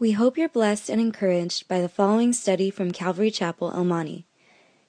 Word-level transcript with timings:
We 0.00 0.12
hope 0.12 0.38
you're 0.38 0.48
blessed 0.48 0.88
and 0.88 0.98
encouraged 0.98 1.68
by 1.68 1.82
the 1.82 1.88
following 1.88 2.32
study 2.32 2.70
from 2.70 2.90
Calvary 2.90 3.30
Chapel, 3.30 3.70
El 3.74 3.84
Monte. 3.84 4.24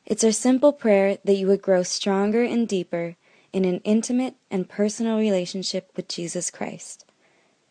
It's 0.06 0.24
our 0.24 0.32
simple 0.32 0.72
prayer 0.72 1.18
that 1.26 1.34
you 1.34 1.48
would 1.48 1.62
grow 1.62 1.84
stronger 1.84 2.44
and 2.44 2.66
deeper 2.66 3.18
in 3.52 3.66
an 3.66 3.82
intimate 3.84 4.36
and 4.50 4.70
personal 4.70 5.18
relationship 5.18 5.92
with 5.98 6.08
Jesus 6.08 6.50
Christ. 6.50 7.04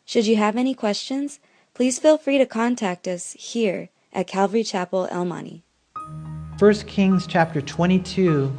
Should 0.05 0.27
you 0.27 0.37
have 0.37 0.55
any 0.55 0.75
questions, 0.75 1.41
please 1.73 1.99
feel 1.99 2.19
free 2.19 2.37
to 2.37 2.45
contact 2.45 3.09
us 3.09 3.33
here 3.39 3.89
at 4.13 4.27
Calvary 4.27 4.63
Chapel, 4.63 5.09
El 5.11 5.25
Monte. 5.25 5.65
1 6.59 6.75
Kings 6.81 7.27
chapter 7.27 7.63
22. 7.63 8.53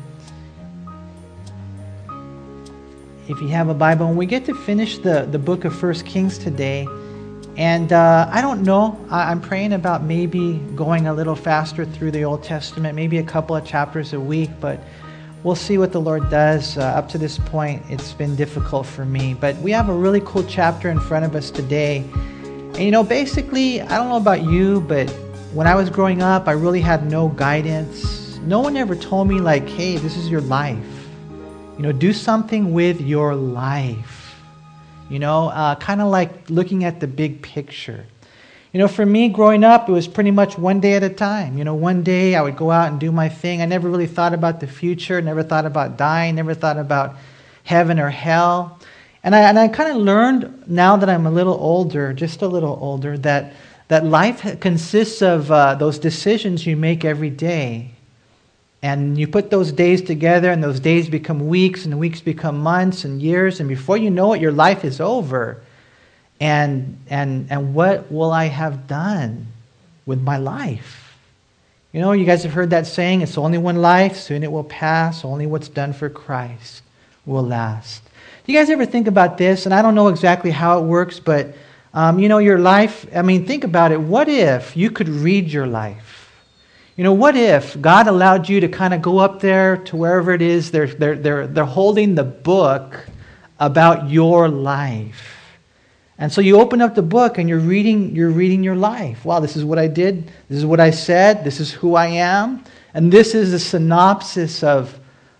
If 3.29 3.39
you 3.39 3.47
have 3.49 3.69
a 3.69 3.75
Bible, 3.75 4.07
and 4.07 4.17
we 4.17 4.25
get 4.25 4.43
to 4.45 4.55
finish 4.55 4.97
the, 4.97 5.27
the 5.29 5.37
book 5.37 5.65
of 5.65 5.83
1 5.83 5.93
Kings 5.99 6.39
today. 6.39 6.87
And 7.61 7.93
uh, 7.93 8.27
I 8.31 8.41
don't 8.41 8.63
know, 8.63 8.99
I, 9.11 9.29
I'm 9.29 9.39
praying 9.39 9.73
about 9.73 10.01
maybe 10.01 10.57
going 10.75 11.05
a 11.05 11.13
little 11.13 11.35
faster 11.35 11.85
through 11.85 12.09
the 12.09 12.23
Old 12.23 12.43
Testament, 12.43 12.95
maybe 12.95 13.19
a 13.19 13.23
couple 13.23 13.55
of 13.55 13.63
chapters 13.63 14.13
a 14.13 14.19
week, 14.19 14.49
but 14.59 14.79
we'll 15.43 15.53
see 15.53 15.77
what 15.77 15.91
the 15.91 16.01
Lord 16.01 16.27
does. 16.31 16.79
Uh, 16.79 16.81
up 16.81 17.07
to 17.09 17.19
this 17.19 17.37
point, 17.37 17.83
it's 17.87 18.13
been 18.13 18.35
difficult 18.35 18.87
for 18.87 19.05
me. 19.05 19.35
But 19.35 19.55
we 19.57 19.69
have 19.73 19.89
a 19.89 19.93
really 19.93 20.21
cool 20.21 20.43
chapter 20.45 20.89
in 20.89 20.99
front 20.99 21.23
of 21.23 21.35
us 21.35 21.51
today. 21.51 21.97
And 22.43 22.79
you 22.79 22.89
know, 22.89 23.03
basically, 23.03 23.79
I 23.79 23.95
don't 23.95 24.09
know 24.09 24.17
about 24.17 24.41
you, 24.41 24.81
but 24.81 25.11
when 25.53 25.67
I 25.67 25.75
was 25.75 25.91
growing 25.91 26.23
up, 26.23 26.47
I 26.47 26.53
really 26.53 26.81
had 26.81 27.11
no 27.11 27.27
guidance. 27.27 28.39
No 28.39 28.59
one 28.59 28.75
ever 28.75 28.95
told 28.95 29.27
me, 29.27 29.39
like, 29.39 29.69
hey, 29.69 29.97
this 29.97 30.17
is 30.17 30.29
your 30.29 30.41
life. 30.41 30.83
You 31.77 31.83
know, 31.83 31.91
do 31.91 32.11
something 32.11 32.73
with 32.73 32.99
your 33.01 33.35
life. 33.35 34.20
You 35.11 35.19
know, 35.19 35.49
uh, 35.49 35.75
kind 35.75 35.99
of 35.99 36.07
like 36.07 36.49
looking 36.49 36.85
at 36.85 37.01
the 37.01 37.07
big 37.07 37.41
picture. 37.41 38.05
You 38.71 38.79
know, 38.79 38.87
for 38.87 39.05
me 39.05 39.27
growing 39.27 39.65
up, 39.65 39.89
it 39.89 39.91
was 39.91 40.07
pretty 40.07 40.31
much 40.31 40.57
one 40.57 40.79
day 40.79 40.93
at 40.93 41.03
a 41.03 41.09
time. 41.09 41.57
You 41.57 41.65
know, 41.65 41.75
one 41.75 42.03
day 42.03 42.35
I 42.35 42.41
would 42.41 42.55
go 42.55 42.71
out 42.71 42.89
and 42.89 42.97
do 42.97 43.11
my 43.11 43.27
thing. 43.27 43.61
I 43.61 43.65
never 43.65 43.89
really 43.89 44.07
thought 44.07 44.33
about 44.33 44.61
the 44.61 44.67
future, 44.67 45.21
never 45.21 45.43
thought 45.43 45.65
about 45.65 45.97
dying, 45.97 46.35
never 46.35 46.53
thought 46.53 46.77
about 46.77 47.17
heaven 47.65 47.99
or 47.99 48.09
hell. 48.09 48.79
And 49.21 49.35
I, 49.35 49.41
and 49.41 49.59
I 49.59 49.67
kind 49.67 49.91
of 49.91 49.97
learned 49.97 50.63
now 50.67 50.95
that 50.95 51.09
I'm 51.09 51.25
a 51.25 51.31
little 51.31 51.55
older, 51.55 52.13
just 52.13 52.41
a 52.41 52.47
little 52.47 52.79
older, 52.81 53.17
that, 53.17 53.53
that 53.89 54.05
life 54.05 54.61
consists 54.61 55.21
of 55.21 55.51
uh, 55.51 55.75
those 55.75 55.99
decisions 55.99 56.65
you 56.65 56.77
make 56.77 57.03
every 57.03 57.29
day. 57.29 57.91
And 58.83 59.17
you 59.17 59.27
put 59.27 59.51
those 59.51 59.71
days 59.71 60.01
together, 60.01 60.51
and 60.51 60.63
those 60.63 60.79
days 60.79 61.07
become 61.07 61.47
weeks, 61.47 61.85
and 61.85 61.99
weeks 61.99 62.19
become 62.19 62.59
months 62.59 63.05
and 63.05 63.21
years, 63.21 63.59
and 63.59 63.69
before 63.69 63.97
you 63.97 64.09
know 64.09 64.33
it, 64.33 64.41
your 64.41 64.51
life 64.51 64.83
is 64.83 64.99
over. 64.99 65.61
And, 66.39 66.97
and, 67.07 67.47
and 67.51 67.75
what 67.75 68.11
will 68.11 68.31
I 68.31 68.45
have 68.45 68.87
done 68.87 69.45
with 70.07 70.19
my 70.19 70.37
life? 70.37 71.15
You 71.93 72.01
know, 72.01 72.13
you 72.13 72.25
guys 72.25 72.41
have 72.43 72.53
heard 72.53 72.71
that 72.71 72.87
saying 72.87 73.21
it's 73.21 73.37
only 73.37 73.57
one 73.57 73.81
life, 73.81 74.17
soon 74.17 74.43
it 74.43 74.51
will 74.51 74.63
pass, 74.63 75.23
only 75.23 75.45
what's 75.45 75.67
done 75.69 75.93
for 75.93 76.09
Christ 76.09 76.81
will 77.25 77.43
last. 77.43 78.03
Do 78.45 78.51
you 78.51 78.57
guys 78.57 78.69
ever 78.69 78.85
think 78.85 79.07
about 79.07 79.37
this? 79.37 79.65
And 79.65 79.75
I 79.75 79.81
don't 79.81 79.93
know 79.93 80.07
exactly 80.07 80.51
how 80.51 80.79
it 80.79 80.83
works, 80.83 81.19
but 81.19 81.53
um, 81.93 82.17
you 82.17 82.29
know, 82.29 82.37
your 82.37 82.57
life, 82.57 83.05
I 83.13 83.21
mean, 83.21 83.45
think 83.45 83.63
about 83.63 83.91
it. 83.91 83.99
What 83.99 84.29
if 84.29 84.75
you 84.77 84.89
could 84.89 85.09
read 85.09 85.49
your 85.49 85.67
life? 85.67 86.20
You 86.97 87.05
know, 87.05 87.13
what 87.13 87.37
if 87.37 87.79
God 87.79 88.07
allowed 88.07 88.49
you 88.49 88.59
to 88.59 88.67
kind 88.67 88.93
of 88.93 89.01
go 89.01 89.19
up 89.19 89.39
there 89.39 89.77
to 89.77 89.95
wherever 89.95 90.33
it 90.33 90.41
is 90.41 90.71
they're, 90.71 90.87
they're, 90.87 91.15
they're, 91.15 91.47
they're 91.47 91.65
holding 91.65 92.15
the 92.15 92.23
book 92.23 93.05
about 93.59 94.09
your 94.09 94.49
life? 94.49 95.37
And 96.17 96.31
so 96.31 96.41
you 96.41 96.59
open 96.59 96.81
up 96.81 96.93
the 96.93 97.01
book 97.01 97.37
and 97.37 97.47
you're 97.47 97.59
reading, 97.59 98.15
you're 98.15 98.29
reading 98.29 98.63
your 98.63 98.75
life. 98.75 99.23
Wow, 99.23 99.39
this 99.39 99.55
is 99.55 99.63
what 99.63 99.79
I 99.79 99.87
did. 99.87 100.27
This 100.49 100.59
is 100.59 100.65
what 100.65 100.79
I 100.79 100.91
said. 100.91 101.43
This 101.43 101.59
is 101.59 101.71
who 101.71 101.95
I 101.95 102.07
am. 102.07 102.63
And 102.93 103.11
this 103.11 103.33
is 103.33 103.51
the 103.51 103.59
synopsis 103.59 104.61
of, 104.61 104.99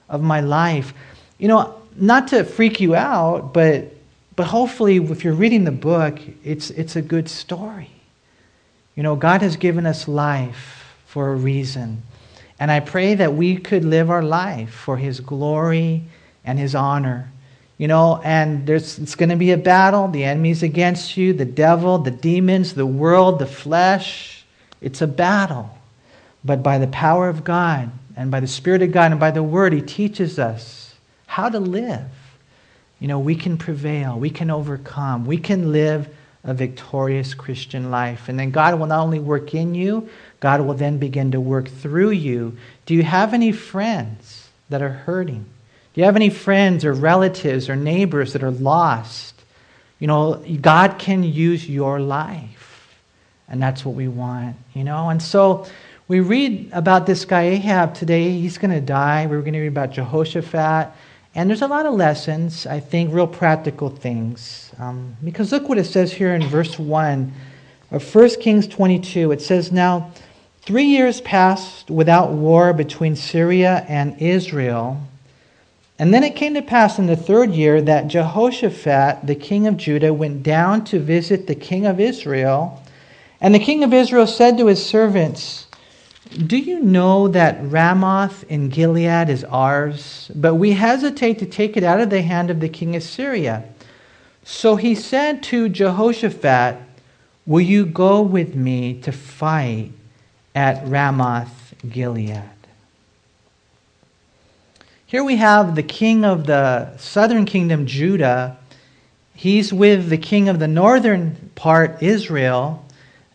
of 0.09 0.23
my 0.23 0.39
life. 0.39 0.93
You 1.37 1.49
know, 1.49 1.81
not 1.95 2.29
to 2.29 2.45
freak 2.45 2.79
you 2.79 2.95
out, 2.95 3.53
but, 3.53 3.93
but 4.35 4.47
hopefully, 4.47 4.97
if 4.97 5.23
you're 5.23 5.33
reading 5.33 5.65
the 5.65 5.71
book, 5.71 6.17
it's, 6.43 6.69
it's 6.71 6.95
a 6.95 7.01
good 7.01 7.27
story. 7.27 7.91
You 8.95 9.03
know, 9.03 9.15
God 9.15 9.41
has 9.41 9.57
given 9.57 9.85
us 9.85 10.07
life 10.07 10.80
for 11.11 11.33
a 11.33 11.35
reason. 11.35 12.01
And 12.57 12.71
I 12.71 12.79
pray 12.79 13.15
that 13.15 13.33
we 13.33 13.57
could 13.57 13.83
live 13.83 14.09
our 14.09 14.23
life 14.23 14.69
for 14.69 14.95
His 14.95 15.19
glory 15.19 16.03
and 16.45 16.57
His 16.57 16.73
honor. 16.73 17.29
You 17.77 17.89
know, 17.89 18.21
and 18.23 18.65
there's, 18.65 18.97
it's 18.97 19.15
going 19.15 19.27
to 19.27 19.35
be 19.35 19.51
a 19.51 19.57
battle. 19.57 20.07
The 20.07 20.23
enemy's 20.23 20.63
against 20.63 21.17
you, 21.17 21.33
the 21.33 21.43
devil, 21.43 21.97
the 21.97 22.11
demons, 22.11 22.75
the 22.75 22.85
world, 22.85 23.39
the 23.39 23.45
flesh. 23.45 24.45
It's 24.79 25.01
a 25.01 25.07
battle. 25.07 25.77
But 26.45 26.63
by 26.63 26.77
the 26.77 26.87
power 26.87 27.27
of 27.27 27.43
God 27.43 27.91
and 28.15 28.31
by 28.31 28.39
the 28.39 28.47
Spirit 28.47 28.81
of 28.81 28.93
God 28.93 29.11
and 29.11 29.19
by 29.19 29.31
the 29.31 29.43
Word, 29.43 29.73
He 29.73 29.81
teaches 29.81 30.39
us 30.39 30.95
how 31.27 31.49
to 31.49 31.59
live. 31.59 32.05
You 33.01 33.09
know, 33.09 33.19
we 33.19 33.35
can 33.35 33.57
prevail, 33.57 34.17
we 34.17 34.29
can 34.29 34.49
overcome, 34.49 35.25
we 35.25 35.39
can 35.39 35.73
live 35.73 36.07
a 36.43 36.53
victorious 36.53 37.33
Christian 37.33 37.91
life. 37.91 38.29
And 38.29 38.39
then 38.39 38.51
God 38.51 38.79
will 38.79 38.87
not 38.87 39.01
only 39.01 39.19
work 39.19 39.53
in 39.53 39.75
you, 39.75 40.09
God 40.41 40.61
will 40.61 40.73
then 40.73 40.97
begin 40.97 41.31
to 41.31 41.39
work 41.39 41.69
through 41.69 42.09
you. 42.09 42.57
Do 42.85 42.93
you 42.93 43.03
have 43.03 43.33
any 43.33 43.53
friends 43.53 44.49
that 44.69 44.81
are 44.81 44.89
hurting? 44.89 45.45
Do 45.93 46.01
you 46.01 46.05
have 46.05 46.15
any 46.17 46.29
friends 46.29 46.83
or 46.83 46.93
relatives 46.93 47.69
or 47.69 47.75
neighbors 47.75 48.33
that 48.33 48.43
are 48.43 48.51
lost? 48.51 49.35
You 49.99 50.07
know, 50.07 50.43
God 50.61 50.99
can 50.99 51.23
use 51.23 51.69
your 51.69 51.99
life. 51.99 52.99
And 53.47 53.61
that's 53.61 53.85
what 53.85 53.95
we 53.95 54.07
want, 54.07 54.55
you 54.73 54.83
know? 54.83 55.09
And 55.09 55.21
so 55.21 55.67
we 56.07 56.21
read 56.21 56.69
about 56.71 57.05
this 57.05 57.23
guy 57.23 57.43
Ahab 57.43 57.93
today. 57.93 58.31
He's 58.31 58.57
going 58.57 58.71
to 58.71 58.81
die. 58.81 59.27
We're 59.27 59.41
going 59.41 59.53
to 59.53 59.59
read 59.59 59.67
about 59.67 59.91
Jehoshaphat. 59.91 60.91
And 61.35 61.49
there's 61.49 61.61
a 61.61 61.67
lot 61.67 61.85
of 61.85 61.93
lessons, 61.93 62.65
I 62.65 62.79
think, 62.79 63.13
real 63.13 63.27
practical 63.27 63.89
things. 63.89 64.71
Um, 64.79 65.15
because 65.23 65.51
look 65.51 65.69
what 65.69 65.77
it 65.77 65.85
says 65.85 66.11
here 66.11 66.33
in 66.33 66.43
verse 66.47 66.79
1 66.79 67.31
of 67.91 68.15
1 68.15 68.29
Kings 68.41 68.67
22. 68.67 69.31
It 69.31 69.41
says, 69.41 69.71
Now, 69.71 70.11
three 70.61 70.85
years 70.85 71.21
passed 71.21 71.89
without 71.89 72.31
war 72.31 72.73
between 72.73 73.15
Syria 73.15 73.85
and 73.87 74.21
Israel. 74.21 75.01
And 75.99 76.13
then 76.13 76.23
it 76.23 76.35
came 76.35 76.53
to 76.55 76.61
pass 76.61 76.97
in 76.97 77.07
the 77.07 77.15
third 77.15 77.51
year 77.51 77.81
that 77.81 78.07
Jehoshaphat, 78.07 79.27
the 79.27 79.35
king 79.35 79.67
of 79.67 79.77
Judah, 79.77 80.13
went 80.13 80.43
down 80.43 80.83
to 80.85 80.99
visit 80.99 81.47
the 81.47 81.55
king 81.55 81.85
of 81.85 81.99
Israel. 81.99 82.81
And 83.39 83.53
the 83.53 83.59
king 83.59 83.83
of 83.83 83.93
Israel 83.93 84.27
said 84.27 84.57
to 84.57 84.67
his 84.67 84.83
servants, 84.85 85.67
do 86.31 86.57
you 86.57 86.79
know 86.79 87.27
that 87.27 87.59
Ramoth 87.61 88.45
in 88.45 88.69
Gilead 88.69 89.29
is 89.29 89.43
ours? 89.43 90.31
But 90.33 90.55
we 90.55 90.71
hesitate 90.71 91.39
to 91.39 91.45
take 91.45 91.75
it 91.75 91.83
out 91.83 91.99
of 91.99 92.09
the 92.09 92.21
hand 92.21 92.49
of 92.49 92.61
the 92.61 92.69
king 92.69 92.95
of 92.95 93.03
Syria. 93.03 93.65
So 94.45 94.77
he 94.77 94.95
said 94.95 95.43
to 95.43 95.67
Jehoshaphat, 95.67 96.77
Will 97.45 97.61
you 97.61 97.85
go 97.85 98.21
with 98.21 98.55
me 98.55 99.01
to 99.01 99.11
fight 99.11 99.91
at 100.55 100.85
Ramoth 100.87 101.73
Gilead? 101.89 102.43
Here 105.05 105.23
we 105.23 105.35
have 105.35 105.75
the 105.75 105.83
king 105.83 106.23
of 106.23 106.45
the 106.45 106.97
southern 106.97 107.45
kingdom, 107.45 107.85
Judah. 107.85 108.57
He's 109.35 109.73
with 109.73 110.09
the 110.09 110.17
king 110.17 110.47
of 110.47 110.59
the 110.59 110.67
northern 110.67 111.51
part, 111.55 112.01
Israel. 112.01 112.85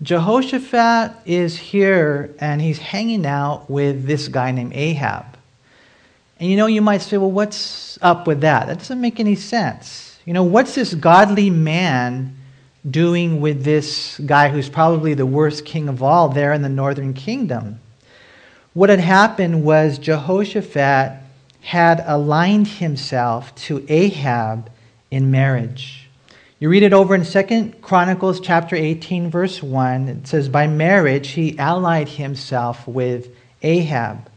Jehoshaphat 0.02 1.12
is 1.24 1.56
here 1.56 2.34
and 2.38 2.60
he's 2.60 2.78
hanging 2.78 3.26
out 3.26 3.68
with 3.70 4.06
this 4.06 4.28
guy 4.28 4.52
named 4.52 4.72
Ahab. 4.74 5.36
And 6.38 6.50
you 6.50 6.56
know, 6.56 6.66
you 6.66 6.82
might 6.82 7.02
say, 7.02 7.16
well, 7.16 7.30
what's 7.30 7.98
up 8.02 8.26
with 8.26 8.40
that? 8.42 8.66
That 8.66 8.78
doesn't 8.78 9.00
make 9.00 9.20
any 9.20 9.34
sense. 9.34 10.18
You 10.24 10.32
know, 10.32 10.42
what's 10.42 10.74
this 10.74 10.94
godly 10.94 11.50
man 11.50 12.36
doing 12.90 13.40
with 13.40 13.64
this 13.64 14.18
guy 14.24 14.48
who's 14.48 14.68
probably 14.68 15.14
the 15.14 15.26
worst 15.26 15.64
king 15.64 15.88
of 15.88 16.02
all 16.02 16.28
there 16.28 16.52
in 16.52 16.62
the 16.62 16.68
northern 16.68 17.14
kingdom? 17.14 17.80
What 18.74 18.90
had 18.90 19.00
happened 19.00 19.64
was 19.64 19.98
Jehoshaphat 19.98 21.22
had 21.62 22.04
aligned 22.06 22.68
himself 22.68 23.54
to 23.54 23.84
Ahab 23.88 24.70
in 25.10 25.30
marriage. 25.30 26.08
You 26.58 26.70
read 26.70 26.82
it 26.82 26.94
over 26.94 27.14
in 27.14 27.24
Second 27.24 27.82
Chronicles 27.82 28.40
chapter 28.40 28.76
18 28.76 29.30
verse 29.30 29.62
1. 29.62 30.08
It 30.08 30.26
says 30.26 30.48
by 30.48 30.66
marriage 30.66 31.28
he 31.28 31.58
allied 31.58 32.08
himself 32.08 32.88
with 32.88 33.28
Ahab. 33.62 34.30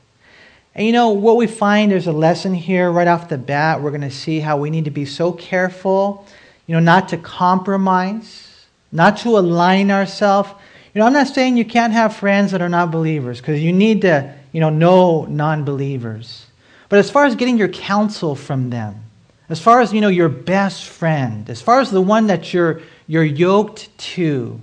And 0.75 0.85
you 0.85 0.91
know 0.91 1.09
what 1.09 1.37
we 1.37 1.47
find 1.47 1.91
there's 1.91 2.07
a 2.07 2.11
lesson 2.11 2.53
here 2.53 2.91
right 2.91 3.07
off 3.07 3.29
the 3.29 3.37
bat. 3.37 3.81
We're 3.81 3.91
going 3.91 4.01
to 4.01 4.11
see 4.11 4.39
how 4.39 4.57
we 4.57 4.69
need 4.69 4.85
to 4.85 4.91
be 4.91 5.05
so 5.05 5.31
careful, 5.31 6.25
you 6.67 6.73
know, 6.73 6.79
not 6.79 7.09
to 7.09 7.17
compromise, 7.17 8.48
not 8.91 9.17
to 9.17 9.37
align 9.37 9.91
ourselves. 9.91 10.49
You 10.93 10.99
know, 10.99 11.05
I'm 11.05 11.13
not 11.13 11.27
saying 11.27 11.57
you 11.57 11.65
can't 11.65 11.93
have 11.93 12.15
friends 12.15 12.51
that 12.51 12.61
are 12.61 12.69
not 12.69 12.91
believers 12.91 13.39
because 13.39 13.61
you 13.61 13.71
need 13.71 14.01
to, 14.01 14.33
you 14.51 14.59
know, 14.59 14.69
know 14.69 15.25
non-believers. 15.25 16.47
But 16.89 16.99
as 16.99 17.11
far 17.11 17.25
as 17.25 17.35
getting 17.35 17.57
your 17.57 17.67
counsel 17.67 18.35
from 18.35 18.69
them, 18.71 19.03
as 19.49 19.59
far 19.59 19.81
as 19.81 19.91
you 19.91 20.01
know 20.01 20.09
your 20.09 20.29
best 20.29 20.85
friend 20.85 21.49
as 21.49 21.61
far 21.61 21.79
as 21.79 21.89
the 21.91 22.01
one 22.01 22.27
that 22.27 22.53
you're 22.53 22.81
you're 23.07 23.23
yoked 23.23 23.89
to 23.97 24.61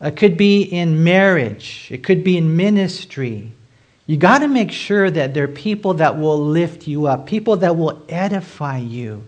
It 0.00 0.16
could 0.16 0.36
be 0.36 0.60
in 0.62 1.02
marriage. 1.02 1.88
It 1.90 2.02
could 2.04 2.22
be 2.22 2.36
in 2.36 2.56
ministry. 2.56 3.52
You 4.06 4.18
got 4.18 4.38
to 4.40 4.48
make 4.48 4.70
sure 4.70 5.10
that 5.10 5.32
there 5.32 5.44
are 5.44 5.48
people 5.48 5.94
that 5.94 6.18
will 6.18 6.38
lift 6.38 6.86
you 6.86 7.06
up, 7.06 7.26
people 7.26 7.56
that 7.56 7.76
will 7.76 8.02
edify 8.08 8.78
you 8.78 9.24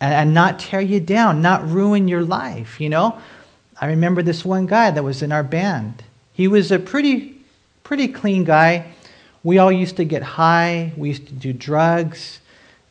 and, 0.00 0.12
and 0.12 0.34
not 0.34 0.58
tear 0.58 0.80
you 0.80 0.98
down, 0.98 1.40
not 1.40 1.66
ruin 1.70 2.08
your 2.08 2.22
life, 2.22 2.80
you 2.80 2.88
know? 2.88 3.18
I 3.80 3.86
remember 3.86 4.22
this 4.22 4.44
one 4.44 4.66
guy 4.66 4.90
that 4.90 5.02
was 5.02 5.22
in 5.22 5.32
our 5.32 5.42
band. 5.42 6.04
He 6.34 6.48
was 6.48 6.70
a 6.70 6.78
pretty, 6.78 7.40
pretty 7.82 8.08
clean 8.08 8.44
guy. 8.44 8.92
We 9.42 9.56
all 9.56 9.72
used 9.72 9.96
to 9.96 10.04
get 10.04 10.22
high, 10.22 10.92
we 10.98 11.08
used 11.08 11.26
to 11.28 11.32
do 11.32 11.54
drugs. 11.54 12.40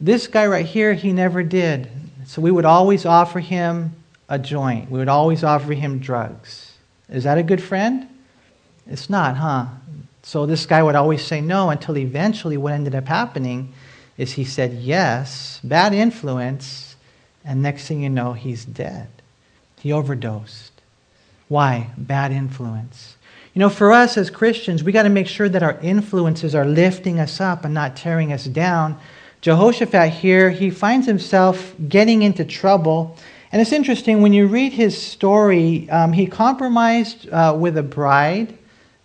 This 0.02 0.28
guy 0.28 0.48
right 0.48 0.66
here, 0.66 0.96
he 0.96 1.14
never 1.14 1.44
did. 1.44 1.90
So 2.26 2.42
we 2.42 2.50
would 2.50 2.66
always 2.66 3.06
offer 3.06 3.40
him 3.40 3.94
a 4.28 4.40
joint, 4.40 4.90
we 4.90 4.98
would 4.98 5.10
always 5.10 5.44
offer 5.44 5.74
him 5.74 6.00
drugs. 6.00 6.74
Is 7.08 7.24
that 7.24 7.38
a 7.38 7.44
good 7.44 7.62
friend? 7.62 8.08
It's 8.88 9.10
not, 9.10 9.38
huh? 9.38 9.68
So 10.24 10.46
this 10.46 10.66
guy 10.66 10.82
would 10.82 10.96
always 10.96 11.24
say 11.24 11.42
no 11.42 11.70
until 11.70 11.98
eventually 11.98 12.58
what 12.58 12.74
ended 12.74 12.96
up 12.96 13.08
happening 13.08 13.74
is 14.18 14.34
he 14.34 14.44
said 14.44 14.74
yes, 14.74 15.60
bad 15.64 15.94
influence, 15.94 16.96
and 17.46 17.62
next 17.62 17.88
thing 17.88 18.02
you 18.02 18.10
know, 18.10 18.34
he's 18.34 18.66
dead. 18.66 19.08
He 19.80 19.94
overdosed. 19.94 20.69
Why? 21.50 21.90
Bad 21.98 22.32
influence. 22.32 23.18
You 23.54 23.60
know, 23.60 23.70
for 23.70 23.92
us 23.92 24.18
as 24.18 24.30
Christians, 24.30 24.84
we 24.84 24.92
got 24.92 25.04
to 25.04 25.10
make 25.10 25.28
sure 25.28 25.50
that 25.50 25.64
our 25.64 25.78
influences 25.82 26.56
are 26.56 26.64
lifting 26.64 27.20
us 27.20 27.42
up 27.42 27.66
and 27.66 27.74
not 27.74 27.98
tearing 27.98 28.32
us 28.32 28.46
down. 28.46 28.98
Jehoshaphat 29.42 30.14
here, 30.14 30.52
he 30.52 30.70
finds 30.70 31.08
himself 31.08 31.74
getting 31.90 32.22
into 32.22 32.46
trouble. 32.46 33.18
And 33.52 33.62
it's 33.62 33.72
interesting, 33.72 34.22
when 34.22 34.32
you 34.32 34.48
read 34.48 34.74
his 34.74 34.96
story, 34.96 35.90
um, 35.90 36.14
he 36.14 36.28
compromised 36.28 37.28
uh, 37.30 37.56
with 37.60 37.78
a 37.78 37.84
bride. 37.84 38.58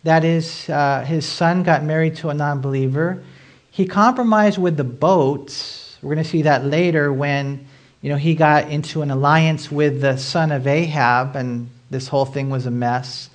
That 0.05 0.23
is, 0.23 0.69
uh, 0.69 1.03
his 1.05 1.27
son 1.27 1.63
got 1.63 1.83
married 1.83 2.17
to 2.17 2.29
a 2.29 2.35
non 2.35 2.61
believer. 2.61 3.23
He 3.71 3.87
compromised 3.87 4.59
with 4.59 4.77
the 4.77 4.85
boats. 4.85 5.99
We're 6.03 6.15
going 6.15 6.25
to 6.25 6.31
see 6.31 6.43
that 6.43 6.67
later 6.67 7.11
when 7.11 7.67
you 8.05 8.11
know, 8.11 8.17
he 8.17 8.35
got 8.35 8.69
into 8.69 9.01
an 9.01 9.11
alliance 9.11 9.73
with 9.73 10.03
the 10.03 10.19
son 10.19 10.53
of 10.53 10.67
Ahab, 10.67 11.37
and 11.37 11.71
this 11.91 12.09
whole 12.09 12.25
thing 12.25 12.51
was 12.51 12.67
a 12.67 12.71
mess. 12.71 13.31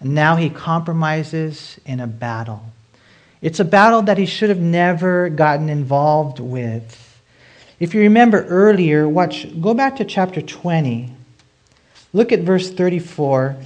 And 0.00 0.14
now 0.14 0.36
he 0.36 0.50
compromises 0.50 1.78
in 1.84 2.00
a 2.00 2.06
battle. 2.06 2.64
It's 3.40 3.60
a 3.60 3.64
battle 3.64 4.02
that 4.02 4.18
he 4.18 4.26
should 4.26 4.48
have 4.48 4.60
never 4.60 5.28
gotten 5.28 5.68
involved 5.68 6.38
with. 6.38 7.20
If 7.80 7.94
you 7.94 8.02
remember 8.02 8.44
earlier, 8.44 9.08
watch, 9.08 9.46
go 9.60 9.74
back 9.74 9.96
to 9.96 10.04
chapter 10.04 10.40
20. 10.40 11.12
Look 12.12 12.32
at 12.32 12.40
verse 12.40 12.70
34. 12.70 13.56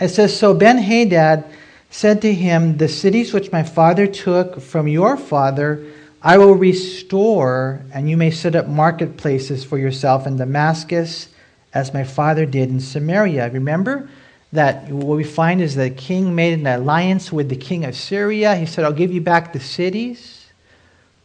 It 0.00 0.08
says, 0.08 0.36
So 0.36 0.54
Ben 0.54 0.78
Hadad 0.78 1.44
said 1.90 2.22
to 2.22 2.34
him, 2.34 2.78
The 2.78 2.88
cities 2.88 3.32
which 3.32 3.52
my 3.52 3.62
father 3.62 4.06
took 4.06 4.60
from 4.60 4.88
your 4.88 5.16
father 5.16 5.84
I 6.24 6.38
will 6.38 6.54
restore, 6.54 7.82
and 7.92 8.08
you 8.08 8.16
may 8.16 8.30
set 8.30 8.54
up 8.54 8.68
marketplaces 8.68 9.64
for 9.64 9.76
yourself 9.76 10.24
in 10.24 10.36
Damascus, 10.36 11.28
as 11.74 11.94
my 11.94 12.04
father 12.04 12.46
did 12.46 12.68
in 12.68 12.80
Samaria. 12.80 13.50
Remember 13.50 14.08
that 14.52 14.88
what 14.90 15.16
we 15.16 15.24
find 15.24 15.62
is 15.62 15.74
that 15.76 15.82
the 15.82 16.02
king 16.02 16.34
made 16.34 16.58
an 16.58 16.66
alliance 16.66 17.32
with 17.32 17.48
the 17.48 17.56
king 17.56 17.84
of 17.84 17.96
Syria. 17.96 18.54
He 18.54 18.66
said, 18.66 18.84
I'll 18.84 18.92
give 18.92 19.12
you 19.12 19.20
back 19.20 19.52
the 19.52 19.60
cities. 19.60 20.46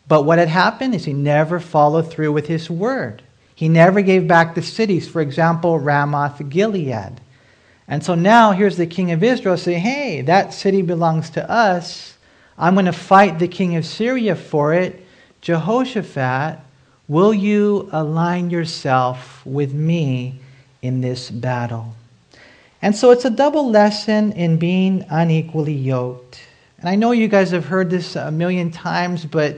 But 0.08 0.24
what 0.24 0.40
had 0.40 0.48
happened 0.48 0.96
is 0.96 1.06
he 1.06 1.14
never 1.14 1.60
followed 1.60 2.10
through 2.10 2.32
with 2.32 2.48
his 2.48 2.70
word. 2.70 3.22
He 3.54 3.68
never 3.68 4.02
gave 4.02 4.28
back 4.28 4.56
the 4.56 4.62
cities, 4.62 5.10
for 5.10 5.20
example, 5.20 5.80
Ramoth 5.80 6.48
Gilead. 6.50 7.20
And 7.88 8.04
so 8.04 8.16
now 8.16 8.52
here's 8.52 8.78
the 8.78 8.86
king 8.86 9.12
of 9.12 9.24
Israel 9.24 9.58
saying, 9.58 9.82
hey, 9.82 10.22
that 10.22 10.54
city 10.54 10.82
belongs 10.82 11.30
to 11.32 11.50
us. 11.50 12.16
I'm 12.58 12.76
going 12.76 12.86
to 12.86 12.94
fight 12.94 13.40
the 13.40 13.48
king 13.48 13.76
of 13.76 13.86
Syria 13.86 14.36
for 14.36 14.74
it. 14.74 15.06
Jehoshaphat, 15.42 16.60
will 17.08 17.34
you 17.34 17.90
align 17.92 18.50
yourself 18.50 19.46
with 19.46 19.74
me 19.74 20.40
in 20.82 21.02
this 21.02 21.30
battle? 21.30 21.96
And 22.82 22.96
so 22.96 23.12
it's 23.12 23.26
a 23.26 23.30
double 23.30 23.70
lesson 23.70 24.32
in 24.34 24.58
being 24.58 25.06
unequally 25.10 25.74
yoked. 25.74 26.40
And 26.80 26.88
I 26.88 26.96
know 26.96 27.12
you 27.12 27.28
guys 27.28 27.52
have 27.52 27.66
heard 27.66 27.90
this 27.90 28.16
a 28.16 28.32
million 28.32 28.72
times, 28.72 29.26
but 29.26 29.58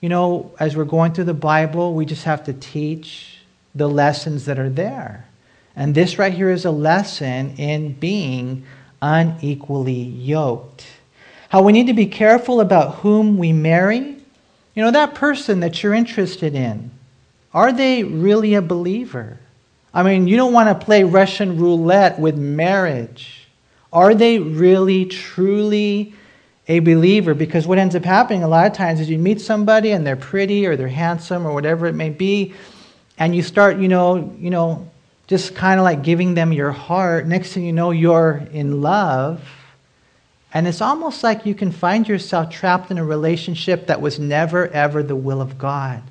you 0.00 0.08
know, 0.08 0.52
as 0.58 0.76
we're 0.76 0.84
going 0.84 1.12
through 1.12 1.24
the 1.24 1.34
Bible, 1.34 1.94
we 1.94 2.06
just 2.06 2.24
have 2.24 2.44
to 2.44 2.52
teach 2.52 3.38
the 3.74 3.88
lessons 3.88 4.46
that 4.46 4.58
are 4.58 4.70
there. 4.70 5.26
And 5.74 5.94
this 5.94 6.18
right 6.18 6.32
here 6.32 6.50
is 6.50 6.64
a 6.64 6.70
lesson 6.70 7.56
in 7.56 7.92
being 7.92 8.64
unequally 9.00 9.92
yoked 9.92 10.86
how 11.48 11.62
we 11.62 11.72
need 11.72 11.86
to 11.86 11.94
be 11.94 12.06
careful 12.06 12.60
about 12.60 12.96
whom 12.96 13.38
we 13.38 13.52
marry. 13.52 14.16
You 14.76 14.82
know, 14.82 14.90
that 14.90 15.14
person 15.14 15.60
that 15.60 15.82
you're 15.82 15.94
interested 15.94 16.54
in, 16.54 16.90
are 17.54 17.72
they 17.72 18.04
really 18.04 18.54
a 18.54 18.62
believer? 18.62 19.38
I 19.94 20.02
mean, 20.02 20.28
you 20.28 20.36
don't 20.36 20.52
want 20.52 20.68
to 20.68 20.84
play 20.84 21.02
Russian 21.02 21.58
roulette 21.58 22.18
with 22.18 22.36
marriage. 22.36 23.48
Are 23.90 24.14
they 24.14 24.38
really, 24.38 25.06
truly 25.06 26.12
a 26.68 26.80
believer? 26.80 27.32
Because 27.32 27.66
what 27.66 27.78
ends 27.78 27.96
up 27.96 28.04
happening 28.04 28.42
a 28.42 28.48
lot 28.48 28.66
of 28.66 28.74
times 28.74 29.00
is 29.00 29.08
you 29.08 29.18
meet 29.18 29.40
somebody 29.40 29.92
and 29.92 30.06
they're 30.06 30.14
pretty 30.14 30.66
or 30.66 30.76
they're 30.76 30.88
handsome 30.88 31.46
or 31.46 31.54
whatever 31.54 31.86
it 31.86 31.94
may 31.94 32.10
be, 32.10 32.52
and 33.16 33.34
you 33.34 33.42
start, 33.42 33.78
you 33.78 33.88
know, 33.88 34.36
you 34.38 34.50
know, 34.50 34.90
just 35.26 35.54
kind 35.54 35.80
of 35.80 35.84
like 35.84 36.02
giving 36.02 36.34
them 36.34 36.52
your 36.52 36.70
heart. 36.70 37.26
Next 37.26 37.54
thing 37.54 37.64
you 37.64 37.72
know, 37.72 37.92
you're 37.92 38.46
in 38.52 38.82
love 38.82 39.40
and 40.56 40.66
it's 40.66 40.80
almost 40.80 41.22
like 41.22 41.44
you 41.44 41.54
can 41.54 41.70
find 41.70 42.08
yourself 42.08 42.48
trapped 42.48 42.90
in 42.90 42.96
a 42.96 43.04
relationship 43.04 43.88
that 43.88 44.00
was 44.00 44.18
never, 44.18 44.68
ever 44.68 45.02
the 45.02 45.14
will 45.14 45.42
of 45.42 45.58
God. 45.58 46.02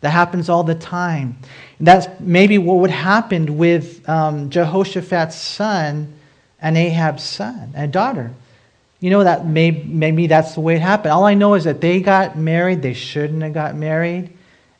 That 0.00 0.10
happens 0.10 0.48
all 0.48 0.62
the 0.62 0.76
time. 0.76 1.38
That's 1.80 2.06
maybe 2.20 2.56
what 2.56 2.76
would 2.76 2.92
happen 2.92 3.58
with 3.58 4.08
um, 4.08 4.48
Jehoshaphat's 4.48 5.34
son 5.34 6.14
and 6.60 6.76
Ahab's 6.76 7.24
son 7.24 7.72
and 7.74 7.92
daughter. 7.92 8.30
You 9.00 9.10
know 9.10 9.24
that 9.24 9.44
may, 9.44 9.72
maybe 9.72 10.28
that's 10.28 10.54
the 10.54 10.60
way 10.60 10.76
it 10.76 10.80
happened. 10.80 11.10
All 11.10 11.24
I 11.24 11.34
know 11.34 11.54
is 11.54 11.64
that 11.64 11.80
they 11.80 11.98
got 11.98 12.38
married. 12.38 12.80
They 12.80 12.94
shouldn't 12.94 13.42
have 13.42 13.54
got 13.54 13.74
married. 13.74 14.30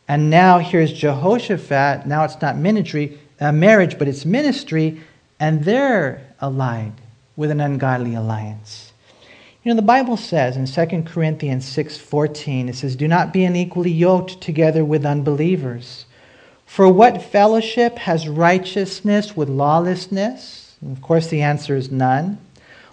And 0.06 0.30
now 0.30 0.60
here's 0.60 0.92
Jehoshaphat. 0.92 2.06
Now 2.06 2.22
it's 2.22 2.40
not 2.40 2.56
ministry, 2.56 3.18
uh, 3.40 3.50
marriage, 3.50 3.98
but 3.98 4.06
it's 4.06 4.24
ministry, 4.24 5.00
and 5.40 5.64
they're 5.64 6.24
allied 6.40 6.92
with 7.36 7.50
an 7.50 7.60
ungodly 7.60 8.14
alliance. 8.14 8.92
You 9.62 9.72
know, 9.72 9.76
the 9.76 9.82
Bible 9.82 10.16
says 10.16 10.56
in 10.56 10.66
2 10.66 11.06
Corinthians 11.06 11.64
6:14, 11.64 12.68
it 12.68 12.76
says, 12.76 12.96
"Do 12.96 13.08
not 13.08 13.32
be 13.32 13.44
unequally 13.44 13.90
yoked 13.90 14.40
together 14.40 14.84
with 14.84 15.06
unbelievers. 15.06 16.04
For 16.66 16.88
what 16.88 17.22
fellowship 17.22 17.98
has 18.00 18.28
righteousness 18.28 19.36
with 19.36 19.48
lawlessness?" 19.48 20.76
And 20.82 20.94
of 20.94 21.02
course, 21.02 21.28
the 21.28 21.40
answer 21.40 21.76
is 21.76 21.90
none. 21.90 22.38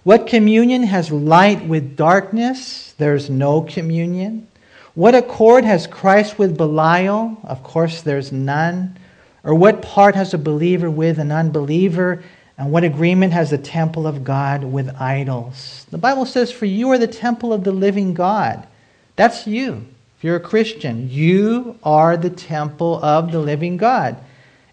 What 0.03 0.27
communion 0.27 0.83
has 0.83 1.11
light 1.11 1.67
with 1.67 1.95
darkness? 1.95 2.93
There's 2.97 3.29
no 3.29 3.61
communion. 3.61 4.47
What 4.95 5.13
accord 5.13 5.63
has 5.63 5.87
Christ 5.87 6.39
with 6.39 6.57
Belial? 6.57 7.37
Of 7.43 7.63
course, 7.63 8.01
there's 8.01 8.31
none. 8.31 8.97
Or 9.43 9.53
what 9.53 9.81
part 9.81 10.15
has 10.15 10.33
a 10.33 10.37
believer 10.37 10.89
with 10.89 11.19
an 11.19 11.31
unbeliever? 11.31 12.23
And 12.61 12.71
what 12.71 12.83
agreement 12.83 13.33
has 13.33 13.49
the 13.49 13.57
temple 13.57 14.05
of 14.05 14.23
God 14.23 14.63
with 14.63 15.01
idols? 15.01 15.87
The 15.89 15.97
Bible 15.97 16.27
says, 16.27 16.51
For 16.51 16.67
you 16.67 16.91
are 16.91 16.99
the 16.99 17.07
temple 17.07 17.53
of 17.53 17.63
the 17.63 17.71
living 17.71 18.13
God. 18.13 18.67
That's 19.15 19.47
you. 19.47 19.87
If 20.15 20.23
you're 20.23 20.35
a 20.35 20.39
Christian, 20.39 21.09
you 21.09 21.79
are 21.81 22.15
the 22.15 22.29
temple 22.29 23.03
of 23.03 23.31
the 23.31 23.39
living 23.39 23.77
God. 23.77 24.15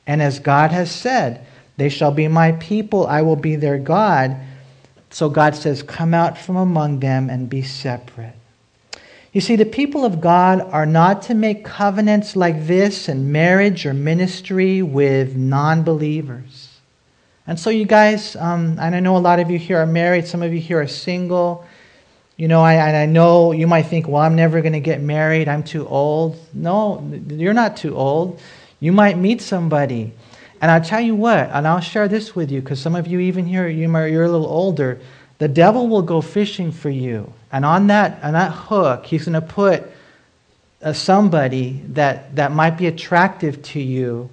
And 0.07 0.21
as 0.21 0.38
God 0.38 0.71
has 0.71 0.90
said, 0.90 1.47
they 1.78 1.88
shall 1.88 2.11
be 2.11 2.28
my 2.28 2.52
people, 2.52 3.07
I 3.07 3.23
will 3.23 3.37
be 3.37 3.57
their 3.57 3.78
God. 3.78 4.37
So 5.09 5.30
God 5.30 5.57
says, 5.57 5.83
Come 5.83 6.12
out 6.12 6.37
from 6.37 6.57
among 6.57 7.00
them 7.00 7.30
and 7.30 7.49
be 7.49 7.62
separate. 7.62 8.35
You 9.33 9.40
see, 9.40 9.57
the 9.57 9.64
people 9.64 10.04
of 10.04 10.21
God 10.21 10.61
are 10.61 10.85
not 10.85 11.23
to 11.23 11.35
make 11.35 11.64
covenants 11.64 12.37
like 12.37 12.66
this 12.66 13.09
in 13.09 13.33
marriage 13.33 13.87
or 13.87 13.95
ministry 13.95 14.83
with 14.83 15.37
non 15.37 15.85
believers. 15.85 16.68
And 17.49 17.59
so, 17.59 17.71
you 17.71 17.87
guys, 17.87 18.37
um, 18.37 18.78
and 18.78 18.95
I 18.95 19.00
know 19.00 19.17
a 19.17 19.25
lot 19.25 19.40
of 19.40 19.50
you 19.50 19.59
here 19.59 19.78
are 19.78 19.87
married, 19.87 20.26
some 20.26 20.43
of 20.43 20.52
you 20.52 20.61
here 20.61 20.83
are 20.83 20.87
single. 20.87 21.64
You 22.37 22.47
know, 22.47 22.61
I, 22.61 22.75
and 22.75 22.95
I 22.95 23.07
know 23.07 23.52
you 23.52 23.67
might 23.67 23.85
think, 23.85 24.07
well, 24.07 24.21
I'm 24.21 24.37
never 24.37 24.61
going 24.61 24.75
to 24.75 24.81
get 24.81 25.00
married, 25.00 25.49
I'm 25.49 25.62
too 25.62 25.88
old. 25.88 26.37
No, 26.52 27.02
you're 27.26 27.55
not 27.55 27.78
too 27.78 27.97
old. 27.97 28.38
You 28.81 28.93
might 28.93 29.17
meet 29.17 29.40
somebody. 29.40 30.12
And 30.61 30.71
I'll 30.71 30.85
tell 30.85 31.00
you 31.00 31.14
what, 31.14 31.49
and 31.50 31.67
I'll 31.67 31.81
share 31.81 32.07
this 32.07 32.37
with 32.37 32.50
you 32.50 32.61
because 32.61 32.83
some 32.83 32.95
of 32.95 33.07
you, 33.07 33.19
even 33.19 33.47
here, 33.47 33.67
you 33.67 33.90
are, 33.95 34.07
you're 34.07 34.25
a 34.25 34.31
little 34.31 34.47
older. 34.47 35.00
The 35.38 35.49
devil 35.49 35.88
will 35.88 36.02
go 36.02 36.21
fishing 36.21 36.71
for 36.71 36.90
you. 36.90 37.33
And 37.50 37.64
on 37.64 37.87
that, 37.87 38.23
on 38.23 38.35
that 38.35 38.52
hook, 38.52 39.07
he's 39.07 39.25
going 39.25 39.40
to 39.40 39.40
put 39.40 39.85
uh, 40.83 40.93
somebody 40.93 41.81
that, 41.95 42.37
that 42.37 42.52
might 42.52 42.76
be 42.76 42.88
attractive 42.88 43.62
to 43.62 43.81
you 43.81 44.28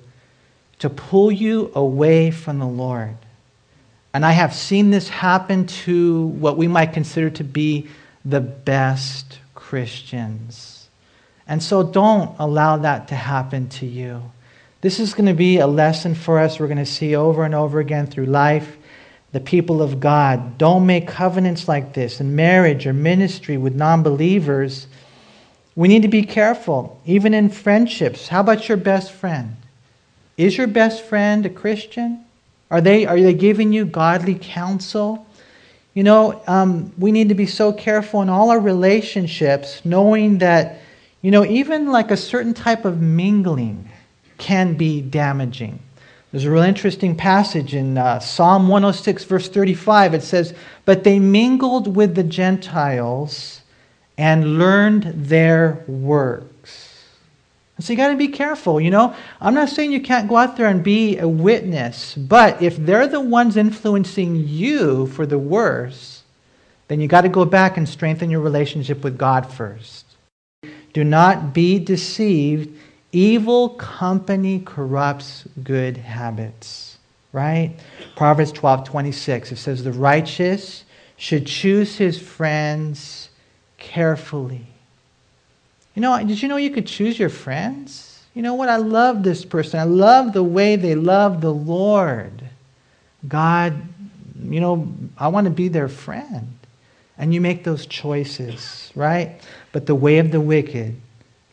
to 0.79 0.89
pull 0.89 1.31
you 1.31 1.71
away 1.73 2.31
from 2.31 2.59
the 2.59 2.67
Lord. 2.67 3.15
And 4.13 4.25
I 4.25 4.31
have 4.31 4.53
seen 4.53 4.91
this 4.91 5.09
happen 5.09 5.67
to 5.67 6.27
what 6.27 6.57
we 6.57 6.67
might 6.67 6.93
consider 6.93 7.29
to 7.31 7.43
be 7.43 7.87
the 8.23 8.41
best 8.41 9.39
Christians. 9.53 10.87
And 11.47 11.61
so 11.61 11.83
don't 11.83 12.35
allow 12.39 12.77
that 12.77 13.09
to 13.09 13.15
happen 13.15 13.67
to 13.69 13.85
you. 13.85 14.21
This 14.81 14.99
is 14.99 15.13
going 15.13 15.25
to 15.25 15.33
be 15.33 15.57
a 15.57 15.67
lesson 15.67 16.15
for 16.15 16.39
us 16.39 16.59
we're 16.59 16.67
going 16.67 16.77
to 16.77 16.85
see 16.85 17.15
over 17.15 17.43
and 17.43 17.55
over 17.55 17.79
again 17.79 18.07
through 18.07 18.27
life. 18.27 18.77
The 19.31 19.39
people 19.39 19.81
of 19.81 19.99
God, 19.99 20.57
don't 20.57 20.85
make 20.85 21.07
covenants 21.07 21.67
like 21.67 21.93
this 21.93 22.21
in 22.21 22.35
marriage 22.35 22.87
or 22.87 22.93
ministry 22.93 23.57
with 23.57 23.75
non 23.75 24.01
believers. 24.01 24.87
We 25.75 25.89
need 25.89 26.03
to 26.03 26.07
be 26.07 26.23
careful, 26.23 27.01
even 27.05 27.33
in 27.33 27.49
friendships. 27.49 28.29
How 28.29 28.39
about 28.39 28.69
your 28.69 28.77
best 28.77 29.11
friend? 29.11 29.57
Is 30.37 30.57
your 30.57 30.67
best 30.67 31.03
friend 31.05 31.45
a 31.45 31.49
Christian? 31.49 32.25
Are 32.69 32.81
they, 32.81 33.05
are 33.05 33.19
they 33.19 33.33
giving 33.33 33.71
you 33.71 33.85
godly 33.85 34.35
counsel? 34.35 35.25
You 35.93 36.03
know, 36.03 36.41
um, 36.47 36.91
we 36.97 37.11
need 37.11 37.29
to 37.29 37.35
be 37.35 37.45
so 37.45 37.71
careful 37.71 38.21
in 38.21 38.27
all 38.27 38.49
our 38.49 38.59
relationships, 38.59 39.81
knowing 39.85 40.39
that, 40.39 40.79
you 41.21 41.31
know, 41.31 41.45
even 41.45 41.87
like 41.87 42.11
a 42.11 42.17
certain 42.17 42.53
type 42.53 42.83
of 42.83 43.01
mingling 43.01 43.89
can 44.37 44.75
be 44.75 45.01
damaging. 45.01 45.79
There's 46.31 46.43
a 46.43 46.51
real 46.51 46.63
interesting 46.63 47.15
passage 47.15 47.73
in 47.73 47.97
uh, 47.97 48.19
Psalm 48.19 48.67
106, 48.67 49.23
verse 49.23 49.47
35. 49.47 50.15
It 50.15 50.23
says, 50.23 50.53
But 50.83 51.05
they 51.05 51.17
mingled 51.17 51.95
with 51.95 52.15
the 52.15 52.23
Gentiles 52.23 53.61
and 54.17 54.59
learned 54.59 55.13
their 55.15 55.85
work. 57.75 57.83
So 57.83 57.93
you 57.93 57.97
got 57.97 58.09
to 58.09 58.17
be 58.17 58.27
careful, 58.27 58.79
you 58.79 58.91
know. 58.91 59.15
I'm 59.41 59.53
not 59.53 59.69
saying 59.69 59.91
you 59.91 60.01
can't 60.01 60.27
go 60.27 60.37
out 60.37 60.57
there 60.57 60.67
and 60.67 60.83
be 60.83 61.17
a 61.17 61.27
witness, 61.27 62.15
but 62.15 62.61
if 62.61 62.77
they're 62.77 63.07
the 63.07 63.21
ones 63.21 63.57
influencing 63.57 64.47
you 64.47 65.07
for 65.07 65.25
the 65.25 65.39
worse, 65.39 66.23
then 66.87 67.01
you 67.01 67.07
got 67.07 67.21
to 67.21 67.29
go 67.29 67.45
back 67.45 67.77
and 67.77 67.87
strengthen 67.87 68.29
your 68.29 68.41
relationship 68.41 69.03
with 69.03 69.17
God 69.17 69.51
first. 69.51 70.05
Do 70.93 71.03
not 71.03 71.53
be 71.53 71.79
deceived. 71.79 72.77
Evil 73.11 73.69
company 73.69 74.59
corrupts 74.59 75.47
good 75.63 75.97
habits, 75.97 76.97
right? 77.31 77.73
Proverbs 78.15 78.51
12 78.51 78.83
26, 78.85 79.51
it 79.51 79.55
says, 79.57 79.83
The 79.83 79.93
righteous 79.93 80.83
should 81.17 81.47
choose 81.47 81.95
his 81.95 82.19
friends 82.21 83.29
carefully 83.77 84.74
you 85.95 86.01
know, 86.01 86.17
did 86.23 86.41
you 86.41 86.47
know 86.47 86.57
you 86.57 86.69
could 86.69 86.85
choose 86.85 87.17
your 87.17 87.29
friends? 87.29 88.23
You 88.33 88.41
know 88.41 88.53
what? 88.53 88.67
I 88.67 88.75
love 88.75 89.23
this 89.23 89.45
person. 89.45 89.79
I 89.79 89.83
love 89.83 90.33
the 90.33 90.43
way 90.43 90.75
they 90.75 90.93
love 90.93 91.39
the 91.39 91.53
Lord. 91.53 92.43
God, 93.27 93.81
you 94.43 94.59
know, 94.59 94.87
I 95.17 95.29
want 95.29 95.45
to 95.45 95.51
be 95.51 95.69
their 95.69 95.87
friend. 95.87 96.51
And 97.17 97.33
you 97.33 97.39
make 97.39 97.63
those 97.63 97.85
choices, 97.85 98.91
right? 98.93 99.39
But 99.71 99.85
the 99.85 99.95
way 99.95 100.17
of 100.17 100.31
the 100.31 100.41
wicked 100.41 100.99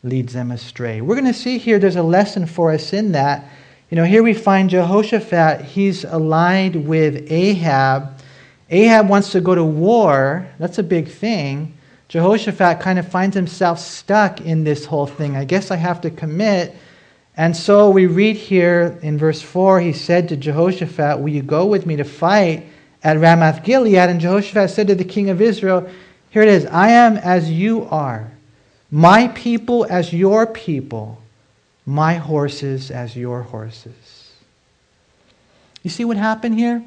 leads 0.03 0.33
them 0.33 0.51
astray. 0.51 0.99
We're 0.99 1.15
going 1.15 1.31
to 1.31 1.33
see 1.33 1.57
here 1.57 1.79
there's 1.79 1.95
a 1.95 2.03
lesson 2.03 2.45
for 2.45 2.73
us 2.73 2.91
in 2.91 3.13
that. 3.13 3.49
You 3.89 3.95
know, 3.95 4.03
here 4.03 4.23
we 4.23 4.33
find 4.33 4.69
Jehoshaphat, 4.69 5.61
he's 5.61 6.03
allied 6.03 6.75
with 6.75 7.31
Ahab. 7.31 8.19
Ahab 8.69 9.07
wants 9.07 9.31
to 9.31 9.39
go 9.39 9.55
to 9.55 9.63
war. 9.63 10.47
That's 10.59 10.79
a 10.79 10.83
big 10.83 11.07
thing. 11.07 11.77
Jehoshaphat 12.07 12.79
kind 12.79 12.99
of 12.99 13.07
finds 13.07 13.35
himself 13.35 13.79
stuck 13.79 14.41
in 14.41 14.63
this 14.63 14.85
whole 14.85 15.07
thing. 15.07 15.35
I 15.35 15.45
guess 15.45 15.71
I 15.71 15.77
have 15.77 16.01
to 16.01 16.09
commit. 16.09 16.75
And 17.35 17.55
so 17.55 17.89
we 17.89 18.05
read 18.05 18.35
here 18.35 18.99
in 19.01 19.17
verse 19.17 19.41
4 19.41 19.79
he 19.81 19.93
said 19.93 20.29
to 20.29 20.37
Jehoshaphat, 20.37 21.19
Will 21.19 21.29
you 21.29 21.41
go 21.41 21.65
with 21.65 21.85
me 21.85 21.95
to 21.95 22.03
fight 22.03 22.67
at 23.03 23.17
Ramoth 23.17 23.63
Gilead? 23.63 23.95
And 23.95 24.19
Jehoshaphat 24.19 24.69
said 24.69 24.87
to 24.87 24.95
the 24.95 25.03
king 25.03 25.29
of 25.29 25.41
Israel, 25.41 25.89
Here 26.29 26.43
it 26.43 26.49
is 26.49 26.65
I 26.67 26.89
am 26.89 27.17
as 27.17 27.49
you 27.49 27.85
are, 27.85 28.31
my 28.91 29.29
people 29.29 29.87
as 29.89 30.13
your 30.13 30.45
people, 30.45 31.19
my 31.85 32.15
horses 32.15 32.91
as 32.91 33.15
your 33.15 33.41
horses. 33.41 34.31
You 35.81 35.89
see 35.89 36.05
what 36.05 36.17
happened 36.17 36.55
here? 36.55 36.83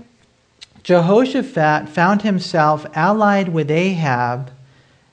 Jehoshaphat 0.85 1.89
found 1.89 2.23
himself 2.23 2.87
allied 2.95 3.49
with 3.49 3.71
Ahab 3.71 4.53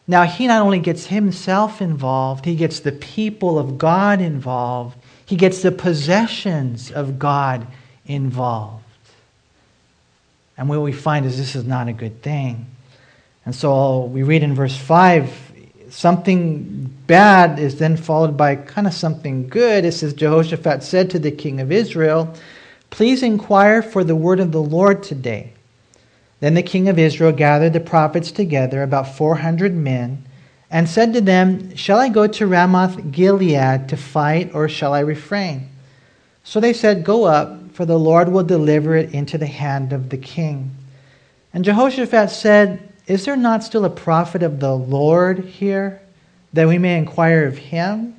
now, 0.05 0.23
he 0.23 0.47
not 0.47 0.61
only 0.61 0.79
gets 0.79 1.05
himself 1.05 1.81
involved, 1.81 2.43
he 2.43 2.55
gets 2.55 2.81
the 2.81 2.91
people 2.91 3.57
of 3.57 3.77
God 3.77 4.19
involved, 4.19 4.97
he 5.25 5.37
gets 5.37 5.61
the 5.61 5.71
possessions 5.71 6.91
of 6.91 7.17
God 7.17 7.65
involved. 8.05 8.83
And 10.57 10.67
what 10.67 10.81
we 10.81 10.91
find 10.91 11.25
is 11.25 11.37
this 11.37 11.55
is 11.55 11.65
not 11.65 11.87
a 11.87 11.93
good 11.93 12.21
thing. 12.21 12.67
And 13.45 13.55
so 13.55 14.05
we 14.05 14.23
read 14.23 14.43
in 14.43 14.55
verse 14.55 14.77
5 14.77 15.51
something 15.89 16.91
bad 17.05 17.59
is 17.59 17.77
then 17.77 17.95
followed 17.95 18.35
by 18.35 18.55
kind 18.55 18.87
of 18.87 18.93
something 18.93 19.47
good. 19.47 19.85
It 19.85 19.93
says, 19.93 20.13
Jehoshaphat 20.13 20.83
said 20.83 21.09
to 21.11 21.19
the 21.19 21.31
king 21.31 21.61
of 21.61 21.71
Israel, 21.71 22.33
Please 22.89 23.23
inquire 23.23 23.81
for 23.81 24.03
the 24.03 24.15
word 24.15 24.39
of 24.39 24.51
the 24.51 24.61
Lord 24.61 25.03
today. 25.03 25.52
Then 26.43 26.55
the 26.55 26.61
king 26.61 26.89
of 26.89 26.99
Israel 26.99 27.31
gathered 27.31 27.71
the 27.71 27.79
prophets 27.79 28.29
together, 28.29 28.83
about 28.83 29.15
400 29.15 29.73
men, 29.73 30.25
and 30.69 30.89
said 30.89 31.13
to 31.13 31.21
them, 31.21 31.73
Shall 31.73 31.99
I 31.99 32.09
go 32.09 32.27
to 32.27 32.45
Ramoth 32.45 33.13
Gilead 33.13 33.87
to 33.87 33.95
fight, 33.95 34.53
or 34.53 34.67
shall 34.67 34.93
I 34.93 34.99
refrain? 34.99 35.69
So 36.43 36.59
they 36.59 36.73
said, 36.73 37.05
Go 37.05 37.23
up, 37.23 37.71
for 37.71 37.85
the 37.85 37.97
Lord 37.97 38.27
will 38.27 38.43
deliver 38.43 38.93
it 38.97 39.13
into 39.13 39.37
the 39.37 39.45
hand 39.45 39.93
of 39.93 40.09
the 40.09 40.17
king. 40.17 40.71
And 41.53 41.63
Jehoshaphat 41.63 42.29
said, 42.29 42.91
Is 43.07 43.23
there 43.23 43.37
not 43.37 43.63
still 43.63 43.85
a 43.85 43.89
prophet 43.89 44.43
of 44.43 44.59
the 44.59 44.75
Lord 44.75 45.45
here, 45.45 46.01
that 46.51 46.67
we 46.67 46.77
may 46.77 46.97
inquire 46.97 47.45
of 47.45 47.57
him? 47.57 48.17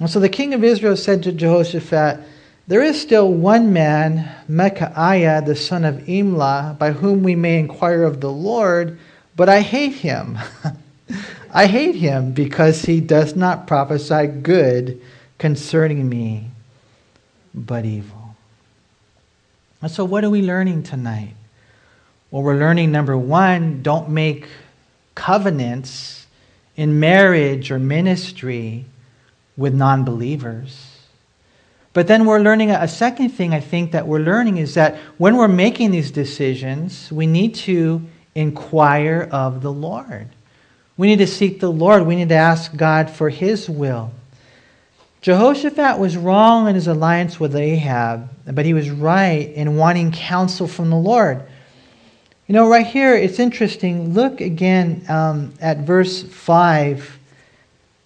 And 0.00 0.10
so 0.10 0.18
the 0.18 0.28
king 0.28 0.52
of 0.52 0.64
Israel 0.64 0.96
said 0.96 1.22
to 1.22 1.30
Jehoshaphat, 1.30 2.24
there 2.70 2.84
is 2.84 3.02
still 3.02 3.34
one 3.34 3.72
man, 3.72 4.30
Micaiah, 4.46 5.42
the 5.44 5.56
son 5.56 5.84
of 5.84 5.96
Imlah, 6.06 6.78
by 6.78 6.92
whom 6.92 7.24
we 7.24 7.34
may 7.34 7.58
inquire 7.58 8.04
of 8.04 8.20
the 8.20 8.30
Lord, 8.30 8.96
but 9.34 9.48
I 9.48 9.60
hate 9.60 9.94
him. 9.94 10.38
I 11.52 11.66
hate 11.66 11.96
him 11.96 12.30
because 12.30 12.82
he 12.82 13.00
does 13.00 13.34
not 13.34 13.66
prophesy 13.66 14.28
good 14.28 15.02
concerning 15.36 16.08
me, 16.08 16.52
but 17.52 17.84
evil. 17.84 18.36
And 19.82 19.90
so, 19.90 20.04
what 20.04 20.22
are 20.22 20.30
we 20.30 20.40
learning 20.40 20.84
tonight? 20.84 21.34
Well, 22.30 22.44
we're 22.44 22.60
learning 22.60 22.92
number 22.92 23.18
one, 23.18 23.82
don't 23.82 24.10
make 24.10 24.46
covenants 25.16 26.24
in 26.76 27.00
marriage 27.00 27.72
or 27.72 27.80
ministry 27.80 28.84
with 29.56 29.74
non 29.74 30.04
believers. 30.04 30.89
But 31.92 32.06
then 32.06 32.24
we're 32.24 32.40
learning 32.40 32.70
a 32.70 32.86
second 32.86 33.30
thing 33.30 33.52
I 33.52 33.60
think 33.60 33.92
that 33.92 34.06
we're 34.06 34.20
learning 34.20 34.58
is 34.58 34.74
that 34.74 34.96
when 35.18 35.36
we're 35.36 35.48
making 35.48 35.90
these 35.90 36.10
decisions, 36.10 37.10
we 37.10 37.26
need 37.26 37.54
to 37.56 38.02
inquire 38.34 39.28
of 39.32 39.60
the 39.62 39.72
Lord. 39.72 40.28
We 40.96 41.08
need 41.08 41.18
to 41.18 41.26
seek 41.26 41.58
the 41.58 41.72
Lord. 41.72 42.06
We 42.06 42.14
need 42.14 42.28
to 42.28 42.36
ask 42.36 42.76
God 42.76 43.10
for 43.10 43.28
His 43.28 43.68
will. 43.68 44.12
Jehoshaphat 45.20 45.98
was 45.98 46.16
wrong 46.16 46.66
in 46.66 46.74
his 46.74 46.86
alliance 46.86 47.38
with 47.38 47.54
Ahab, 47.54 48.30
but 48.46 48.64
he 48.64 48.72
was 48.72 48.88
right 48.88 49.52
in 49.52 49.76
wanting 49.76 50.12
counsel 50.12 50.66
from 50.66 50.88
the 50.88 50.96
Lord. 50.96 51.42
You 52.46 52.54
know, 52.54 52.70
right 52.70 52.86
here, 52.86 53.14
it's 53.14 53.38
interesting. 53.38 54.14
Look 54.14 54.40
again 54.40 55.04
um, 55.10 55.52
at 55.60 55.80
verse 55.80 56.22
5 56.22 57.18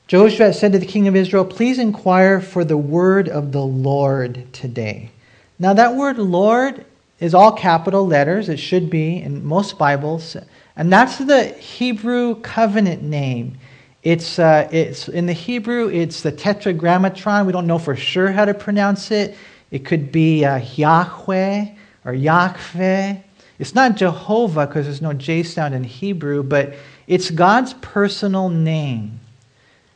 Jehoshaphat 0.06 0.54
said 0.54 0.72
to 0.72 0.78
the 0.78 0.86
king 0.86 1.08
of 1.08 1.16
Israel, 1.16 1.46
Please 1.46 1.78
inquire 1.78 2.40
for 2.40 2.62
the 2.62 2.76
word 2.76 3.28
of 3.28 3.52
the 3.52 3.62
Lord 3.64 4.46
today. 4.52 5.10
Now, 5.58 5.72
that 5.72 5.94
word 5.94 6.18
Lord 6.18 6.84
is 7.20 7.34
all 7.34 7.52
capital 7.52 8.06
letters. 8.06 8.50
It 8.50 8.58
should 8.58 8.90
be 8.90 9.22
in 9.22 9.44
most 9.44 9.78
Bibles. 9.78 10.36
And 10.76 10.92
that's 10.92 11.16
the 11.16 11.44
Hebrew 11.44 12.34
covenant 12.42 13.02
name. 13.02 13.56
It's, 14.02 14.38
uh, 14.38 14.68
it's 14.70 15.08
in 15.08 15.24
the 15.24 15.32
Hebrew, 15.32 15.88
it's 15.88 16.20
the 16.20 16.32
tetragrammaton. 16.32 17.46
We 17.46 17.52
don't 17.52 17.66
know 17.66 17.78
for 17.78 17.96
sure 17.96 18.30
how 18.30 18.44
to 18.44 18.52
pronounce 18.52 19.10
it. 19.10 19.34
It 19.70 19.86
could 19.86 20.12
be 20.12 20.44
uh, 20.44 20.58
Yahweh 20.58 21.68
or 22.04 22.12
Yahweh. 22.12 23.16
It's 23.58 23.74
not 23.74 23.96
Jehovah 23.96 24.66
because 24.66 24.84
there's 24.84 25.00
no 25.00 25.14
J 25.14 25.42
sound 25.42 25.74
in 25.74 25.84
Hebrew, 25.84 26.42
but 26.42 26.74
it's 27.06 27.30
God's 27.30 27.72
personal 27.74 28.50
name. 28.50 29.20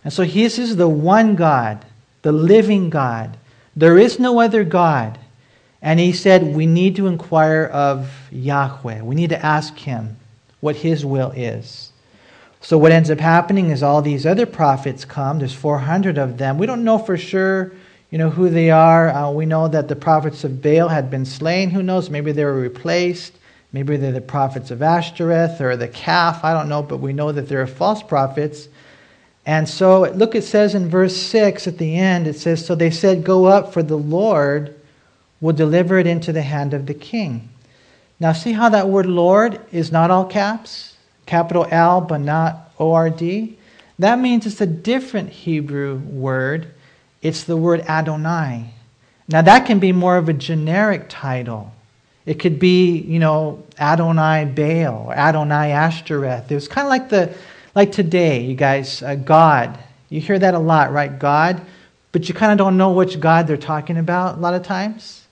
And 0.09 0.13
so 0.15 0.23
His 0.23 0.59
is 0.59 0.77
the 0.77 0.89
one 0.89 1.37
God, 1.37 1.85
the 2.23 2.33
living 2.33 2.89
God. 2.89 3.37
There 3.77 3.99
is 3.99 4.19
no 4.19 4.41
other 4.41 4.65
God. 4.65 5.19
And 5.83 6.01
he 6.01 6.15
said, 6.15 6.57
We 6.57 6.65
need 6.65 6.97
to 6.97 7.09
inquire 7.09 7.67
of 7.67 8.11
Yahweh. 8.33 9.03
We 9.03 9.15
need 9.15 9.29
to 9.29 9.45
ask 9.45 9.77
him 9.77 10.17
what 10.61 10.77
his 10.77 11.05
will 11.05 11.33
is. 11.33 11.93
So, 12.63 12.79
what 12.79 12.91
ends 12.91 13.11
up 13.11 13.21
happening 13.21 13.69
is 13.69 13.83
all 13.83 14.01
these 14.01 14.25
other 14.25 14.47
prophets 14.47 15.05
come. 15.05 15.41
There's 15.41 15.53
400 15.53 16.17
of 16.17 16.39
them. 16.39 16.57
We 16.57 16.65
don't 16.65 16.85
know 16.85 16.97
for 16.97 17.19
sure 17.19 17.73
you 18.09 18.17
know, 18.17 18.31
who 18.31 18.49
they 18.49 18.71
are. 18.71 19.11
Uh, 19.11 19.31
we 19.31 19.45
know 19.45 19.69
that 19.69 19.89
the 19.89 19.97
prophets 19.97 20.43
of 20.43 20.63
Baal 20.63 20.89
had 20.89 21.11
been 21.11 21.27
slain. 21.27 21.69
Who 21.69 21.83
knows? 21.83 22.09
Maybe 22.09 22.33
they 22.33 22.47
were 22.47 22.59
replaced. 22.59 23.35
Maybe 23.75 23.99
they're 23.99 24.11
the 24.11 24.23
prophets 24.23 24.71
of 24.71 24.81
Ashtoreth 24.81 25.61
or 25.61 25.77
the 25.77 25.89
calf. 25.89 26.43
I 26.43 26.55
don't 26.55 26.71
know, 26.71 26.83
but 26.83 27.01
we 27.01 27.13
know 27.13 27.31
that 27.31 27.51
there 27.51 27.61
are 27.61 27.67
false 27.67 28.03
prophets. 28.03 28.69
And 29.49 29.67
so, 29.67 30.03
look, 30.11 30.35
it 30.35 30.45
says 30.45 30.75
in 30.75 30.91
verse 30.91 31.17
6 31.17 31.67
at 31.67 31.79
the 31.79 31.97
end, 31.97 32.27
it 32.27 32.37
says, 32.37 32.67
So 32.67 32.75
they 32.75 32.91
said, 32.91 33.25
Go 33.25 33.47
up, 33.47 33.73
for 33.73 33.83
the 33.83 33.97
Lord 33.97 34.79
will 35.41 35.55
deliver 35.55 35.99
it 35.99 36.07
into 36.07 36.35
the 36.35 36.43
hand 36.43 36.75
of 36.75 36.85
the 36.85 36.93
king. 36.93 37.49
Now, 38.21 38.35
see 38.35 38.53
how 38.53 38.69
that 38.69 38.91
word 38.91 39.07
Lord 39.07 39.59
is 39.73 39.91
not 39.91 40.11
all 40.11 40.27
caps? 40.27 40.97
Capital 41.25 41.67
L, 41.71 42.03
but 42.03 42.19
not 42.19 42.75
O 42.79 42.93
R 42.93 43.09
D? 43.09 43.57
That 43.99 44.19
means 44.19 44.45
it's 44.45 44.61
a 44.61 44.67
different 44.67 45.31
Hebrew 45.31 45.97
word. 45.97 46.67
It's 47.23 47.45
the 47.45 47.57
word 47.57 47.81
Adonai. 47.89 48.75
Now, 49.29 49.41
that 49.41 49.65
can 49.65 49.79
be 49.79 49.93
more 49.93 50.19
of 50.19 50.29
a 50.29 50.35
generic 50.35 51.07
title. 51.09 51.73
It 52.27 52.39
could 52.39 52.59
be, 52.59 52.99
you 52.99 53.19
know, 53.19 53.65
Adonai 53.81 54.45
Baal 54.45 55.07
or 55.07 55.15
Adonai 55.15 55.73
Ashtoreth. 55.73 56.53
It 56.53 56.55
was 56.55 56.69
kind 56.69 56.85
of 56.87 56.91
like 56.91 57.09
the, 57.09 57.35
like 57.75 57.93
today, 57.93 58.41
you 58.43 58.55
guys, 58.55 59.03
uh, 59.03 59.15
God. 59.15 59.79
You 60.09 60.21
hear 60.21 60.39
that 60.39 60.55
a 60.55 60.59
lot, 60.59 60.93
right? 60.93 61.19
God, 61.19 61.61
but 62.13 62.29
you 62.29 62.35
kind 62.35 62.53
of 62.53 62.59
don't 62.59 62.77
know 62.77 62.93
which 62.93 63.21
God 63.21 63.47
they're 63.47 63.57
talking 63.57 63.99
about 63.99 64.39
a 64.39 64.41
lot 64.41 64.55
of 64.55 64.63
times. 64.63 65.27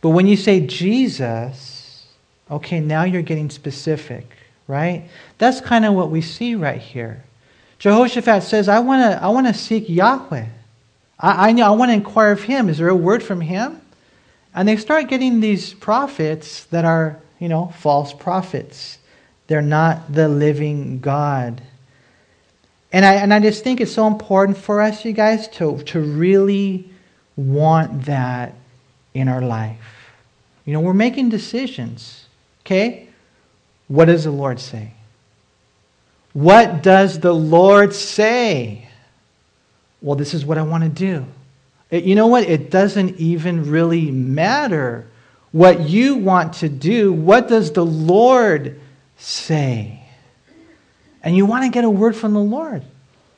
But 0.00 0.10
when 0.10 0.26
you 0.26 0.36
say 0.36 0.60
Jesus, 0.60 2.06
okay, 2.50 2.80
now 2.80 3.04
you're 3.04 3.22
getting 3.22 3.50
specific, 3.50 4.26
right? 4.66 5.08
That's 5.38 5.60
kind 5.60 5.84
of 5.84 5.94
what 5.94 6.10
we 6.10 6.22
see 6.22 6.54
right 6.54 6.80
here. 6.80 7.24
Jehoshaphat 7.78 8.42
says, 8.42 8.68
I 8.68 8.78
want 8.78 9.02
to 9.02 9.22
I 9.22 9.28
wanna 9.28 9.52
seek 9.52 9.88
Yahweh. 9.88 10.46
I, 11.18 11.50
I, 11.50 11.60
I 11.60 11.70
want 11.70 11.90
to 11.90 11.94
inquire 11.94 12.32
of 12.32 12.42
him. 12.42 12.68
Is 12.68 12.78
there 12.78 12.88
a 12.88 12.94
word 12.94 13.22
from 13.22 13.40
him? 13.40 13.80
And 14.54 14.66
they 14.66 14.76
start 14.76 15.08
getting 15.08 15.40
these 15.40 15.74
prophets 15.74 16.64
that 16.66 16.84
are, 16.84 17.18
you 17.38 17.48
know, 17.48 17.72
false 17.78 18.12
prophets. 18.12 18.98
They're 19.46 19.62
not 19.62 20.12
the 20.12 20.28
living 20.28 21.00
God. 21.00 21.62
And 22.92 23.04
I, 23.04 23.14
and 23.14 23.32
I 23.32 23.40
just 23.40 23.62
think 23.62 23.80
it's 23.80 23.92
so 23.92 24.06
important 24.06 24.56
for 24.56 24.80
us, 24.80 25.04
you 25.04 25.12
guys, 25.12 25.48
to, 25.48 25.82
to 25.84 26.00
really 26.00 26.88
want 27.36 28.06
that 28.06 28.54
in 29.14 29.28
our 29.28 29.42
life. 29.42 30.12
You 30.64 30.72
know, 30.72 30.80
we're 30.80 30.94
making 30.94 31.28
decisions, 31.28 32.26
okay? 32.62 33.08
What 33.88 34.06
does 34.06 34.24
the 34.24 34.30
Lord 34.30 34.58
say? 34.58 34.92
What 36.32 36.82
does 36.82 37.20
the 37.20 37.32
Lord 37.32 37.94
say? 37.94 38.88
Well, 40.02 40.16
this 40.16 40.34
is 40.34 40.44
what 40.44 40.58
I 40.58 40.62
want 40.62 40.82
to 40.82 40.90
do. 40.90 41.24
It, 41.90 42.04
you 42.04 42.14
know 42.14 42.26
what? 42.26 42.44
It 42.44 42.70
doesn't 42.70 43.16
even 43.16 43.70
really 43.70 44.10
matter 44.10 45.06
what 45.52 45.88
you 45.88 46.16
want 46.16 46.54
to 46.54 46.68
do. 46.68 47.12
What 47.12 47.48
does 47.48 47.72
the 47.72 47.84
Lord 47.84 48.80
say? 49.16 50.00
And 51.22 51.36
you 51.36 51.46
want 51.46 51.64
to 51.64 51.70
get 51.70 51.84
a 51.84 51.90
word 51.90 52.14
from 52.14 52.32
the 52.32 52.40
Lord. 52.40 52.82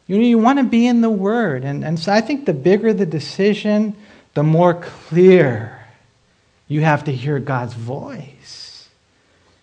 You 0.06 0.16
know, 0.16 0.24
you 0.24 0.38
want 0.38 0.58
to 0.58 0.64
be 0.64 0.86
in 0.86 1.02
the 1.02 1.10
Word. 1.10 1.64
And, 1.64 1.84
and 1.84 1.98
so 1.98 2.12
I 2.12 2.22
think 2.22 2.46
the 2.46 2.54
bigger 2.54 2.94
the 2.94 3.04
decision, 3.04 3.94
the 4.32 4.42
more 4.42 4.72
clear 4.74 5.86
you 6.66 6.80
have 6.80 7.04
to 7.04 7.12
hear 7.12 7.38
God's 7.38 7.74
voice. 7.74 8.88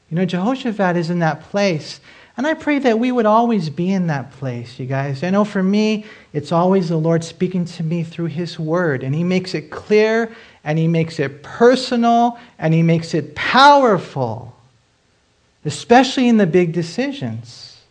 You 0.09 0.17
know, 0.17 0.25
Jehoshaphat 0.25 0.97
is 0.97 1.09
in 1.09 1.19
that 1.19 1.41
place 1.41 1.99
and 2.37 2.45
I 2.45 2.53
pray 2.53 2.79
that 2.79 2.99
we 2.99 3.11
would 3.11 3.25
always 3.25 3.69
be 3.69 3.91
in 3.91 4.07
that 4.07 4.31
place, 4.31 4.77
you 4.77 4.85
guys. 4.85 5.23
I 5.23 5.29
know 5.29 5.45
for 5.45 5.63
me, 5.63 6.05
it's 6.33 6.51
always 6.51 6.89
the 6.89 6.97
Lord 6.97 7.23
speaking 7.23 7.63
to 7.65 7.83
me 7.83 8.03
through 8.03 8.25
His 8.25 8.59
Word, 8.59 9.03
and 9.03 9.15
He 9.15 9.23
makes 9.23 9.53
it 9.53 9.71
clear, 9.71 10.35
and 10.63 10.77
He 10.77 10.87
makes 10.87 11.19
it 11.19 11.43
personal, 11.43 12.37
and 12.59 12.73
He 12.73 12.83
makes 12.83 13.13
it 13.13 13.35
powerful, 13.35 14.53
especially 15.65 16.29
in 16.29 16.37
the 16.37 16.47
big 16.47 16.71
decisions. 16.71 17.81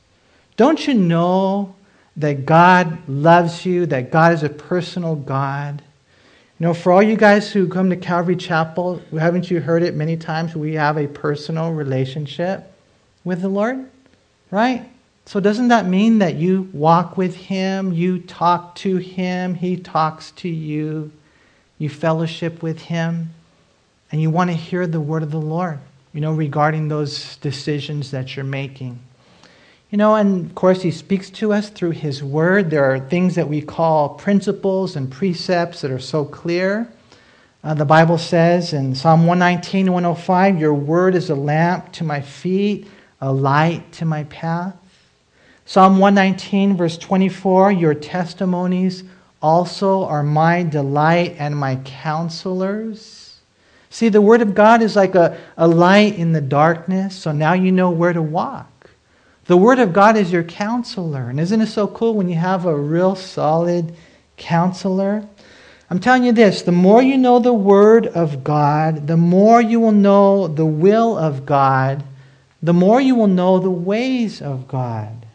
Don't 0.57 0.87
you 0.87 0.95
know 0.95 1.75
that 2.17 2.47
God 2.47 3.09
loves 3.09 3.67
you, 3.67 3.87
that 3.87 4.11
God 4.11 4.33
is 4.33 4.43
a 4.43 4.49
personal 4.49 5.17
God? 5.17 5.83
You 6.61 6.67
know, 6.67 6.75
for 6.75 6.93
all 6.93 7.03
you 7.03 7.17
guys 7.17 7.53
who 7.53 7.69
come 7.69 7.91
to 7.91 7.97
Calvary 7.97 8.37
Chapel, 8.37 9.03
haven't 9.19 9.51
you 9.51 9.61
heard 9.61 9.83
it 9.83 9.95
many 9.95 10.17
times? 10.17 10.55
We 10.55 10.75
have 10.75 10.97
a 10.97 11.09
personal 11.09 11.73
relationship 11.73 12.73
with 13.25 13.43
the 13.43 13.49
Lord 13.49 13.91
right? 14.55 14.89
So, 15.27 15.41
doesn't 15.41 15.69
that 15.69 15.87
mean 15.87 16.19
that 16.19 16.37
you 16.37 16.69
walk 16.73 17.17
with 17.17 17.35
Him, 17.35 17.93
you 17.93 18.21
talk 18.21 18.77
to 18.77 18.99
Him, 18.99 19.55
He 19.55 19.77
talks 19.77 20.31
to 20.33 20.49
you, 20.49 21.11
you 21.79 21.89
fellowship 21.89 22.63
with 22.63 22.81
Him, 22.81 23.31
and 24.13 24.23
you 24.23 24.31
want 24.31 24.51
to 24.51 24.57
hear 24.57 24.87
the 24.87 25.01
word 25.01 25.25
of 25.25 25.33
the 25.33 25.41
Lord, 25.41 25.81
you 26.15 26.23
know, 26.23 26.33
regarding 26.33 26.89
those 26.89 27.37
decisions 27.37 28.11
that 28.13 28.35
you're 28.35 28.47
making? 28.47 28.99
You 29.91 29.99
know, 29.99 30.15
and 30.15 30.47
of 30.47 30.55
course, 30.55 30.81
He 30.81 30.91
speaks 30.91 31.29
to 31.31 31.53
us 31.53 31.69
through 31.69 31.91
His 31.91 32.23
word. 32.23 32.71
There 32.71 32.85
are 32.85 32.99
things 32.99 33.35
that 33.35 33.49
we 33.49 33.61
call 33.61 34.09
principles 34.09 34.97
and 34.97 35.13
precepts 35.13 35.83
that 35.83 35.91
are 35.91 35.99
so 35.99 36.25
clear. 36.25 36.91
Uh, 37.63 37.75
the 37.75 37.85
Bible 37.85 38.17
says 38.17 38.73
in 38.73 38.95
Psalm 38.95 39.27
119, 39.27 39.93
105, 39.93 40.59
Your 40.59 40.73
word 40.73 41.15
is 41.15 41.29
a 41.29 41.35
lamp 41.35 41.93
to 41.93 42.05
my 42.05 42.23
feet 42.23 42.89
a 43.25 43.33
light 43.33 43.91
to 43.91 44.05
my 44.05 44.25
path. 44.25 44.77
Psalm 45.65 45.99
119, 45.99 46.77
verse 46.77 46.99
24 46.99 47.73
Your 47.73 47.95
testimonies 47.95 49.03
also 49.41 50.05
are 50.05 50.23
my 50.23 50.63
delight 50.63 51.35
and 51.39 51.57
my 51.57 51.77
counselors. 51.77 53.24
See, 53.95 54.09
the 54.09 54.21
Word 54.21 54.43
of 54.43 54.55
God 54.55 54.83
is 54.83 54.97
like 54.97 55.15
a, 55.15 55.39
a 55.57 55.69
light 55.69 56.17
in 56.17 56.33
the 56.33 56.41
darkness, 56.41 57.15
so 57.15 57.31
now 57.31 57.53
you 57.53 57.71
know 57.71 57.91
where 57.91 58.13
to 58.13 58.21
walk. 58.21 58.91
The 59.45 59.57
Word 59.57 59.79
of 59.79 59.93
God 59.93 60.17
is 60.17 60.33
your 60.33 60.43
counselor. 60.43 61.31
And 61.31 61.39
isn't 61.39 61.61
it 61.61 61.69
so 61.69 61.87
cool 61.87 62.15
when 62.15 62.29
you 62.29 62.35
have 62.35 62.67
a 62.67 62.77
real 62.77 63.15
solid 63.15 63.95
counselor? 64.37 65.25
I'm 65.91 66.01
telling 66.01 66.25
you 66.25 66.33
this 66.33 66.63
the 66.63 66.73
more 66.73 67.03
you 67.03 67.17
know 67.17 67.39
the 67.39 67.53
Word 67.53 68.09
of 68.09 68.43
God, 68.43 69.07
the 69.07 69.17
more 69.17 69.61
you 69.61 69.79
will 69.79 69.93
know 69.93 70.49
the 70.49 70.67
will 70.67 71.17
of 71.17 71.47
God 71.47 72.03
the 72.65 72.73
more 72.73 72.99
you 72.99 73.15
will 73.15 73.27
know 73.27 73.59
the 73.59 73.71
ways 73.71 74.41
of 74.41 74.67
God. 74.67 75.27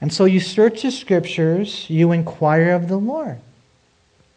And 0.00 0.12
so 0.12 0.24
you 0.24 0.40
search 0.40 0.82
the 0.82 0.90
scriptures, 0.90 1.88
you 1.88 2.10
inquire 2.10 2.72
of 2.72 2.88
the 2.88 2.96
Lord. 2.96 3.38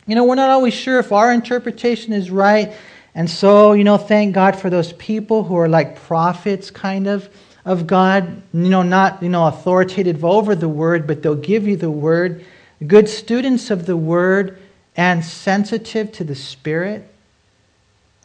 You 0.06 0.14
know, 0.14 0.24
we're 0.24 0.36
not 0.36 0.52
always 0.52 0.76
sure 0.76 1.00
if 1.00 1.12
our 1.12 1.34
interpretation 1.34 2.14
is 2.14 2.30
right. 2.30 2.72
And 3.16 3.30
so, 3.30 3.74
you 3.74 3.84
know, 3.84 3.98
thank 3.98 4.34
God 4.34 4.56
for 4.56 4.70
those 4.70 4.94
people 4.94 5.44
who 5.44 5.56
are 5.58 5.70
like 5.70 6.02
prophets, 6.02 6.72
kind 6.72 7.08
of, 7.08 7.30
of 7.64 7.86
God. 7.86 8.42
You 8.54 8.70
know, 8.70 8.82
not, 8.82 9.22
you 9.22 9.30
know, 9.30 9.46
authoritative 9.48 10.26
over 10.26 10.56
the 10.56 10.70
word, 10.70 11.06
but 11.06 11.22
they'll 11.22 11.36
give 11.36 11.68
you 11.68 11.76
the 11.76 11.92
word. 11.92 12.44
Good 12.86 13.08
students 13.08 13.70
of 13.70 13.86
the 13.86 13.96
word 13.96 14.58
and 14.96 15.24
sensitive 15.24 16.12
to 16.14 16.24
the 16.24 16.36
Spirit. 16.36 17.08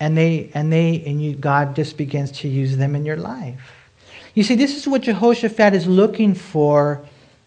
And 0.01 0.17
they, 0.17 0.51
and 0.55 0.73
they, 0.73 1.03
and 1.05 1.23
you, 1.23 1.35
God 1.35 1.77
just 1.77 1.97
begins 1.97 2.31
to 2.33 2.49
use 2.49 2.77
them 2.77 2.95
in 2.95 3.05
your 3.05 3.17
life. 3.17 3.61
You 4.35 4.45
see, 4.45 4.55
this 4.55 4.77
is 4.77 4.87
what 4.87 5.03
Jehoshaphat 5.03 5.75
is 5.75 5.87
looking 5.87 6.35
for, 6.35 7.05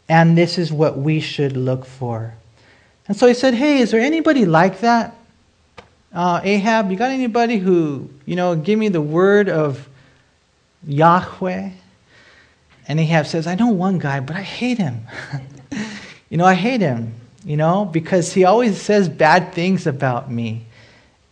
and 0.10 0.38
this 0.38 0.58
is 0.58 0.74
what 0.74 0.98
we 0.98 1.22
should 1.22 1.56
look 1.56 1.86
for. 1.86 2.34
And 3.08 3.16
so 3.16 3.28
he 3.28 3.34
said, 3.34 3.54
Hey, 3.54 3.80
is 3.80 3.92
there 3.92 4.02
anybody 4.02 4.46
like 4.46 4.82
that? 4.82 5.16
Uh, 6.13 6.41
Ahab, 6.43 6.91
you 6.91 6.97
got 6.97 7.12
anybody 7.12 7.58
who, 7.58 8.10
you 8.26 8.36
know, 8.36 8.56
give 8.56 8.78
me 8.78 8.89
the 8.89 9.02
word 9.02 9.47
of 9.47 9.88
Yahweh? 10.86 11.69
And 12.88 13.00
Ahab 13.00 13.28
says, 13.28 13.47
I 13.47 13.56
know 13.56 13.69
one 13.69 13.97
guy, 13.97 14.19
but 14.19 14.36
I 14.36 14.41
hate 14.41 14.78
him. 14.78 15.08
you 16.30 16.38
know, 16.38 16.45
I 16.45 16.56
hate 16.56 16.82
him, 16.82 17.13
you 17.45 17.56
know, 17.56 17.86
because 17.86 18.34
he 18.34 18.43
always 18.43 18.82
says 18.82 19.08
bad 19.08 19.54
things 19.54 19.88
about 19.88 20.30
me. 20.30 20.65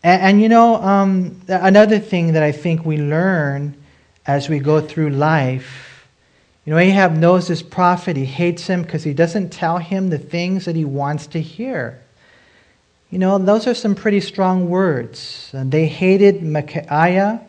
And, 0.02 0.22
and 0.22 0.42
you 0.42 0.48
know, 0.48 0.76
um, 0.76 1.42
another 1.50 2.00
thing 2.00 2.34
that 2.34 2.44
I 2.44 2.54
think 2.54 2.86
we 2.86 2.98
learn 2.98 3.76
as 4.26 4.48
we 4.48 4.60
go 4.60 4.80
through 4.80 5.10
life. 5.10 6.08
You 6.66 6.74
know, 6.74 6.80
Ahab 6.80 7.18
knows 7.18 7.48
this 7.48 7.64
prophet. 7.64 8.16
He 8.16 8.26
hates 8.26 8.68
him 8.68 8.84
because 8.84 9.04
he 9.04 9.14
doesn't 9.14 9.50
tell 9.50 9.80
him 9.80 10.10
the 10.10 10.20
things 10.20 10.66
that 10.66 10.76
he 10.76 10.86
wants 10.86 11.28
to 11.28 11.42
hear. 11.42 12.00
You 13.12 13.18
know, 13.18 13.38
those 13.40 13.66
are 13.66 13.74
some 13.74 13.96
pretty 13.96 14.20
strong 14.20 14.70
words. 14.70 15.50
And 15.54 15.72
they 15.72 15.88
hated 15.88 16.44
Micaiah, 16.44 17.42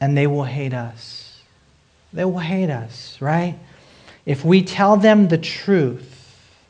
and 0.00 0.16
they 0.16 0.26
will 0.26 0.44
hate 0.44 0.74
us. 0.74 1.40
They 2.12 2.24
will 2.24 2.38
hate 2.38 2.70
us, 2.70 3.16
right? 3.20 3.56
If 4.26 4.44
we 4.44 4.62
tell 4.62 4.96
them 4.96 5.28
the 5.28 5.38
truth, 5.38 6.16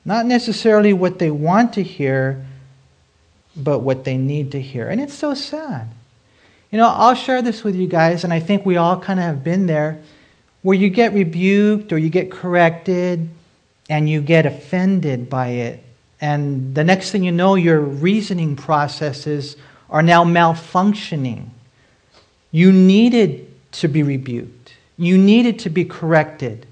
not 0.05 0.27
necessarily 0.27 0.93
what 0.93 1.19
they 1.19 1.31
want 1.31 1.75
to 1.75 1.83
hear, 1.83 2.45
but 3.57 3.81
what 3.81 4.05
they 4.05 4.17
need 4.17 4.53
to 4.53 4.61
hear. 4.61 4.89
And 4.89 5.01
it's 5.01 5.15
so 5.15 5.35
sad. 5.35 5.89
You 6.71 6.79
know, 6.79 6.89
I'll 6.89 7.15
share 7.15 7.43
this 7.43 7.65
with 7.65 7.75
you 7.75 7.87
guys, 7.87 8.23
and 8.23 8.33
I 8.33 8.41
think 8.41 8.65
we 8.65 8.77
all 8.77 9.01
kind 9.01 9.19
of 9.19 9.25
have 9.25 9.43
been 9.43 9.67
there, 9.67 10.01
where 10.63 10.77
you 10.77 10.91
get 10.91 11.15
rebuked 11.15 11.93
or 11.93 11.99
you 11.99 12.11
get 12.11 12.31
corrected 12.31 13.29
and 13.89 14.09
you 14.09 14.21
get 14.21 14.47
offended 14.47 15.31
by 15.31 15.49
it. 15.49 15.83
And 16.21 16.75
the 16.75 16.85
next 16.85 17.11
thing 17.11 17.25
you 17.25 17.33
know, 17.33 17.55
your 17.55 17.81
reasoning 17.81 18.57
processes 18.57 19.57
are 19.89 20.03
now 20.03 20.25
malfunctioning. 20.25 21.49
You 22.51 22.73
needed 22.73 23.47
to 23.73 23.89
be 23.89 24.03
rebuked. 24.03 24.75
You 24.97 25.17
needed 25.17 25.61
to 25.61 25.71
be 25.71 25.85
corrected, 25.85 26.67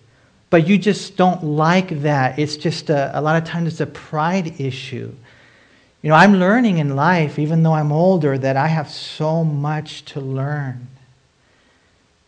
but 0.50 0.66
you 0.68 0.76
just 0.76 1.16
don't 1.16 1.42
like 1.42 2.02
that. 2.02 2.38
It's 2.38 2.56
just 2.56 2.90
a, 2.90 3.18
a 3.18 3.20
lot 3.20 3.40
of 3.40 3.48
times 3.48 3.68
it's 3.68 3.80
a 3.80 3.86
pride 3.86 4.60
issue. 4.60 5.14
You 6.02 6.10
know, 6.10 6.14
I'm 6.14 6.34
learning 6.34 6.78
in 6.78 6.94
life, 6.94 7.38
even 7.38 7.62
though 7.62 7.72
I'm 7.72 7.90
older, 7.90 8.36
that 8.36 8.56
I 8.56 8.66
have 8.66 8.90
so 8.90 9.44
much 9.44 10.04
to 10.06 10.20
learn. 10.20 10.88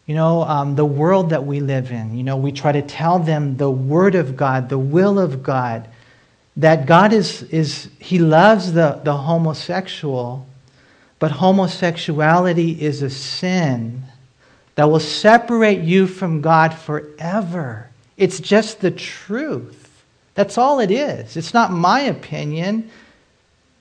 You 0.07 0.17
know, 0.17 0.43
um, 0.43 0.75
the 0.75 0.85
world 0.85 1.31
that 1.31 1.45
we 1.45 1.61
live 1.61 1.93
in, 1.93 2.17
you 2.17 2.25
know, 2.25 2.37
we 2.37 2.51
try 2.51 2.73
to 2.73 2.83
tell 2.83 3.21
them 3.21 3.59
the 3.59 3.71
Word 3.71 4.17
of 4.17 4.37
God, 4.37 4.69
the 4.69 4.79
will 4.79 5.21
of 5.21 5.43
God, 5.43 5.87
that 6.57 6.87
God 6.87 7.13
is, 7.13 7.43
is 7.45 7.89
He 7.99 8.19
loves 8.19 8.73
the, 8.73 9.01
the 9.05 9.17
homosexual, 9.17 10.47
but 11.19 11.33
homosexuality 11.33 12.81
is 12.81 13.03
a 13.03 13.11
sin 13.11 14.05
that 14.75 14.91
will 14.91 15.01
separate 15.01 15.81
you 15.81 16.07
from 16.07 16.41
God 16.41 16.75
forever. 16.75 17.91
It's 18.17 18.41
just 18.41 18.81
the 18.81 18.91
truth. 18.91 20.05
That's 20.35 20.57
all 20.57 20.81
it 20.81 20.91
is. 20.91 21.37
It's 21.37 21.53
not 21.53 21.73
my 21.73 22.01
opinion. 22.01 22.91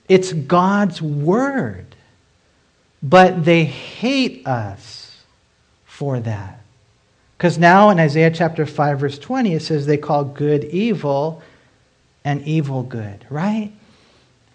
It's 0.08 0.32
God's 0.32 1.00
word. 1.00 1.96
But 3.02 3.44
they 3.44 3.64
hate 3.64 4.46
us 4.46 5.22
for 5.86 6.20
that. 6.20 6.60
Because 7.38 7.56
now 7.56 7.88
in 7.88 7.98
Isaiah 7.98 8.30
chapter 8.30 8.66
5, 8.66 9.00
verse 9.00 9.18
20, 9.18 9.54
it 9.54 9.62
says 9.62 9.86
they 9.86 9.96
call 9.96 10.24
good 10.24 10.64
evil 10.64 11.42
and 12.24 12.42
evil 12.46 12.82
good, 12.82 13.26
right? 13.30 13.72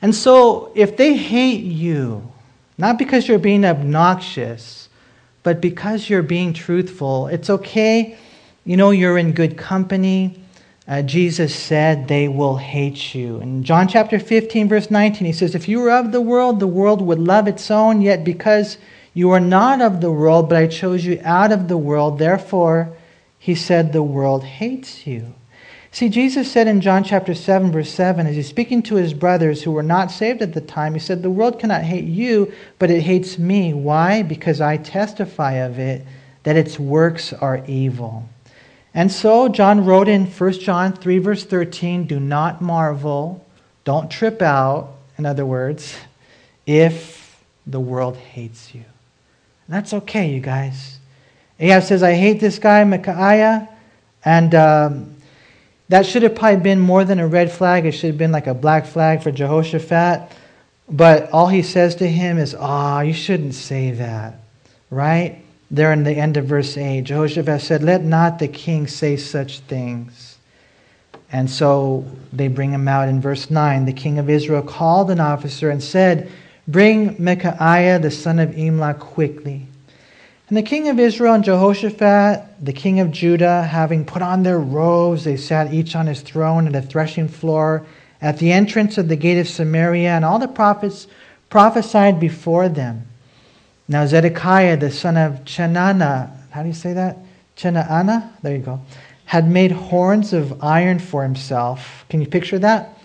And 0.01 0.13
so 0.13 0.71
if 0.75 0.97
they 0.97 1.15
hate 1.15 1.63
you, 1.63 2.31
not 2.77 2.97
because 2.97 3.27
you're 3.27 3.39
being 3.39 3.65
obnoxious, 3.65 4.89
but 5.43 5.61
because 5.61 6.09
you're 6.09 6.23
being 6.23 6.53
truthful, 6.53 7.27
it's 7.27 7.49
okay. 7.49 8.17
You 8.65 8.77
know, 8.77 8.91
you're 8.91 9.17
in 9.17 9.31
good 9.31 9.57
company 9.57 10.39
uh, 10.87 11.01
Jesus 11.01 11.55
said 11.55 12.07
they 12.07 12.27
will 12.27 12.57
hate 12.57 13.15
you. 13.15 13.39
In 13.39 13.63
John 13.63 13.87
chapter 13.87 14.19
15, 14.19 14.69
verse 14.69 14.91
19, 14.91 15.25
he 15.25 15.33
says, 15.33 15.55
If 15.55 15.67
you 15.67 15.79
were 15.79 15.91
of 15.91 16.11
the 16.11 16.21
world, 16.21 16.59
the 16.59 16.67
world 16.67 17.01
would 17.01 17.17
love 17.17 17.47
its 17.47 17.71
own, 17.71 18.01
yet 18.01 18.23
because 18.23 18.77
you 19.15 19.31
are 19.31 19.39
not 19.39 19.81
of 19.81 19.99
the 19.99 20.11
world, 20.11 20.47
but 20.47 20.57
I 20.59 20.67
chose 20.67 21.03
you 21.03 21.19
out 21.23 21.51
of 21.51 21.67
the 21.67 21.77
world, 21.77 22.19
therefore, 22.19 22.95
he 23.39 23.55
said, 23.55 23.93
the 23.93 24.03
world 24.03 24.43
hates 24.43 25.07
you. 25.07 25.33
See, 25.95 26.09
Jesus 26.09 26.51
said 26.51 26.67
in 26.67 26.81
John 26.81 27.05
chapter 27.05 27.33
7, 27.33 27.71
verse 27.71 27.89
7, 27.89 28.27
as 28.27 28.35
he's 28.35 28.49
speaking 28.49 28.83
to 28.83 28.95
his 28.95 29.13
brothers 29.13 29.63
who 29.63 29.71
were 29.71 29.81
not 29.81 30.11
saved 30.11 30.41
at 30.41 30.51
the 30.51 30.59
time, 30.59 30.93
he 30.93 30.99
said, 30.99 31.21
The 31.21 31.29
world 31.29 31.57
cannot 31.57 31.83
hate 31.83 32.03
you, 32.03 32.51
but 32.79 32.91
it 32.91 32.99
hates 32.99 33.39
me. 33.39 33.73
Why? 33.73 34.21
Because 34.21 34.59
I 34.59 34.75
testify 34.75 35.53
of 35.53 35.79
it 35.79 36.05
that 36.43 36.57
its 36.57 36.77
works 36.77 37.31
are 37.31 37.63
evil. 37.65 38.27
And 38.93 39.09
so 39.09 39.47
John 39.47 39.85
wrote 39.85 40.09
in 40.09 40.25
1 40.25 40.51
John 40.59 40.91
3, 40.91 41.17
verse 41.19 41.45
13 41.45 42.07
do 42.07 42.19
not 42.19 42.61
marvel, 42.61 43.45
don't 43.85 44.11
trip 44.11 44.41
out, 44.41 44.97
in 45.17 45.25
other 45.25 45.45
words, 45.45 45.95
if 46.65 47.41
the 47.65 47.79
world 47.79 48.17
hates 48.17 48.75
you. 48.75 48.83
And 49.67 49.75
that's 49.77 49.93
okay, 49.93 50.29
you 50.29 50.41
guys. 50.41 50.99
Ahab 51.57 51.83
says, 51.83 52.03
I 52.03 52.15
hate 52.15 52.41
this 52.41 52.59
guy, 52.59 52.83
Micaiah, 52.83 53.69
and 54.25 54.53
um, 54.53 55.14
that 55.89 56.05
should 56.05 56.23
have 56.23 56.35
probably 56.35 56.61
been 56.61 56.79
more 56.79 57.03
than 57.03 57.19
a 57.19 57.27
red 57.27 57.51
flag. 57.51 57.85
It 57.85 57.91
should 57.91 58.09
have 58.09 58.17
been 58.17 58.31
like 58.31 58.47
a 58.47 58.53
black 58.53 58.85
flag 58.85 59.21
for 59.21 59.31
Jehoshaphat. 59.31 60.31
But 60.87 61.31
all 61.31 61.47
he 61.47 61.61
says 61.61 61.95
to 61.95 62.07
him 62.07 62.37
is, 62.37 62.55
Ah, 62.57 63.01
you 63.01 63.13
shouldn't 63.13 63.55
say 63.55 63.91
that, 63.91 64.39
right? 64.89 65.41
there 65.71 65.91
in 65.91 66.03
the 66.03 66.13
end 66.13 66.37
of 66.37 66.45
verse 66.45 66.77
8, 66.77 67.01
Jehoshaphat 67.01 67.61
said, 67.61 67.83
Let 67.83 68.03
not 68.03 68.39
the 68.39 68.47
king 68.47 68.87
say 68.87 69.17
such 69.17 69.59
things. 69.61 70.37
And 71.31 71.49
so 71.49 72.05
they 72.31 72.47
bring 72.47 72.71
him 72.71 72.87
out 72.87 73.09
in 73.09 73.19
verse 73.19 73.49
9. 73.49 73.85
The 73.85 73.93
king 73.93 74.19
of 74.19 74.29
Israel 74.29 74.61
called 74.61 75.09
an 75.11 75.19
officer 75.19 75.69
and 75.69 75.83
said, 75.83 76.31
Bring 76.67 77.15
Micaiah 77.19 77.99
the 77.99 78.11
son 78.11 78.39
of 78.39 78.51
Imlah 78.51 78.99
quickly. 78.99 79.67
And 80.47 80.57
the 80.57 80.63
king 80.63 80.89
of 80.89 80.99
Israel 80.99 81.33
and 81.33 81.43
Jehoshaphat, 81.43 82.63
the 82.63 82.73
king 82.73 82.99
of 82.99 83.11
Judah, 83.11 83.63
having 83.63 84.05
put 84.05 84.21
on 84.21 84.43
their 84.43 84.59
robes, 84.59 85.23
they 85.23 85.37
sat 85.37 85.73
each 85.73 85.95
on 85.95 86.07
his 86.07 86.21
throne 86.21 86.67
at 86.67 86.75
a 86.75 86.81
threshing 86.81 87.27
floor 87.27 87.85
at 88.21 88.37
the 88.37 88.51
entrance 88.51 88.97
of 88.97 89.07
the 89.07 89.15
gate 89.15 89.39
of 89.39 89.47
Samaria, 89.47 90.09
and 90.09 90.23
all 90.23 90.39
the 90.39 90.47
prophets 90.47 91.07
prophesied 91.49 92.19
before 92.19 92.69
them. 92.69 93.07
Now 93.87 94.05
Zedekiah, 94.05 94.77
the 94.77 94.91
son 94.91 95.17
of 95.17 95.43
Chenana, 95.45 96.31
how 96.51 96.61
do 96.61 96.69
you 96.69 96.73
say 96.73 96.93
that? 96.93 97.17
Chenaanah? 97.57 98.31
There 98.41 98.55
you 98.55 98.63
go. 98.63 98.81
Had 99.25 99.49
made 99.49 99.71
horns 99.71 100.33
of 100.33 100.63
iron 100.63 100.99
for 100.99 101.23
himself. 101.23 102.05
Can 102.09 102.21
you 102.21 102.27
picture 102.27 102.59
that? 102.59 102.97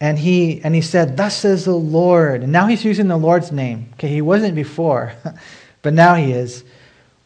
And 0.00 0.18
he 0.18 0.60
and 0.62 0.74
he 0.74 0.80
said, 0.80 1.16
Thus 1.16 1.36
says 1.36 1.64
the 1.64 1.74
Lord. 1.74 2.42
And 2.42 2.52
now 2.52 2.66
he's 2.66 2.84
using 2.84 3.08
the 3.08 3.16
Lord's 3.16 3.50
name. 3.50 3.90
Okay, 3.94 4.08
he 4.08 4.22
wasn't 4.22 4.54
before, 4.54 5.12
but 5.82 5.94
now 5.94 6.14
he 6.14 6.32
is. 6.32 6.64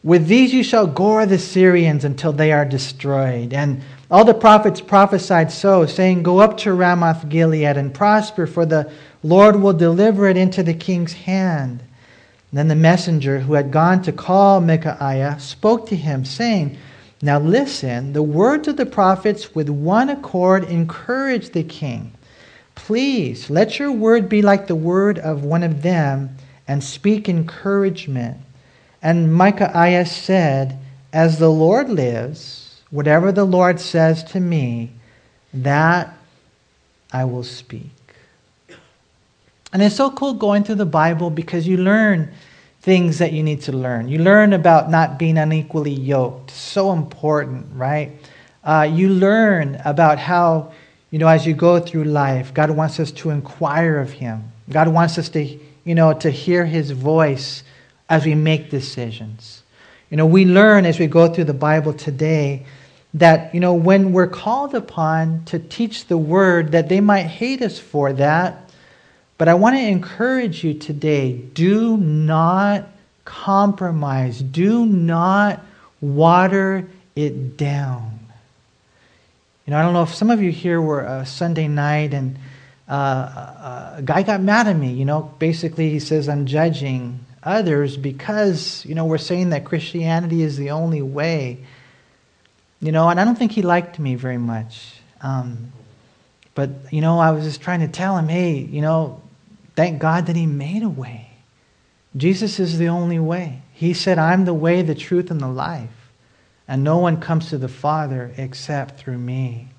With 0.03 0.27
these 0.27 0.53
you 0.53 0.63
shall 0.63 0.85
gore 0.85 1.25
the 1.25 1.39
Syrians 1.39 2.03
until 2.03 2.33
they 2.33 2.51
are 2.51 2.65
destroyed. 2.65 3.53
And 3.53 3.81
all 4.11 4.25
the 4.25 4.33
prophets 4.33 4.81
prophesied 4.81 5.49
so, 5.51 5.85
saying, 5.85 6.23
Go 6.23 6.39
up 6.39 6.57
to 6.57 6.73
Ramoth 6.73 7.29
Gilead 7.29 7.77
and 7.77 7.93
prosper, 7.93 8.45
for 8.45 8.65
the 8.65 8.91
Lord 9.23 9.55
will 9.55 9.73
deliver 9.73 10.27
it 10.27 10.35
into 10.35 10.61
the 10.61 10.73
king's 10.73 11.13
hand. 11.13 11.81
Then 12.51 12.67
the 12.67 12.75
messenger 12.75 13.39
who 13.39 13.53
had 13.53 13.71
gone 13.71 14.01
to 14.03 14.11
call 14.11 14.61
Micaiah 14.61 15.39
spoke 15.39 15.87
to 15.87 15.95
him, 15.95 16.25
saying, 16.25 16.77
Now 17.21 17.39
listen, 17.39 18.13
the 18.13 18.21
words 18.21 18.67
of 18.67 18.77
the 18.77 18.85
prophets 18.85 19.55
with 19.55 19.69
one 19.69 20.09
accord 20.09 20.65
encourage 20.65 21.49
the 21.49 21.63
king. 21.63 22.11
Please 22.75 23.49
let 23.49 23.79
your 23.79 23.91
word 23.91 24.27
be 24.27 24.41
like 24.41 24.67
the 24.67 24.75
word 24.75 25.17
of 25.17 25.43
one 25.43 25.63
of 25.63 25.81
them 25.81 26.35
and 26.67 26.83
speak 26.83 27.29
encouragement. 27.29 28.37
And 29.03 29.33
Micaiah 29.33 30.05
said, 30.05 30.79
As 31.11 31.37
the 31.37 31.51
Lord 31.51 31.89
lives, 31.89 32.81
whatever 32.89 33.33
the 33.33 33.43
Lord 33.43 33.81
says 33.81 34.23
to 34.25 34.39
me, 34.39 34.91
that 35.53 36.17
I 37.11 37.25
will 37.25 37.43
speak. 37.43 37.91
And 39.73 39.81
it's 39.81 39.95
so 39.95 40.09
cool 40.09 40.33
going 40.33 40.63
through 40.63 40.75
the 40.75 40.85
Bible 40.85 41.29
because 41.29 41.67
you 41.67 41.77
learn 41.77 42.31
things 42.81 43.17
that 43.17 43.33
you 43.33 43.43
need 43.43 43.61
to 43.63 43.71
learn. 43.71 44.07
You 44.07 44.19
learn 44.19 44.53
about 44.53 44.89
not 44.89 45.19
being 45.19 45.37
unequally 45.37 45.91
yoked. 45.91 46.51
So 46.51 46.93
important, 46.93 47.67
right? 47.73 48.11
Uh, 48.63 48.87
you 48.89 49.09
learn 49.09 49.81
about 49.83 50.17
how, 50.17 50.71
you 51.11 51.19
know, 51.19 51.27
as 51.27 51.45
you 51.45 51.53
go 51.53 51.79
through 51.79 52.05
life, 52.05 52.53
God 52.53 52.71
wants 52.71 52.99
us 52.99 53.11
to 53.11 53.31
inquire 53.31 53.99
of 53.99 54.11
Him. 54.11 54.51
God 54.69 54.87
wants 54.87 55.17
us 55.17 55.27
to, 55.29 55.59
you 55.83 55.95
know, 55.95 56.13
to 56.13 56.29
hear 56.29 56.65
His 56.65 56.91
voice 56.91 57.63
as 58.09 58.25
we 58.25 58.35
make 58.35 58.69
decisions. 58.69 59.63
You 60.09 60.17
know, 60.17 60.25
we 60.25 60.45
learn 60.45 60.85
as 60.85 60.99
we 60.99 61.07
go 61.07 61.33
through 61.33 61.45
the 61.45 61.53
Bible 61.53 61.93
today 61.93 62.65
that, 63.15 63.53
you 63.53 63.59
know, 63.59 63.73
when 63.73 64.11
we're 64.11 64.27
called 64.27 64.75
upon 64.75 65.45
to 65.45 65.59
teach 65.59 66.07
the 66.07 66.17
word, 66.17 66.71
that 66.71 66.89
they 66.89 67.01
might 67.01 67.23
hate 67.23 67.61
us 67.61 67.79
for 67.79 68.13
that, 68.13 68.69
but 69.37 69.47
I 69.47 69.53
want 69.55 69.75
to 69.75 69.81
encourage 69.81 70.63
you 70.63 70.73
today 70.73 71.33
do 71.33 71.97
not 71.97 72.87
compromise, 73.25 74.41
do 74.41 74.85
not 74.85 75.63
water 76.01 76.87
it 77.15 77.57
down. 77.57 78.19
You 79.65 79.71
know, 79.71 79.79
I 79.79 79.81
don't 79.81 79.93
know 79.93 80.03
if 80.03 80.13
some 80.13 80.29
of 80.29 80.41
you 80.41 80.51
here 80.51 80.81
were 80.81 81.01
a 81.01 81.25
Sunday 81.25 81.67
night 81.67 82.13
and 82.13 82.37
uh, 82.89 83.95
a 83.97 84.01
guy 84.03 84.23
got 84.23 84.41
mad 84.41 84.67
at 84.67 84.75
me. 84.75 84.91
You 84.91 85.05
know, 85.05 85.33
basically, 85.39 85.89
he 85.89 85.99
says, 85.99 86.27
I'm 86.27 86.45
judging 86.45 87.19
others 87.45 87.97
because, 87.97 88.85
you 88.85 88.95
know, 88.95 89.05
we're 89.05 89.17
saying 89.17 89.49
that 89.49 89.65
Christianity 89.65 90.43
is 90.43 90.57
the 90.57 90.71
only 90.71 91.01
way. 91.01 91.59
You 92.79 92.91
know, 92.91 93.09
and 93.09 93.19
I 93.19 93.25
don't 93.25 93.37
think 93.37 93.53
he 93.53 93.61
liked 93.61 93.99
me 93.99 94.15
very 94.15 94.37
much. 94.37 94.95
Um, 95.21 95.71
but, 96.55 96.69
you 96.91 97.01
know, 97.01 97.19
I 97.19 97.31
was 97.31 97.43
just 97.45 97.61
trying 97.61 97.79
to 97.79 97.87
tell 97.87 98.17
him, 98.17 98.27
hey, 98.27 98.57
you 98.57 98.81
know, 98.81 99.21
thank 99.75 99.99
God 99.99 100.27
that 100.27 100.35
he 100.35 100.45
made 100.45 100.83
a 100.83 100.89
way. 100.89 101.31
Jesus 102.15 102.59
is 102.59 102.77
the 102.77 102.89
only 102.89 103.19
way. 103.19 103.61
He 103.73 103.93
said, 103.93 104.19
I'm 104.19 104.45
the 104.45 104.53
way, 104.53 104.81
the 104.81 104.95
truth, 104.95 105.31
and 105.31 105.41
the 105.41 105.47
life. 105.47 105.89
And 106.67 106.83
no 106.83 106.97
one 106.97 107.19
comes 107.19 107.49
to 107.49 107.57
the 107.57 107.67
Father 107.67 108.31
except 108.37 108.99
through 108.99 109.17
me. 109.17 109.69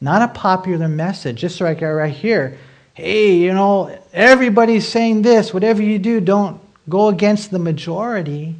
Not 0.00 0.22
a 0.22 0.28
popular 0.28 0.88
message, 0.88 1.40
just 1.40 1.60
like 1.60 1.80
right 1.80 2.14
here. 2.14 2.58
Hey, 2.94 3.36
you 3.36 3.52
know, 3.52 3.96
everybody's 4.12 4.86
saying 4.86 5.22
this. 5.22 5.54
Whatever 5.54 5.82
you 5.82 5.98
do, 5.98 6.20
don't 6.20 6.60
go 6.88 7.08
against 7.08 7.50
the 7.50 7.58
majority. 7.58 8.56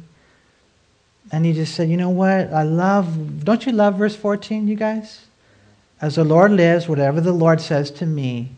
And 1.31 1.45
he 1.45 1.53
just 1.53 1.75
said, 1.75 1.89
you 1.89 1.97
know 1.97 2.09
what? 2.09 2.53
I 2.53 2.63
love, 2.63 3.43
don't 3.43 3.65
you 3.65 3.71
love 3.71 3.95
verse 3.95 4.15
14, 4.15 4.67
you 4.67 4.75
guys? 4.75 5.25
As 6.01 6.15
the 6.15 6.23
Lord 6.23 6.51
lives, 6.51 6.87
whatever 6.87 7.21
the 7.21 7.33
Lord 7.33 7.61
says 7.61 7.91
to 7.91 8.05
me, 8.05 8.49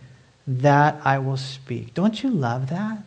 that 0.48 1.00
I 1.04 1.20
will 1.20 1.38
speak. 1.38 1.94
Don't 1.94 2.22
you 2.24 2.30
love 2.30 2.70
that? 2.70 3.00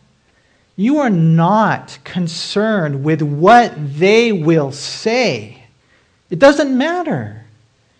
You 0.75 0.99
are 0.99 1.09
not 1.09 1.97
concerned 2.03 3.03
with 3.03 3.21
what 3.21 3.73
they 3.77 4.31
will 4.31 4.71
say. 4.71 5.63
It 6.29 6.39
doesn't 6.39 6.77
matter. 6.77 7.45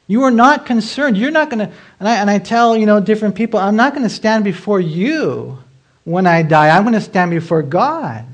You 0.08 0.24
are 0.24 0.32
not 0.32 0.66
concerned. 0.66 1.18
You're 1.18 1.32
not 1.32 1.50
going 1.50 1.68
to, 1.68 1.74
and 2.00 2.08
I, 2.08 2.16
and 2.18 2.30
I 2.30 2.38
tell, 2.38 2.76
you 2.76 2.86
know, 2.86 3.00
different 3.00 3.36
people, 3.36 3.60
I'm 3.60 3.76
not 3.76 3.94
going 3.94 4.04
to 4.04 4.10
stand 4.10 4.44
before 4.44 4.80
you 4.80 5.58
when 6.04 6.28
I 6.28 6.44
die. 6.44 6.76
I'm 6.76 6.84
going 6.84 6.94
to 6.94 7.02
stand 7.02 7.32
before 7.32 7.62
God 7.64 8.26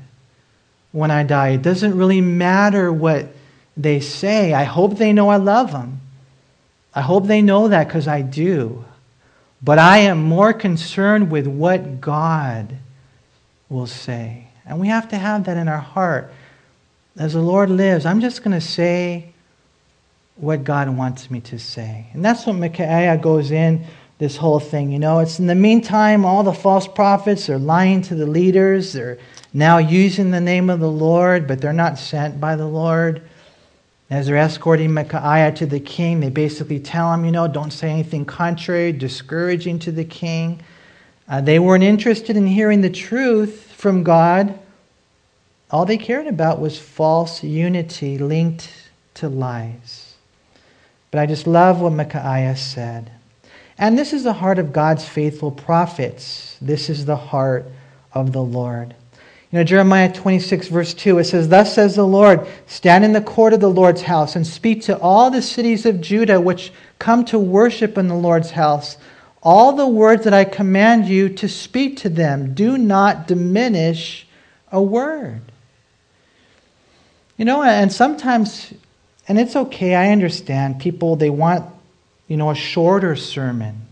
when 0.92 1.10
I 1.10 1.22
die. 1.24 1.50
It 1.50 1.62
doesn't 1.62 1.96
really 1.96 2.20
matter 2.20 2.92
what 2.92 3.28
they 3.76 4.00
say. 4.00 4.52
I 4.52 4.64
hope 4.64 4.98
they 4.98 5.12
know 5.12 5.28
I 5.30 5.36
love 5.36 5.72
them. 5.72 6.00
I 6.94 7.00
hope 7.00 7.26
they 7.26 7.42
know 7.42 7.68
that 7.68 7.88
because 7.88 8.06
I 8.06 8.20
do. 8.22 8.84
But 9.62 9.78
I 9.78 9.98
am 9.98 10.22
more 10.22 10.52
concerned 10.52 11.30
with 11.30 11.46
what 11.46 12.00
God 12.00 12.76
will 13.68 13.86
say. 13.86 14.48
And 14.66 14.78
we 14.78 14.88
have 14.88 15.08
to 15.08 15.16
have 15.16 15.44
that 15.44 15.56
in 15.56 15.68
our 15.68 15.78
heart. 15.78 16.32
As 17.16 17.32
the 17.32 17.40
Lord 17.40 17.70
lives, 17.70 18.04
I'm 18.04 18.20
just 18.20 18.42
going 18.42 18.58
to 18.58 18.66
say 18.66 19.32
what 20.36 20.64
God 20.64 20.88
wants 20.96 21.30
me 21.30 21.40
to 21.42 21.58
say. 21.58 22.06
And 22.12 22.24
that's 22.24 22.46
what 22.46 22.54
Micaiah 22.54 23.16
goes 23.16 23.50
in 23.50 23.86
this 24.18 24.36
whole 24.36 24.60
thing. 24.60 24.90
You 24.90 24.98
know, 24.98 25.20
it's 25.20 25.38
in 25.38 25.46
the 25.46 25.54
meantime, 25.54 26.24
all 26.24 26.42
the 26.42 26.52
false 26.52 26.86
prophets 26.86 27.48
are 27.48 27.58
lying 27.58 28.02
to 28.02 28.14
the 28.14 28.26
leaders. 28.26 28.92
They're 28.92 29.18
now 29.52 29.78
using 29.78 30.30
the 30.30 30.40
name 30.40 30.70
of 30.70 30.80
the 30.80 30.90
Lord, 30.90 31.46
but 31.46 31.60
they're 31.60 31.72
not 31.72 31.98
sent 31.98 32.40
by 32.40 32.56
the 32.56 32.66
Lord. 32.66 33.22
As 34.10 34.26
they're 34.26 34.36
escorting 34.36 34.92
Micaiah 34.92 35.52
to 35.52 35.66
the 35.66 35.80
king, 35.80 36.20
they 36.20 36.30
basically 36.30 36.80
tell 36.80 37.12
him, 37.12 37.24
you 37.24 37.30
know, 37.30 37.48
don't 37.48 37.70
say 37.70 37.90
anything 37.90 38.24
contrary, 38.24 38.92
discouraging 38.92 39.78
to 39.80 39.92
the 39.92 40.04
king. 40.04 40.60
Uh, 41.28 41.40
they 41.40 41.58
weren't 41.58 41.84
interested 41.84 42.36
in 42.36 42.46
hearing 42.46 42.80
the 42.82 42.90
truth 42.90 43.72
from 43.72 44.02
God. 44.02 44.58
All 45.70 45.86
they 45.86 45.96
cared 45.96 46.26
about 46.26 46.60
was 46.60 46.78
false 46.78 47.42
unity 47.42 48.18
linked 48.18 48.70
to 49.14 49.28
lies. 49.28 50.14
But 51.10 51.20
I 51.20 51.26
just 51.26 51.46
love 51.46 51.80
what 51.80 51.92
Micaiah 51.92 52.56
said. 52.56 53.10
And 53.78 53.98
this 53.98 54.12
is 54.12 54.24
the 54.24 54.34
heart 54.34 54.58
of 54.58 54.72
God's 54.72 55.06
faithful 55.06 55.50
prophets. 55.50 56.56
This 56.60 56.90
is 56.90 57.06
the 57.06 57.16
heart 57.16 57.66
of 58.12 58.32
the 58.32 58.42
Lord. 58.42 58.94
You 59.52 59.58
know, 59.58 59.64
Jeremiah 59.64 60.10
26, 60.10 60.68
verse 60.68 60.94
2, 60.94 61.18
it 61.18 61.24
says, 61.24 61.48
Thus 61.48 61.74
says 61.74 61.94
the 61.94 62.06
Lord, 62.06 62.46
stand 62.66 63.04
in 63.04 63.12
the 63.12 63.20
court 63.20 63.52
of 63.52 63.60
the 63.60 63.68
Lord's 63.68 64.02
house 64.02 64.34
and 64.34 64.46
speak 64.46 64.82
to 64.82 64.98
all 64.98 65.30
the 65.30 65.42
cities 65.42 65.84
of 65.84 66.00
Judah 66.00 66.40
which 66.40 66.72
come 66.98 67.24
to 67.26 67.38
worship 67.38 67.98
in 67.98 68.08
the 68.08 68.14
Lord's 68.14 68.52
house 68.52 68.96
all 69.42 69.72
the 69.72 69.86
words 69.86 70.24
that 70.24 70.32
I 70.32 70.44
command 70.44 71.06
you 71.06 71.28
to 71.30 71.48
speak 71.48 71.98
to 71.98 72.08
them. 72.08 72.54
Do 72.54 72.78
not 72.78 73.26
diminish 73.26 74.26
a 74.70 74.80
word. 74.80 75.40
You 77.36 77.44
know, 77.44 77.62
and 77.62 77.92
sometimes, 77.92 78.72
and 79.26 79.38
it's 79.38 79.56
okay, 79.56 79.96
I 79.96 80.10
understand, 80.10 80.80
people, 80.80 81.16
they 81.16 81.30
want, 81.30 81.64
you 82.28 82.36
know, 82.36 82.50
a 82.50 82.54
shorter 82.54 83.16
sermon. 83.16 83.82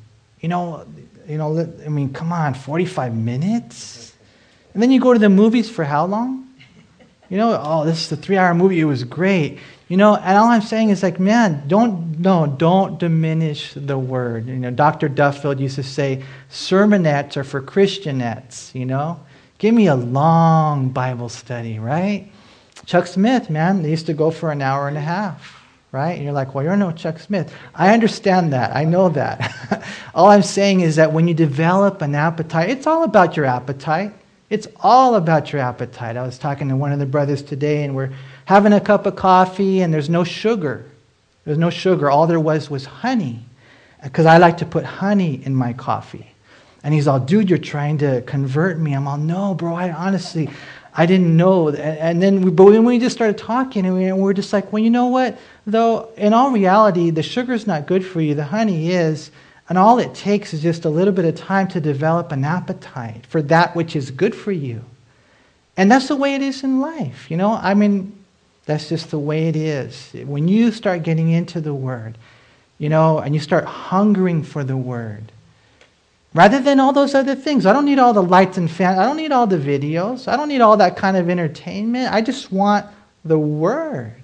You 0.41 0.49
know, 0.49 0.87
you 1.27 1.37
know, 1.37 1.59
I 1.85 1.89
mean, 1.89 2.13
come 2.13 2.33
on, 2.33 2.55
45 2.55 3.15
minutes? 3.15 4.10
And 4.73 4.83
then 4.83 4.91
you 4.91 5.01
go 5.01 5.13
to 5.13 5.19
the 5.19 5.29
movies 5.29 5.69
for 5.71 5.85
how 5.85 6.07
long? 6.07 6.49
You 7.29 7.37
know, 7.37 7.61
oh, 7.63 7.85
this 7.85 8.07
is 8.07 8.13
a 8.13 8.17
three 8.17 8.37
hour 8.37 8.55
movie. 8.55 8.81
It 8.81 8.85
was 8.85 9.05
great. 9.05 9.59
You 9.89 9.97
know, 9.97 10.15
and 10.15 10.37
all 10.37 10.49
I'm 10.49 10.63
saying 10.63 10.91
is 10.91 11.03
like, 11.03 11.19
man, 11.19 11.65
don't, 11.67 12.21
no, 12.21 12.47
don't 12.47 12.99
diminish 12.99 13.75
the 13.75 13.99
word. 13.99 14.47
You 14.47 14.57
know, 14.57 14.71
Dr. 14.71 15.09
Duffield 15.09 15.59
used 15.59 15.77
to 15.77 15.83
say, 15.83 16.23
sermonettes 16.49 17.37
are 17.37 17.43
for 17.43 17.61
Christianettes, 17.61 18.73
you 18.73 18.87
know? 18.87 19.21
Give 19.59 19.75
me 19.75 19.89
a 19.89 19.97
long 19.97 20.91
Bible 20.91 21.29
study, 21.29 21.79
right? 21.81 22.31
Chuck 22.87 23.07
Smith, 23.07 23.51
man, 23.51 23.83
they 23.83 23.91
used 23.91 24.07
to 24.07 24.15
go 24.15 24.31
for 24.31 24.53
an 24.53 24.63
hour 24.63 24.87
and 24.87 24.97
a 24.97 25.01
half, 25.01 25.61
right? 25.93 26.13
And 26.13 26.23
you're 26.23 26.33
like, 26.33 26.55
well, 26.55 26.65
you're 26.65 26.77
no 26.77 26.93
Chuck 26.93 27.19
Smith. 27.19 27.53
I 27.75 27.93
understand 27.93 28.53
that. 28.53 28.75
I 28.75 28.85
know 28.85 29.09
that. 29.09 29.85
all 30.15 30.31
I'm 30.31 30.43
saying 30.43 30.81
is 30.81 30.97
that 30.97 31.13
when 31.13 31.27
you 31.29 31.35
develop 31.35 32.01
an 32.01 32.15
appetite, 32.15 32.71
it's 32.71 32.87
all 32.87 33.03
about 33.03 33.37
your 33.37 33.47
appetite. 33.47 34.15
It's 34.51 34.67
all 34.81 35.15
about 35.15 35.53
your 35.53 35.63
appetite. 35.63 36.17
I 36.17 36.23
was 36.23 36.37
talking 36.37 36.69
to 36.71 36.77
one 36.77 36.91
of 36.91 36.99
the 36.99 37.07
brothers 37.07 37.41
today, 37.41 37.85
and 37.85 37.95
we're 37.95 38.11
having 38.47 38.73
a 38.73 38.81
cup 38.81 39.07
of 39.07 39.15
coffee, 39.15 39.81
and 39.81 39.95
there's 39.95 40.11
no 40.11 40.25
sugar. 40.25 40.85
There's 41.45 41.57
no 41.57 41.71
sugar. 41.71 42.11
All 42.11 42.27
there 42.27 42.41
was 42.41 42.69
was 42.69 42.85
honey, 42.85 43.45
because 44.03 44.27
I 44.27 44.39
like 44.39 44.59
to 44.59 44.67
put 44.67 44.85
honey 44.85 45.41
in 45.45 45.55
my 45.55 45.73
coffee. 45.73 46.27
And 46.83 46.93
he's 46.93 47.07
all, 47.07 47.21
dude, 47.21 47.49
you're 47.49 47.61
trying 47.61 47.99
to 47.99 48.23
convert 48.23 48.79
me. 48.79 48.93
I'm 48.93 49.07
all, 49.07 49.19
no, 49.19 49.55
bro, 49.55 49.73
I 49.73 49.93
honestly, 49.93 50.51
I 50.95 51.07
didn't 51.07 51.37
know. 51.37 51.69
And 51.69 52.21
then, 52.21 52.41
we, 52.41 52.51
but 52.51 52.65
when 52.65 52.85
we 52.85 52.99
just 52.99 53.15
started 53.15 53.39
talking, 53.39 53.87
and 53.87 53.95
we, 53.95 54.11
we're 54.13 54.33
just 54.33 54.53
like, 54.53 54.73
well, 54.73 54.83
you 54.83 54.91
know 54.91 55.07
what? 55.07 55.39
Though, 55.65 56.11
in 56.17 56.33
all 56.33 56.51
reality, 56.51 57.11
the 57.11 57.23
sugar's 57.23 57.69
not 57.69 57.87
good 57.87 58.05
for 58.05 58.21
you, 58.21 58.35
the 58.35 58.45
honey 58.45 58.91
is. 58.91 59.31
And 59.71 59.79
all 59.79 60.01
it 60.01 60.15
takes 60.15 60.53
is 60.53 60.61
just 60.61 60.85
a 60.85 60.91
little 60.91 61.15
bit 61.15 61.25
of 61.25 61.37
time 61.37 61.69
to 61.69 61.81
develop 61.81 62.33
an 62.33 62.45
appetite 62.45 63.25
for 63.27 63.41
that 63.43 63.77
which 63.77 63.95
is 63.95 64.11
good 64.11 64.35
for 64.35 64.51
you. 64.51 64.85
And 65.77 65.91
that's 65.91 66.09
the 66.09 66.17
way 66.17 66.35
it 66.35 66.43
is 66.43 66.65
in 66.65 66.81
life. 66.81 67.31
You 67.31 67.37
know, 67.37 67.53
I 67.53 67.75
mean, 67.75 68.13
that's 68.67 68.89
just 68.89 69.13
the 69.13 69.19
way 69.19 69.47
it 69.47 69.55
is. 69.55 70.11
When 70.25 70.49
you 70.49 70.73
start 70.73 71.05
getting 71.05 71.31
into 71.31 71.61
the 71.61 71.73
Word, 71.73 72.19
you 72.79 72.89
know, 72.89 73.21
and 73.21 73.33
you 73.33 73.41
start 73.41 73.65
hungering 73.65 74.43
for 74.43 74.65
the 74.65 74.77
Word, 74.77 75.31
rather 76.35 76.61
than 76.61 76.81
all 76.81 76.93
those 76.93 77.15
other 77.15 77.37
things. 77.37 77.65
I 77.65 77.73
don't 77.73 77.85
need 77.85 78.01
all 78.01 78.13
the 78.13 78.23
lights 78.23 78.59
and 78.59 78.69
fans. 78.69 78.99
I 78.99 79.05
don't 79.05 79.17
need 79.17 79.33
all 79.33 79.47
the 79.47 79.57
videos. 79.57 80.27
I 80.27 80.37
don't 80.37 80.49
need 80.49 80.61
all 80.61 80.77
that 80.79 80.97
kind 80.97 81.17
of 81.17 81.31
entertainment. 81.31 82.13
I 82.13 82.23
just 82.23 82.51
want 82.51 82.87
the 83.25 83.39
Word. 83.39 84.15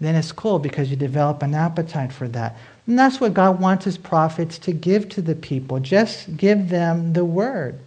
Then 0.00 0.14
it's 0.14 0.32
cool 0.32 0.58
because 0.58 0.90
you 0.90 0.96
develop 0.96 1.42
an 1.42 1.54
appetite 1.54 2.12
for 2.12 2.28
that. 2.28 2.56
And 2.86 2.98
that's 2.98 3.20
what 3.20 3.34
God 3.34 3.60
wants 3.60 3.84
his 3.84 3.98
prophets 3.98 4.58
to 4.60 4.72
give 4.72 5.08
to 5.10 5.22
the 5.22 5.34
people. 5.34 5.80
Just 5.80 6.36
give 6.36 6.68
them 6.68 7.12
the 7.12 7.24
word. 7.24 7.78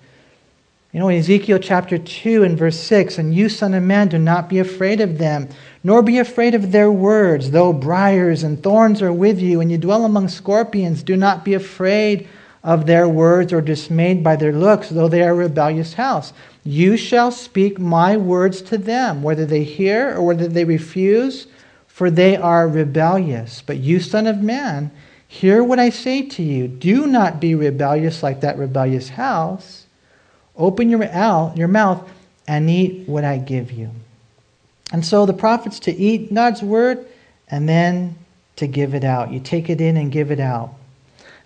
You 0.92 1.00
know, 1.00 1.10
in 1.10 1.20
Ezekiel 1.20 1.60
chapter 1.60 2.00
2 2.00 2.44
and 2.44 2.58
verse 2.58 2.80
6, 2.80 3.20
and 3.20 3.34
you, 3.34 3.48
son 3.48 3.76
of 3.76 3.84
man, 3.84 4.08
do 4.08 4.18
not 4.18 4.50
be 4.50 4.58
afraid 4.58 5.00
of 5.02 5.20
them, 5.20 5.48
nor 5.84 6.02
be 6.02 6.18
afraid 6.18 6.56
of 6.56 6.72
their 6.72 6.92
words, 6.92 7.52
though 7.52 7.72
briars 7.72 8.42
and 8.42 8.62
thorns 8.62 9.02
are 9.02 9.14
with 9.14 9.40
you, 9.40 9.62
and 9.62 9.72
you 9.72 9.78
dwell 9.78 10.04
among 10.04 10.30
scorpions, 10.30 11.04
do 11.04 11.16
not 11.16 11.46
be 11.46 11.54
afraid 11.54 12.28
of 12.64 12.88
their 12.88 13.08
words 13.08 13.54
or 13.54 13.62
dismayed 13.62 14.24
by 14.24 14.36
their 14.36 14.52
looks, 14.52 14.90
though 14.90 15.08
they 15.08 15.22
are 15.22 15.32
a 15.32 15.36
rebellious 15.36 15.94
house. 15.94 16.34
You 16.64 16.98
shall 16.98 17.32
speak 17.32 17.80
my 17.80 18.18
words 18.18 18.62
to 18.64 18.78
them, 18.78 19.22
whether 19.22 19.46
they 19.46 19.64
hear 19.64 20.16
or 20.16 20.24
whether 20.24 20.48
they 20.48 20.66
refuse 20.66 21.46
for 22.00 22.10
they 22.10 22.38
are 22.38 22.66
rebellious. 22.66 23.62
But 23.62 23.76
you, 23.76 24.00
Son 24.00 24.26
of 24.26 24.42
Man, 24.42 24.90
hear 25.28 25.62
what 25.62 25.80
I 25.80 25.90
say 25.90 26.22
to 26.22 26.42
you. 26.42 26.66
Do 26.66 27.06
not 27.06 27.42
be 27.42 27.56
rebellious 27.56 28.24
like 28.24 28.40
that 28.40 28.58
rebellious 28.58 29.10
house. 29.10 29.86
Open 30.56 30.90
your, 30.90 31.04
out, 31.04 31.58
your 31.58 31.68
mouth 31.68 32.10
and 32.48 32.70
eat 32.70 33.06
what 33.06 33.26
I 33.26 33.38
give 33.38 33.74
you. 33.74 33.90
And 34.94 35.06
so 35.06 35.26
the 35.26 35.34
prophets 35.34 35.78
to 35.82 35.92
eat 35.92 36.34
God's 36.34 36.64
word 36.64 37.06
and 37.50 37.68
then 37.68 38.16
to 38.56 38.66
give 38.66 38.96
it 38.96 39.04
out. 39.04 39.34
You 39.34 39.42
take 39.42 39.70
it 39.70 39.82
in 39.82 39.98
and 39.98 40.10
give 40.10 40.32
it 40.32 40.40
out. 40.40 40.76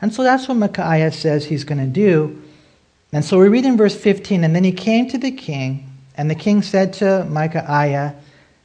And 0.01 0.13
so 0.13 0.21
that's 0.21 0.47
what 0.47 0.57
Micaiah 0.57 1.11
says 1.11 1.45
he's 1.45 1.63
going 1.63 1.81
to 1.81 1.87
do. 1.87 2.39
And 3.11 3.25
so 3.25 3.39
we 3.39 3.47
read 3.47 3.65
in 3.65 3.75
verse 3.75 3.95
15, 3.95 4.43
and 4.43 4.55
then 4.55 4.63
he 4.63 4.71
came 4.71 5.09
to 5.09 5.17
the 5.17 5.31
king, 5.31 5.89
and 6.15 6.29
the 6.29 6.35
king 6.35 6.61
said 6.61 6.93
to 6.93 7.25
Micaiah, 7.27 8.15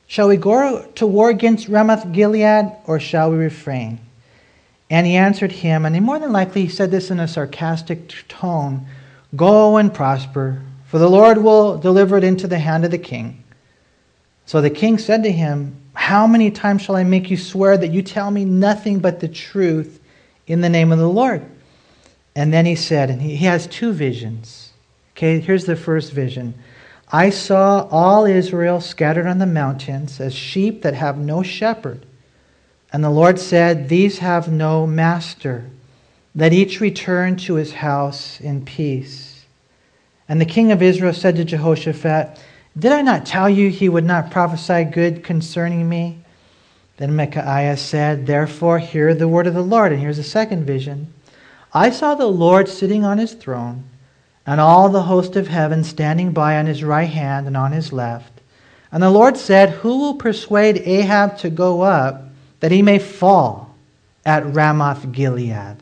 Shall 0.08 0.28
we 0.28 0.38
go 0.38 0.82
to 0.96 1.06
war 1.06 1.28
against 1.28 1.68
Ramoth 1.68 2.12
Gilead, 2.12 2.72
or 2.86 2.98
shall 2.98 3.30
we 3.30 3.36
refrain? 3.36 4.00
And 4.88 5.06
he 5.06 5.16
answered 5.16 5.52
him, 5.52 5.84
and 5.84 5.94
he 5.94 6.00
more 6.00 6.18
than 6.18 6.32
likely 6.32 6.66
said 6.66 6.90
this 6.90 7.10
in 7.10 7.20
a 7.20 7.28
sarcastic 7.28 8.26
tone 8.26 8.86
Go 9.36 9.76
and 9.76 9.92
prosper, 9.92 10.62
for 10.86 10.98
the 10.98 11.10
Lord 11.10 11.36
will 11.36 11.76
deliver 11.76 12.16
it 12.16 12.24
into 12.24 12.48
the 12.48 12.58
hand 12.58 12.86
of 12.86 12.90
the 12.90 12.96
king. 12.96 13.44
So 14.46 14.62
the 14.62 14.70
king 14.70 14.96
said 14.96 15.24
to 15.24 15.30
him, 15.30 15.76
How 15.92 16.26
many 16.26 16.50
times 16.50 16.80
shall 16.80 16.96
I 16.96 17.04
make 17.04 17.30
you 17.30 17.36
swear 17.36 17.76
that 17.76 17.92
you 17.92 18.00
tell 18.00 18.30
me 18.30 18.46
nothing 18.46 19.00
but 19.00 19.20
the 19.20 19.28
truth 19.28 20.00
in 20.46 20.62
the 20.62 20.70
name 20.70 20.90
of 20.90 20.98
the 20.98 21.08
Lord? 21.08 21.44
And 22.34 22.50
then 22.50 22.64
he 22.64 22.76
said, 22.76 23.10
and 23.10 23.20
he 23.20 23.36
has 23.38 23.66
two 23.66 23.92
visions. 23.92 24.72
Okay, 25.12 25.40
here's 25.40 25.66
the 25.66 25.76
first 25.76 26.12
vision. 26.12 26.54
I 27.10 27.30
saw 27.30 27.88
all 27.90 28.26
Israel 28.26 28.80
scattered 28.80 29.26
on 29.26 29.38
the 29.38 29.46
mountains 29.46 30.20
as 30.20 30.34
sheep 30.34 30.82
that 30.82 30.94
have 30.94 31.16
no 31.16 31.42
shepherd. 31.42 32.04
And 32.92 33.02
the 33.02 33.10
Lord 33.10 33.38
said, 33.38 33.88
These 33.88 34.18
have 34.18 34.50
no 34.50 34.86
master. 34.86 35.64
Let 36.34 36.52
each 36.52 36.80
return 36.80 37.36
to 37.38 37.54
his 37.54 37.72
house 37.72 38.40
in 38.40 38.64
peace. 38.64 39.46
And 40.28 40.40
the 40.40 40.46
king 40.46 40.70
of 40.70 40.82
Israel 40.82 41.14
said 41.14 41.36
to 41.36 41.44
Jehoshaphat, 41.44 42.38
Did 42.78 42.92
I 42.92 43.00
not 43.00 43.24
tell 43.24 43.48
you 43.48 43.70
he 43.70 43.88
would 43.88 44.04
not 44.04 44.30
prophesy 44.30 44.84
good 44.84 45.24
concerning 45.24 45.88
me? 45.88 46.18
Then 46.98 47.16
Micaiah 47.16 47.78
said, 47.78 48.26
Therefore, 48.26 48.78
hear 48.78 49.14
the 49.14 49.28
word 49.28 49.46
of 49.46 49.54
the 49.54 49.62
Lord. 49.62 49.92
And 49.92 50.00
here's 50.00 50.18
the 50.18 50.22
second 50.22 50.66
vision 50.66 51.12
I 51.72 51.88
saw 51.88 52.14
the 52.14 52.26
Lord 52.26 52.68
sitting 52.68 53.04
on 53.04 53.16
his 53.16 53.32
throne 53.32 53.84
and 54.48 54.62
all 54.62 54.88
the 54.88 55.02
host 55.02 55.36
of 55.36 55.46
heaven 55.46 55.84
standing 55.84 56.32
by 56.32 56.56
on 56.56 56.64
his 56.64 56.82
right 56.82 57.10
hand 57.10 57.46
and 57.46 57.54
on 57.54 57.70
his 57.70 57.92
left. 57.92 58.40
And 58.90 59.02
the 59.02 59.10
Lord 59.10 59.36
said, 59.36 59.68
Who 59.68 59.98
will 59.98 60.14
persuade 60.14 60.78
Ahab 60.86 61.36
to 61.40 61.50
go 61.50 61.82
up, 61.82 62.22
that 62.60 62.72
he 62.72 62.80
may 62.80 62.98
fall 62.98 63.74
at 64.24 64.54
Ramoth 64.54 65.12
Gilead? 65.12 65.76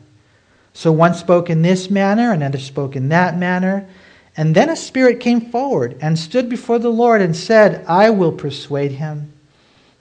So 0.73 0.91
one 0.91 1.13
spoke 1.13 1.49
in 1.49 1.61
this 1.61 1.89
manner, 1.89 2.33
another 2.33 2.59
spoke 2.59 2.97
in 2.97 3.07
that 3.07 3.37
manner. 3.37 3.87
And 4.35 4.53
then 4.53 4.69
a 4.69 4.75
spirit 4.75 5.21
came 5.21 5.49
forward 5.49 5.97
and 6.01 6.19
stood 6.19 6.49
before 6.49 6.77
the 6.77 6.89
Lord 6.89 7.21
and 7.21 7.37
said, 7.37 7.85
I 7.87 8.09
will 8.09 8.33
persuade 8.33 8.91
him. 8.91 9.31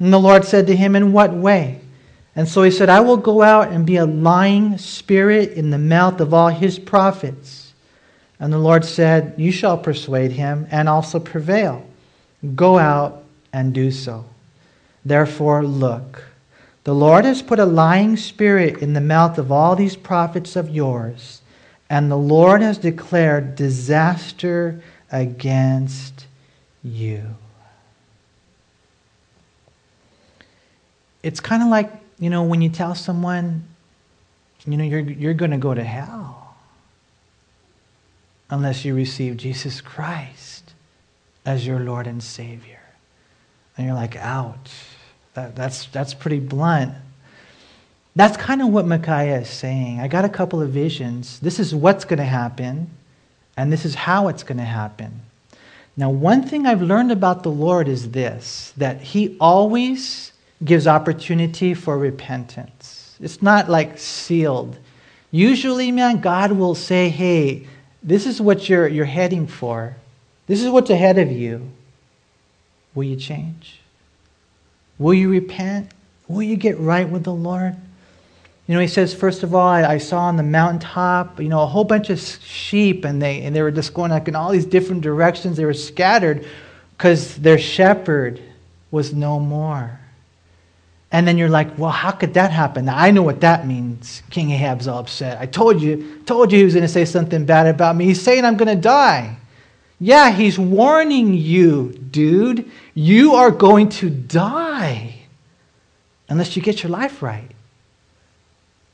And 0.00 0.12
the 0.12 0.18
Lord 0.18 0.44
said 0.44 0.66
to 0.66 0.74
him, 0.74 0.96
In 0.96 1.12
what 1.12 1.32
way? 1.32 1.82
And 2.34 2.48
so 2.48 2.64
he 2.64 2.72
said, 2.72 2.88
I 2.88 2.98
will 2.98 3.16
go 3.16 3.42
out 3.42 3.68
and 3.70 3.86
be 3.86 3.94
a 3.94 4.06
lying 4.06 4.76
spirit 4.76 5.52
in 5.52 5.70
the 5.70 5.78
mouth 5.78 6.20
of 6.20 6.34
all 6.34 6.48
his 6.48 6.80
prophets. 6.80 7.65
And 8.38 8.52
the 8.52 8.58
Lord 8.58 8.84
said, 8.84 9.34
You 9.36 9.50
shall 9.50 9.78
persuade 9.78 10.32
him 10.32 10.66
and 10.70 10.88
also 10.88 11.18
prevail. 11.18 11.86
Go 12.54 12.78
out 12.78 13.24
and 13.52 13.72
do 13.72 13.90
so. 13.90 14.24
Therefore, 15.04 15.64
look, 15.64 16.24
the 16.84 16.94
Lord 16.94 17.24
has 17.24 17.42
put 17.42 17.58
a 17.58 17.64
lying 17.64 18.16
spirit 18.16 18.78
in 18.78 18.92
the 18.92 19.00
mouth 19.00 19.38
of 19.38 19.50
all 19.50 19.74
these 19.74 19.96
prophets 19.96 20.56
of 20.56 20.68
yours 20.68 21.40
and 21.88 22.10
the 22.10 22.16
Lord 22.16 22.62
has 22.62 22.78
declared 22.78 23.54
disaster 23.54 24.80
against 25.10 26.26
you. 26.82 27.22
It's 31.22 31.40
kind 31.40 31.62
of 31.62 31.68
like, 31.68 31.92
you 32.18 32.30
know, 32.30 32.42
when 32.44 32.60
you 32.60 32.68
tell 32.68 32.94
someone, 32.94 33.64
you 34.66 34.76
know, 34.76 34.84
you're, 34.84 35.00
you're 35.00 35.34
going 35.34 35.50
to 35.52 35.58
go 35.58 35.74
to 35.74 35.82
hell 35.82 36.45
unless 38.50 38.84
you 38.84 38.94
receive 38.94 39.36
Jesus 39.36 39.80
Christ 39.80 40.74
as 41.44 41.66
your 41.66 41.80
Lord 41.80 42.06
and 42.06 42.22
Savior. 42.22 42.80
And 43.76 43.86
you're 43.86 43.94
like, 43.94 44.16
ouch, 44.16 44.70
that, 45.34 45.54
that's, 45.54 45.86
that's 45.86 46.14
pretty 46.14 46.40
blunt. 46.40 46.94
That's 48.14 48.36
kind 48.36 48.62
of 48.62 48.68
what 48.68 48.86
Micaiah 48.86 49.40
is 49.40 49.50
saying. 49.50 50.00
I 50.00 50.08
got 50.08 50.24
a 50.24 50.28
couple 50.30 50.62
of 50.62 50.70
visions. 50.70 51.38
This 51.40 51.60
is 51.60 51.74
what's 51.74 52.04
going 52.06 52.18
to 52.18 52.24
happen, 52.24 52.90
and 53.56 53.70
this 53.70 53.84
is 53.84 53.94
how 53.94 54.28
it's 54.28 54.42
going 54.42 54.58
to 54.58 54.64
happen. 54.64 55.20
Now, 55.98 56.10
one 56.10 56.42
thing 56.42 56.66
I've 56.66 56.82
learned 56.82 57.12
about 57.12 57.42
the 57.42 57.50
Lord 57.50 57.88
is 57.88 58.10
this 58.10 58.72
that 58.76 59.00
He 59.00 59.36
always 59.38 60.32
gives 60.64 60.86
opportunity 60.86 61.74
for 61.74 61.98
repentance. 61.98 63.16
It's 63.20 63.42
not 63.42 63.68
like 63.68 63.98
sealed. 63.98 64.78
Usually, 65.30 65.90
man, 65.90 66.20
God 66.20 66.52
will 66.52 66.74
say, 66.74 67.08
hey, 67.10 67.66
this 68.02 68.26
is 68.26 68.40
what 68.40 68.68
you're, 68.68 68.88
you're 68.88 69.04
heading 69.04 69.46
for, 69.46 69.96
this 70.46 70.62
is 70.62 70.70
what's 70.70 70.90
ahead 70.90 71.18
of 71.18 71.30
you. 71.30 71.70
Will 72.94 73.04
you 73.04 73.16
change? 73.16 73.80
Will 74.98 75.14
you 75.14 75.28
repent? 75.28 75.90
Will 76.28 76.42
you 76.42 76.56
get 76.56 76.78
right 76.78 77.08
with 77.08 77.24
the 77.24 77.32
Lord? 77.32 77.76
You 78.66 78.74
know, 78.74 78.80
he 78.80 78.88
says, 78.88 79.14
first 79.14 79.42
of 79.42 79.54
all, 79.54 79.68
I, 79.68 79.84
I, 79.84 79.98
saw 79.98 80.22
on 80.22 80.36
the 80.36 80.42
mountaintop, 80.42 81.40
you 81.40 81.48
know, 81.48 81.62
a 81.62 81.66
whole 81.66 81.84
bunch 81.84 82.10
of 82.10 82.18
sheep, 82.18 83.04
and 83.04 83.22
they, 83.22 83.42
and 83.42 83.54
they 83.54 83.62
were 83.62 83.70
just 83.70 83.94
going 83.94 84.10
like 84.10 84.26
in 84.26 84.34
all 84.34 84.50
these 84.50 84.64
different 84.64 85.02
directions. 85.02 85.56
They 85.56 85.64
were 85.64 85.72
scattered 85.72 86.46
because 86.96 87.36
their 87.36 87.58
shepherd 87.58 88.40
was 88.90 89.12
no 89.12 89.38
more. 89.38 90.00
And 91.16 91.26
then 91.26 91.38
you're 91.38 91.48
like, 91.48 91.78
well, 91.78 91.90
how 91.90 92.10
could 92.10 92.34
that 92.34 92.50
happen? 92.50 92.84
Now, 92.84 92.98
I 92.98 93.10
know 93.10 93.22
what 93.22 93.40
that 93.40 93.66
means. 93.66 94.22
King 94.28 94.50
Ahab's 94.50 94.86
all 94.86 94.98
upset. 94.98 95.40
I 95.40 95.46
told 95.46 95.80
you, 95.80 96.20
told 96.26 96.52
you 96.52 96.58
he 96.58 96.64
was 96.64 96.74
going 96.74 96.82
to 96.82 96.92
say 96.92 97.06
something 97.06 97.46
bad 97.46 97.66
about 97.68 97.96
me. 97.96 98.04
He's 98.04 98.20
saying 98.20 98.44
I'm 98.44 98.58
going 98.58 98.68
to 98.68 98.74
die. 98.78 99.38
Yeah, 99.98 100.30
he's 100.30 100.58
warning 100.58 101.32
you, 101.32 101.92
dude. 102.10 102.70
You 102.92 103.34
are 103.36 103.50
going 103.50 103.88
to 104.00 104.10
die 104.10 105.20
unless 106.28 106.54
you 106.54 106.60
get 106.60 106.82
your 106.82 106.90
life 106.90 107.22
right. 107.22 107.50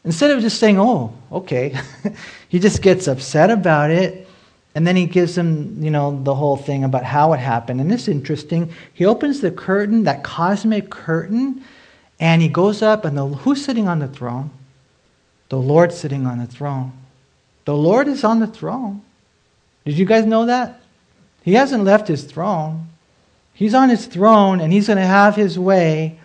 Instead 0.04 0.30
of 0.30 0.42
just 0.42 0.60
saying, 0.60 0.78
oh, 0.78 1.12
okay, 1.32 1.76
he 2.48 2.60
just 2.60 2.82
gets 2.82 3.08
upset 3.08 3.50
about 3.50 3.90
it. 3.90 4.28
And 4.76 4.86
then 4.86 4.94
he 4.94 5.06
gives 5.06 5.34
them, 5.34 5.82
you 5.82 5.90
know, 5.90 6.22
the 6.22 6.36
whole 6.36 6.56
thing 6.56 6.84
about 6.84 7.02
how 7.02 7.32
it 7.32 7.40
happened. 7.40 7.80
And 7.80 7.90
it's 7.90 8.06
interesting. 8.06 8.72
He 8.94 9.06
opens 9.06 9.40
the 9.40 9.50
curtain, 9.50 10.04
that 10.04 10.22
cosmic 10.22 10.88
curtain, 10.88 11.64
and 12.22 12.40
he 12.40 12.46
goes 12.46 12.82
up, 12.82 13.04
and 13.04 13.18
the, 13.18 13.26
who's 13.26 13.64
sitting 13.64 13.88
on 13.88 13.98
the 13.98 14.06
throne? 14.06 14.52
The 15.48 15.58
Lord 15.58 15.92
sitting 15.92 16.24
on 16.24 16.38
the 16.38 16.46
throne. 16.46 16.92
The 17.64 17.74
Lord 17.74 18.06
is 18.06 18.22
on 18.22 18.38
the 18.38 18.46
throne. 18.46 19.02
Did 19.84 19.98
you 19.98 20.04
guys 20.04 20.24
know 20.24 20.46
that? 20.46 20.80
He 21.42 21.54
hasn't 21.54 21.82
left 21.82 22.06
his 22.06 22.22
throne. 22.22 22.86
He's 23.54 23.74
on 23.74 23.88
his 23.88 24.06
throne, 24.06 24.60
and 24.60 24.72
he's 24.72 24.86
going 24.86 24.98
to 24.98 25.04
have 25.04 25.34
his 25.34 25.58
way. 25.58 26.20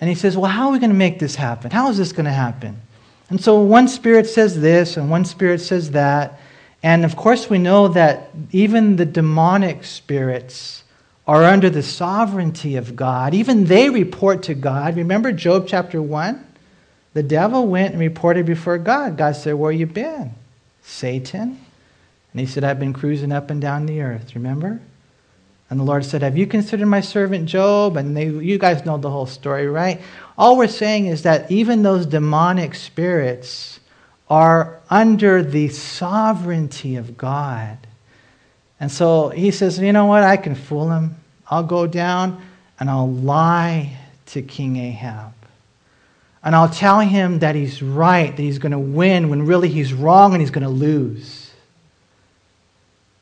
And 0.00 0.08
he 0.08 0.16
says, 0.16 0.34
Well, 0.34 0.50
how 0.50 0.68
are 0.68 0.72
we 0.72 0.78
going 0.78 0.92
to 0.92 0.96
make 0.96 1.18
this 1.18 1.34
happen? 1.34 1.72
How 1.72 1.90
is 1.90 1.98
this 1.98 2.12
going 2.12 2.24
to 2.24 2.32
happen? 2.32 2.80
And 3.28 3.38
so 3.38 3.60
one 3.60 3.86
spirit 3.86 4.26
says 4.26 4.58
this 4.58 4.96
and 4.96 5.10
one 5.10 5.26
spirit 5.26 5.60
says 5.60 5.90
that. 5.90 6.40
And 6.82 7.04
of 7.04 7.16
course, 7.16 7.50
we 7.50 7.58
know 7.58 7.88
that 7.88 8.30
even 8.50 8.96
the 8.96 9.04
demonic 9.04 9.84
spirits 9.84 10.84
are 11.28 11.44
under 11.44 11.68
the 11.68 11.82
sovereignty 11.82 12.76
of 12.76 12.96
God. 12.96 13.34
Even 13.34 13.66
they 13.66 13.90
report 13.90 14.44
to 14.44 14.54
God. 14.54 14.96
Remember 14.96 15.30
Job 15.30 15.66
chapter 15.68 16.00
1? 16.00 16.46
The 17.12 17.22
devil 17.22 17.66
went 17.66 17.92
and 17.92 18.00
reported 18.00 18.46
before 18.46 18.78
God. 18.78 19.18
God 19.18 19.36
said, 19.36 19.54
Where 19.54 19.70
you 19.70 19.86
been? 19.86 20.32
Satan. 20.82 21.60
And 22.32 22.40
he 22.40 22.46
said, 22.46 22.64
I've 22.64 22.80
been 22.80 22.94
cruising 22.94 23.30
up 23.30 23.50
and 23.50 23.60
down 23.60 23.84
the 23.84 24.00
earth. 24.00 24.34
Remember? 24.34 24.80
And 25.68 25.78
the 25.78 25.84
Lord 25.84 26.04
said, 26.04 26.22
Have 26.22 26.38
you 26.38 26.46
considered 26.46 26.86
my 26.86 27.02
servant 27.02 27.46
Job? 27.46 27.98
And 27.98 28.16
they, 28.16 28.28
you 28.28 28.58
guys 28.58 28.86
know 28.86 28.96
the 28.96 29.10
whole 29.10 29.26
story, 29.26 29.66
right? 29.66 30.00
All 30.38 30.56
we're 30.56 30.66
saying 30.66 31.06
is 31.06 31.24
that 31.24 31.50
even 31.50 31.82
those 31.82 32.06
demonic 32.06 32.74
spirits 32.74 33.80
are 34.30 34.80
under 34.88 35.42
the 35.42 35.68
sovereignty 35.68 36.96
of 36.96 37.18
God. 37.18 37.78
And 38.80 38.90
so 38.90 39.28
he 39.30 39.50
says, 39.50 39.78
You 39.78 39.92
know 39.92 40.06
what? 40.06 40.22
I 40.22 40.36
can 40.36 40.54
fool 40.54 40.90
him. 40.90 41.16
I'll 41.48 41.64
go 41.64 41.86
down 41.86 42.42
and 42.78 42.88
I'll 42.90 43.10
lie 43.10 43.96
to 44.26 44.42
King 44.42 44.76
Ahab. 44.76 45.32
And 46.44 46.54
I'll 46.54 46.68
tell 46.68 47.00
him 47.00 47.40
that 47.40 47.54
he's 47.54 47.82
right, 47.82 48.34
that 48.34 48.42
he's 48.42 48.58
going 48.58 48.72
to 48.72 48.78
win, 48.78 49.28
when 49.28 49.46
really 49.46 49.68
he's 49.68 49.92
wrong 49.92 50.32
and 50.32 50.40
he's 50.40 50.50
going 50.50 50.64
to 50.64 50.70
lose. 50.70 51.50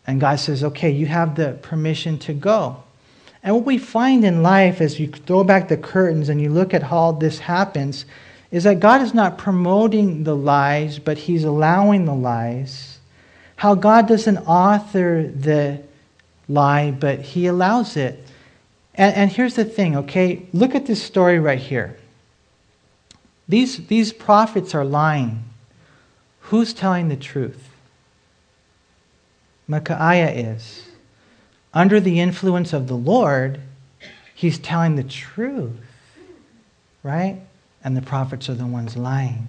And 0.07 0.21
God 0.21 0.39
says, 0.39 0.63
okay, 0.63 0.91
you 0.91 1.07
have 1.07 1.35
the 1.35 1.59
permission 1.63 2.19
to 2.21 2.33
go. 2.33 2.83
And 3.43 3.55
what 3.55 3.65
we 3.65 3.79
find 3.79 4.25
in 4.25 4.43
life 4.43 4.81
as 4.81 5.01
you 5.01 5.09
throw 5.09 5.45
back 5.45 5.69
the 5.69 5.77
curtains 5.77 6.29
and 6.29 6.41
you 6.41 6.51
look 6.51 6.75
at 6.75 6.83
how 6.83 7.13
this 7.13 7.39
happens 7.39 8.05
is 8.51 8.65
that 8.65 8.81
God 8.81 9.03
is 9.03 9.15
not 9.15 9.39
promoting 9.39 10.25
the 10.25 10.37
lies, 10.37 10.99
but 10.99 11.19
He's 11.19 11.45
allowing 11.45 12.05
the 12.05 12.15
lies. 12.15 12.96
How 13.57 13.75
God 13.75 14.07
doesn't 14.07 14.39
author 14.39 15.27
the 15.27 15.83
lie, 16.49 16.91
but 16.91 17.21
He 17.21 17.47
allows 17.47 17.97
it. 17.97 18.23
And, 18.95 19.15
and 19.15 19.33
here's 19.33 19.55
the 19.55 19.65
thing, 19.65 19.97
okay? 19.97 20.47
Look 20.53 20.75
at 20.75 20.87
this 20.87 21.03
story 21.03 21.39
right 21.39 21.59
here. 21.59 21.97
These, 23.49 23.87
these 23.87 24.13
prophets 24.13 24.75
are 24.75 24.85
lying. 24.85 25.45
Who's 26.41 26.73
telling 26.73 27.09
the 27.09 27.17
truth? 27.17 27.69
Micaiah 29.69 30.31
is. 30.31 30.87
Under 31.75 32.01
the 32.01 32.21
influence 32.21 32.73
of 32.73 32.89
the 32.89 32.97
Lord, 32.97 33.61
he's 34.35 34.59
telling 34.59 34.97
the 34.97 35.05
truth, 35.05 35.81
right? 37.03 37.41
And 37.85 37.97
the 37.97 38.03
prophets 38.03 38.49
are 38.49 38.55
the 38.55 38.67
ones 38.67 38.97
lying. 38.97 39.49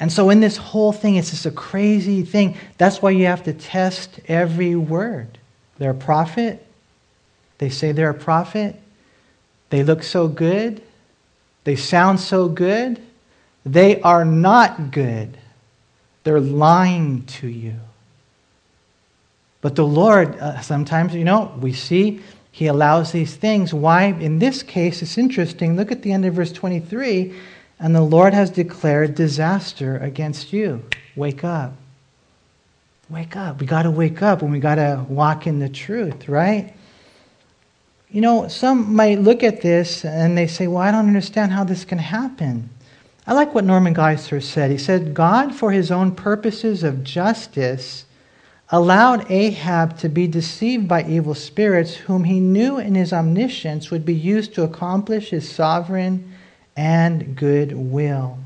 And 0.00 0.12
so, 0.12 0.30
in 0.30 0.40
this 0.40 0.56
whole 0.56 0.92
thing, 0.92 1.16
it's 1.16 1.30
just 1.30 1.46
a 1.46 1.50
crazy 1.50 2.22
thing. 2.22 2.56
That's 2.76 3.02
why 3.02 3.10
you 3.10 3.26
have 3.26 3.42
to 3.44 3.52
test 3.52 4.20
every 4.28 4.76
word. 4.76 5.38
They're 5.78 5.90
a 5.90 5.94
prophet. 5.94 6.64
They 7.58 7.68
say 7.68 7.92
they're 7.92 8.10
a 8.10 8.14
prophet. 8.14 8.76
They 9.70 9.82
look 9.82 10.02
so 10.02 10.28
good. 10.28 10.82
They 11.64 11.76
sound 11.76 12.20
so 12.20 12.48
good. 12.48 13.00
They 13.66 14.00
are 14.00 14.24
not 14.24 14.92
good. 14.92 15.36
They're 16.24 16.40
lying 16.40 17.24
to 17.26 17.48
you. 17.48 17.74
But 19.60 19.74
the 19.74 19.84
Lord, 19.84 20.38
uh, 20.38 20.60
sometimes, 20.60 21.14
you 21.14 21.24
know, 21.24 21.52
we 21.60 21.72
see 21.72 22.20
He 22.52 22.66
allows 22.66 23.12
these 23.12 23.34
things. 23.34 23.74
Why? 23.74 24.04
In 24.04 24.38
this 24.38 24.62
case, 24.62 25.02
it's 25.02 25.18
interesting. 25.18 25.76
Look 25.76 25.90
at 25.90 26.02
the 26.02 26.12
end 26.12 26.24
of 26.24 26.34
verse 26.34 26.52
23. 26.52 27.34
And 27.80 27.94
the 27.94 28.02
Lord 28.02 28.34
has 28.34 28.50
declared 28.50 29.14
disaster 29.14 29.98
against 29.98 30.52
you. 30.52 30.84
Wake 31.14 31.44
up. 31.44 31.74
Wake 33.08 33.36
up. 33.36 33.60
We 33.60 33.66
got 33.66 33.82
to 33.82 33.90
wake 33.90 34.20
up 34.20 34.42
and 34.42 34.50
we 34.52 34.58
got 34.58 34.74
to 34.76 35.04
walk 35.08 35.46
in 35.46 35.60
the 35.60 35.68
truth, 35.68 36.28
right? 36.28 36.74
You 38.10 38.20
know, 38.20 38.48
some 38.48 38.94
might 38.94 39.20
look 39.20 39.42
at 39.42 39.60
this 39.60 40.04
and 40.04 40.36
they 40.36 40.46
say, 40.46 40.66
well, 40.66 40.82
I 40.82 40.90
don't 40.90 41.06
understand 41.06 41.52
how 41.52 41.64
this 41.64 41.84
can 41.84 41.98
happen. 41.98 42.68
I 43.26 43.34
like 43.34 43.54
what 43.54 43.64
Norman 43.64 43.94
Geisler 43.94 44.42
said. 44.42 44.70
He 44.70 44.78
said, 44.78 45.14
God, 45.14 45.54
for 45.54 45.70
his 45.70 45.90
own 45.90 46.12
purposes 46.14 46.82
of 46.82 47.04
justice, 47.04 48.06
allowed 48.70 49.30
Ahab 49.30 49.98
to 49.98 50.08
be 50.08 50.26
deceived 50.26 50.88
by 50.88 51.04
evil 51.04 51.34
spirits, 51.34 51.94
whom 51.94 52.24
he 52.24 52.40
knew 52.40 52.78
in 52.78 52.94
his 52.94 53.12
omniscience 53.12 53.90
would 53.90 54.04
be 54.04 54.14
used 54.14 54.54
to 54.54 54.62
accomplish 54.62 55.30
his 55.30 55.50
sovereign 55.50 56.27
and 56.78 57.34
goodwill. 57.34 58.38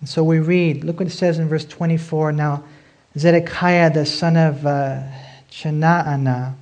And 0.00 0.08
so 0.08 0.24
we 0.24 0.38
read, 0.38 0.84
look 0.84 0.98
what 0.98 1.08
it 1.08 1.12
says 1.12 1.38
in 1.38 1.50
verse 1.50 1.66
24. 1.66 2.32
Now, 2.32 2.64
Zedekiah, 3.18 3.92
the 3.92 4.06
son 4.06 4.38
of 4.38 4.66
uh, 4.66 5.02
Chenaanah, 5.50 6.54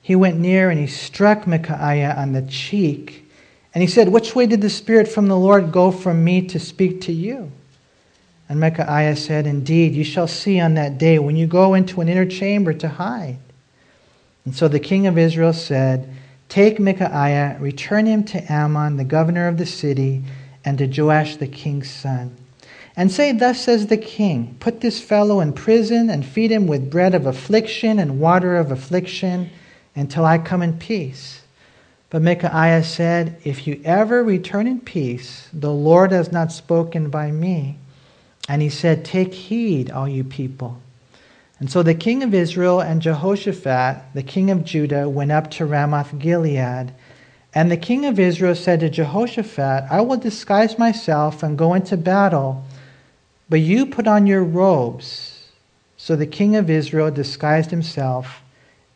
he 0.00 0.14
went 0.14 0.38
near 0.38 0.70
and 0.70 0.78
he 0.78 0.86
struck 0.86 1.48
Micaiah 1.48 2.14
on 2.16 2.32
the 2.32 2.42
cheek. 2.42 3.28
And 3.74 3.82
he 3.82 3.88
said, 3.88 4.08
Which 4.08 4.36
way 4.36 4.46
did 4.46 4.60
the 4.60 4.70
Spirit 4.70 5.08
from 5.08 5.26
the 5.26 5.36
Lord 5.36 5.72
go 5.72 5.90
from 5.90 6.22
me 6.22 6.46
to 6.46 6.60
speak 6.60 7.00
to 7.02 7.12
you? 7.12 7.50
And 8.48 8.60
Micaiah 8.60 9.16
said, 9.16 9.48
Indeed, 9.48 9.94
you 9.94 10.04
shall 10.04 10.28
see 10.28 10.60
on 10.60 10.74
that 10.74 10.96
day 10.96 11.18
when 11.18 11.34
you 11.34 11.48
go 11.48 11.74
into 11.74 12.00
an 12.00 12.08
inner 12.08 12.26
chamber 12.26 12.72
to 12.74 12.88
hide. 12.88 13.38
And 14.44 14.54
so 14.54 14.68
the 14.68 14.78
king 14.78 15.08
of 15.08 15.18
Israel 15.18 15.52
said, 15.52 16.08
Take 16.48 16.78
Micaiah, 16.78 17.56
return 17.60 18.06
him 18.06 18.24
to 18.24 18.52
Amon, 18.52 18.96
the 18.96 19.04
governor 19.04 19.48
of 19.48 19.58
the 19.58 19.66
city, 19.66 20.22
and 20.64 20.78
to 20.78 20.86
Joash 20.86 21.36
the 21.36 21.46
king's 21.46 21.90
son. 21.90 22.36
And 22.96 23.10
say, 23.10 23.32
Thus 23.32 23.60
says 23.60 23.88
the 23.88 23.96
king, 23.96 24.56
Put 24.60 24.80
this 24.80 25.00
fellow 25.00 25.40
in 25.40 25.52
prison 25.52 26.10
and 26.10 26.24
feed 26.24 26.52
him 26.52 26.66
with 26.66 26.90
bread 26.90 27.14
of 27.14 27.26
affliction 27.26 27.98
and 27.98 28.20
water 28.20 28.56
of 28.56 28.70
affliction 28.70 29.50
until 29.96 30.24
I 30.24 30.38
come 30.38 30.62
in 30.62 30.78
peace. 30.78 31.42
But 32.10 32.22
Micaiah 32.22 32.84
said, 32.84 33.40
If 33.42 33.66
you 33.66 33.80
ever 33.84 34.22
return 34.22 34.68
in 34.68 34.80
peace, 34.80 35.48
the 35.52 35.72
Lord 35.72 36.12
has 36.12 36.30
not 36.30 36.52
spoken 36.52 37.10
by 37.10 37.32
me. 37.32 37.78
And 38.48 38.62
he 38.62 38.68
said, 38.68 39.04
Take 39.04 39.34
heed, 39.34 39.90
all 39.90 40.06
you 40.06 40.22
people. 40.22 40.80
And 41.60 41.70
so 41.70 41.82
the 41.82 41.94
king 41.94 42.22
of 42.22 42.34
Israel 42.34 42.80
and 42.80 43.00
Jehoshaphat, 43.00 44.02
the 44.12 44.22
king 44.22 44.50
of 44.50 44.64
Judah, 44.64 45.08
went 45.08 45.32
up 45.32 45.50
to 45.52 45.64
Ramoth 45.64 46.18
Gilead. 46.18 46.92
And 47.54 47.70
the 47.70 47.76
king 47.76 48.04
of 48.04 48.18
Israel 48.18 48.56
said 48.56 48.80
to 48.80 48.90
Jehoshaphat, 48.90 49.84
I 49.90 50.00
will 50.00 50.16
disguise 50.16 50.78
myself 50.78 51.42
and 51.42 51.56
go 51.56 51.74
into 51.74 51.96
battle, 51.96 52.64
but 53.48 53.60
you 53.60 53.86
put 53.86 54.08
on 54.08 54.26
your 54.26 54.42
robes. 54.42 55.48
So 55.96 56.16
the 56.16 56.26
king 56.26 56.56
of 56.56 56.68
Israel 56.68 57.10
disguised 57.10 57.70
himself 57.70 58.42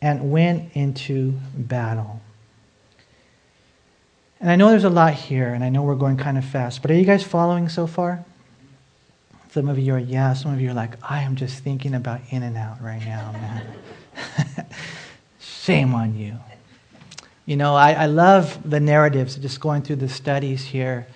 and 0.02 0.32
went 0.32 0.72
into 0.74 1.34
battle. 1.54 2.20
And 4.40 4.50
I 4.50 4.56
know 4.56 4.70
there's 4.70 4.84
a 4.84 4.90
lot 4.90 5.14
here, 5.14 5.52
and 5.52 5.64
I 5.64 5.68
know 5.68 5.82
we're 5.82 5.96
going 5.96 6.16
kind 6.16 6.38
of 6.38 6.44
fast, 6.44 6.82
but 6.82 6.90
are 6.90 6.94
you 6.94 7.04
guys 7.04 7.22
following 7.22 7.68
so 7.68 7.86
far? 7.86 8.24
Some 9.51 9.68
of 9.68 9.78
you 9.78 9.94
are, 9.94 9.99
yeah, 9.99 10.34
some 10.34 10.53
of 10.53 10.61
you 10.61 10.70
are 10.70 10.74
like, 10.74 10.94
I 11.03 11.22
am 11.22 11.34
just 11.34 11.62
thinking 11.62 11.94
about 11.94 12.20
In 12.30 12.42
and 12.42 12.57
Out 12.57 12.82
right 12.82 13.01
now, 13.01 13.32
man. 13.32 14.66
Shame 15.40 15.94
on 15.94 16.16
you. 16.16 16.36
You 17.46 17.57
know, 17.57 17.74
I, 17.74 17.92
I 17.92 18.07
love 18.07 18.59
the 18.68 18.78
narratives, 18.78 19.36
just 19.36 19.59
going 19.59 19.80
through 19.80 19.96
the 19.96 20.09
studies 20.09 20.64
here. 20.64 21.07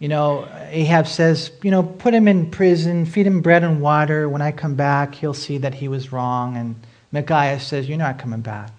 You 0.00 0.08
know, 0.08 0.48
Ahab 0.68 1.06
says, 1.06 1.52
you 1.62 1.70
know, 1.70 1.82
put 1.82 2.12
him 2.12 2.26
in 2.26 2.50
prison, 2.50 3.06
feed 3.06 3.26
him 3.26 3.40
bread 3.40 3.62
and 3.62 3.80
water. 3.80 4.28
When 4.28 4.42
I 4.42 4.50
come 4.50 4.74
back, 4.74 5.14
he'll 5.14 5.32
see 5.32 5.58
that 5.58 5.74
he 5.74 5.86
was 5.86 6.10
wrong. 6.10 6.56
And 6.56 6.74
Micaiah 7.12 7.60
says, 7.60 7.88
You're 7.88 7.98
not 7.98 8.18
coming 8.18 8.40
back. 8.40 8.70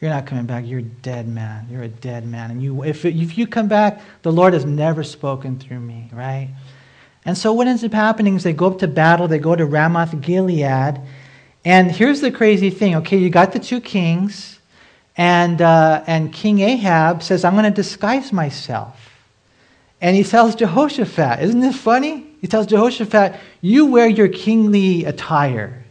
You're 0.00 0.10
not 0.10 0.26
coming 0.26 0.46
back. 0.46 0.66
You're 0.66 0.80
a 0.80 0.82
dead 0.82 1.28
man. 1.28 1.68
You're 1.70 1.82
a 1.82 1.88
dead 1.88 2.26
man. 2.26 2.50
And 2.50 2.62
you, 2.62 2.82
if, 2.82 3.04
if 3.04 3.38
you 3.38 3.46
come 3.46 3.68
back, 3.68 4.00
the 4.22 4.32
Lord 4.32 4.52
has 4.52 4.64
never 4.64 5.04
spoken 5.04 5.58
through 5.58 5.80
me, 5.80 6.10
right? 6.12 6.50
And 7.26 7.36
so 7.36 7.52
what 7.52 7.66
ends 7.66 7.82
up 7.82 7.92
happening 7.92 8.36
is 8.36 8.44
they 8.44 8.52
go 8.52 8.68
up 8.68 8.78
to 8.78 8.88
battle, 8.88 9.26
they 9.26 9.40
go 9.40 9.56
to 9.56 9.66
Ramoth 9.66 10.20
Gilead. 10.20 11.00
And 11.64 11.90
here's 11.90 12.20
the 12.20 12.30
crazy 12.30 12.70
thing 12.70 12.94
okay, 12.94 13.18
you 13.18 13.28
got 13.28 13.52
the 13.52 13.58
two 13.58 13.80
kings, 13.80 14.60
and, 15.16 15.60
uh, 15.60 16.04
and 16.06 16.32
King 16.32 16.60
Ahab 16.60 17.24
says, 17.24 17.44
I'm 17.44 17.54
going 17.54 17.64
to 17.64 17.70
disguise 17.70 18.32
myself. 18.32 18.96
And 20.00 20.14
he 20.14 20.22
tells 20.22 20.54
Jehoshaphat, 20.54 21.42
isn't 21.42 21.60
this 21.60 21.76
funny? 21.76 22.26
He 22.40 22.46
tells 22.46 22.66
Jehoshaphat, 22.66 23.40
You 23.60 23.86
wear 23.86 24.06
your 24.06 24.28
kingly 24.28 25.04
attire. 25.04 25.84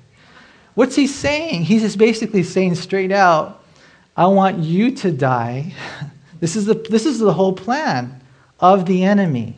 What's 0.75 0.95
he 0.95 1.07
saying? 1.07 1.63
He's 1.63 1.81
just 1.81 1.97
basically 1.97 2.43
saying 2.43 2.75
straight 2.75 3.11
out, 3.11 3.63
I 4.15 4.27
want 4.27 4.59
you 4.59 4.91
to 4.91 5.11
die. 5.11 5.73
This 6.41 6.57
is 6.57 6.65
the, 6.65 6.73
this 6.73 7.05
is 7.05 7.17
the 7.17 7.31
whole 7.31 7.53
plan 7.53 8.21
of 8.59 8.85
the 8.85 9.05
enemy. 9.05 9.55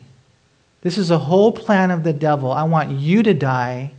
This 0.82 0.98
is 0.98 1.10
a 1.10 1.18
whole 1.18 1.52
plan 1.52 1.90
of 1.90 2.04
the 2.04 2.12
devil. 2.12 2.52
I 2.52 2.64
want 2.64 2.90
you 2.92 3.22
to 3.22 3.34
die. 3.34 3.92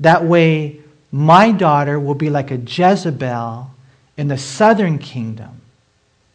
That 0.00 0.24
way, 0.24 0.80
my 1.12 1.52
daughter 1.52 2.00
will 2.00 2.14
be 2.14 2.30
like 2.30 2.50
a 2.50 2.56
Jezebel 2.56 3.70
in 4.16 4.28
the 4.28 4.38
southern 4.38 4.98
kingdom 4.98 5.60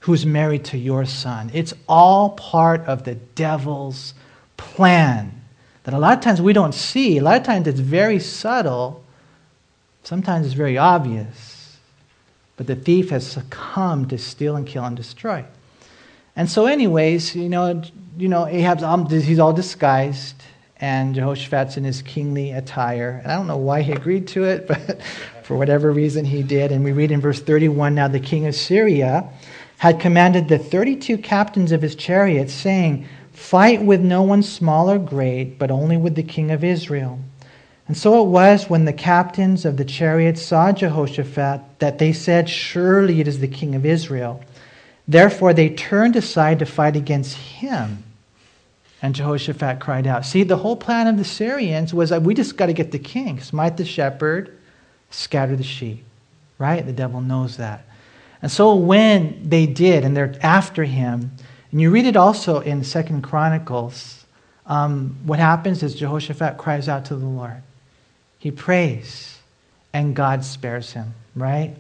who's 0.02 0.26
married 0.26 0.66
to 0.66 0.78
your 0.78 1.06
son. 1.06 1.50
It's 1.54 1.74
all 1.90 2.32
part 2.32 2.82
of 2.82 3.04
the 3.04 3.16
devil's 3.16 4.14
plan 4.58 5.42
that 5.84 5.94
a 5.94 5.98
lot 5.98 6.18
of 6.18 6.24
times 6.24 6.42
we 6.42 6.54
don't 6.54 6.74
see. 6.74 7.18
A 7.18 7.24
lot 7.24 7.38
of 7.38 7.44
times 7.44 7.68
it's 7.68 7.80
very 7.80 8.20
subtle, 8.20 9.04
Sometimes 10.06 10.46
it's 10.46 10.56
very 10.56 10.78
obvious, 10.78 11.78
but 12.58 12.68
the 12.68 12.76
thief 12.76 13.10
has 13.10 13.26
succumbed 13.26 14.12
to 14.12 14.20
steal 14.20 14.56
and 14.56 14.68
kill 14.68 14.86
and 14.86 14.96
destroy. 14.96 15.44
And 16.36 16.50
so, 16.50 16.66
anyways, 16.66 17.36
you 17.36 17.50
know, 17.50 17.82
you 18.18 18.28
know, 18.28 18.46
Ahab's 18.46 19.26
he's 19.26 19.40
all 19.40 19.54
disguised, 19.54 20.36
and 20.82 21.16
Jehoshaphat's 21.16 21.78
in 21.78 21.84
his 21.84 22.02
kingly 22.02 22.52
attire. 22.52 23.22
And 23.24 23.32
I 23.32 23.36
don't 23.36 23.48
know 23.48 23.58
why 23.58 23.82
he 23.82 23.94
agreed 23.94 24.28
to 24.30 24.44
it, 24.44 24.68
but 24.68 25.02
for 25.44 25.56
whatever 25.58 25.92
reason 25.92 26.26
he 26.26 26.44
did. 26.44 26.72
And 26.72 26.84
we 26.84 26.92
read 26.92 27.12
in 27.12 27.22
verse 27.22 27.42
31 27.42 27.96
now 27.96 28.08
the 28.08 28.20
king 28.20 28.46
of 28.48 28.56
Syria 28.56 29.30
had 29.78 30.00
commanded 30.00 30.48
the 30.48 30.58
32 30.58 31.18
captains 31.20 31.72
of 31.72 31.82
his 31.82 31.96
chariots, 31.96 32.54
saying, 32.54 33.08
Fight 33.32 33.82
with 33.82 34.02
no 34.02 34.22
one 34.22 34.44
small 34.44 34.90
or 34.90 34.98
great, 34.98 35.60
but 35.60 35.70
only 35.70 35.98
with 35.98 36.16
the 36.16 36.24
king 36.24 36.52
of 36.52 36.64
Israel. 36.64 37.20
And 37.88 37.96
so 37.96 38.24
it 38.24 38.30
was 38.30 38.70
when 38.70 38.86
the 38.86 38.94
captains 38.94 39.66
of 39.66 39.78
the 39.78 39.86
chariots 39.86 40.42
saw 40.42 40.72
Jehoshaphat 40.72 41.80
that 41.80 42.00
they 42.00 42.14
said, 42.14 42.50
Surely 42.50 43.20
it 43.20 43.28
is 43.28 43.40
the 43.40 43.48
king 43.48 43.76
of 43.76 43.86
Israel. 43.86 44.44
Therefore 45.08 45.54
they 45.54 45.70
turned 45.70 46.16
aside 46.16 46.60
to 46.60 46.66
fight 46.66 46.96
against 46.96 47.36
him. 47.36 48.04
And 49.02 49.14
Jehoshaphat 49.14 49.80
cried 49.80 50.08
out. 50.08 50.26
See, 50.26 50.44
the 50.44 50.58
whole 50.58 50.76
plan 50.76 51.08
of 51.08 51.18
the 51.18 51.26
Syrians 51.26 51.94
was 51.94 52.10
that 52.10 52.24
we 52.24 52.34
just 52.34 52.58
got 52.58 52.68
to 52.68 52.74
get 52.74 52.92
the 52.92 53.00
king, 53.00 53.40
smite 53.40 53.78
the 53.78 53.86
shepherd, 53.86 54.58
scatter 55.12 55.56
the 55.56 55.64
sheep. 55.64 56.04
Right? 56.58 56.86
The 56.86 56.94
devil 56.94 57.22
knows 57.22 57.58
that. 57.58 57.86
And 58.42 58.52
so 58.52 58.76
when 58.76 59.50
they 59.50 59.66
did, 59.66 60.04
and 60.04 60.16
they're 60.16 60.36
after 60.42 60.84
him, 60.84 61.32
and 61.72 61.82
you 61.82 61.92
read 61.92 62.06
it 62.06 62.16
also 62.16 62.60
in 62.62 62.84
Second 62.84 63.22
Chronicles, 63.22 64.26
um, 64.66 65.18
what 65.26 65.40
happens 65.40 65.84
is 65.84 65.96
Jehoshaphat 65.96 66.58
cries 66.58 66.88
out 66.88 67.06
to 67.06 67.16
the 67.16 67.26
Lord. 67.26 67.62
He 68.40 68.52
prays, 68.52 69.40
and 69.94 70.16
God 70.16 70.46
spares 70.46 70.94
him, 70.94 71.14
right? 71.36 71.76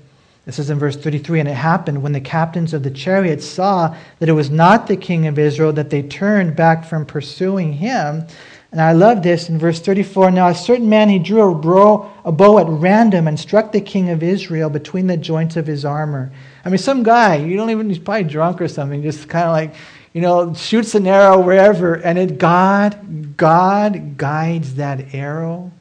This 0.45 0.59
is 0.59 0.69
in 0.69 0.77
verse 0.77 0.95
33. 0.95 1.41
And 1.41 1.49
it 1.49 1.55
happened 1.55 2.01
when 2.01 2.11
the 2.11 2.21
captains 2.21 2.73
of 2.73 2.83
the 2.83 2.91
chariots 2.91 3.45
saw 3.45 3.95
that 4.19 4.29
it 4.29 4.33
was 4.33 4.51
not 4.51 4.87
the 4.87 4.95
king 4.95 5.27
of 5.27 5.39
Israel 5.39 5.73
that 5.73 5.89
they 5.89 6.03
turned 6.03 6.55
back 6.55 6.85
from 6.85 7.05
pursuing 7.05 7.73
him. 7.73 8.25
And 8.71 8.81
I 8.81 8.91
love 8.91 9.23
this 9.23 9.49
in 9.49 9.57
verse 9.57 9.79
34. 9.79 10.31
Now, 10.31 10.49
a 10.49 10.55
certain 10.55 10.89
man, 10.89 11.09
he 11.09 11.17
drew 11.17 11.49
a 11.49 11.55
bow, 11.55 12.11
a 12.25 12.31
bow 12.31 12.59
at 12.59 12.67
random 12.67 13.27
and 13.27 13.39
struck 13.39 13.71
the 13.71 13.81
king 13.81 14.09
of 14.09 14.21
Israel 14.21 14.69
between 14.69 15.07
the 15.07 15.17
joints 15.17 15.55
of 15.55 15.65
his 15.65 15.85
armor. 15.85 16.31
I 16.65 16.69
mean, 16.69 16.77
some 16.77 17.01
guy, 17.01 17.35
you 17.35 17.55
don't 17.55 17.69
even, 17.69 17.89
he's 17.89 17.99
probably 17.99 18.25
drunk 18.25 18.59
or 18.61 18.67
something, 18.67 19.01
just 19.01 19.29
kind 19.29 19.45
of 19.45 19.51
like, 19.51 19.75
you 20.13 20.21
know, 20.21 20.53
shoots 20.53 20.93
an 20.93 21.07
arrow 21.07 21.39
wherever. 21.39 21.95
And 21.95 22.19
it, 22.19 22.37
God, 22.37 23.37
God 23.37 24.17
guides 24.17 24.75
that 24.75 25.13
arrow 25.15 25.71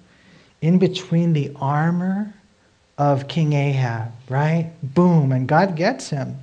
in 0.60 0.78
between 0.78 1.32
the 1.32 1.52
armor 1.56 2.32
of 2.96 3.28
King 3.28 3.52
Ahab, 3.52 4.12
right? 4.28 4.70
Boom, 4.82 5.32
and 5.32 5.48
God 5.48 5.76
gets 5.76 6.10
him. 6.10 6.38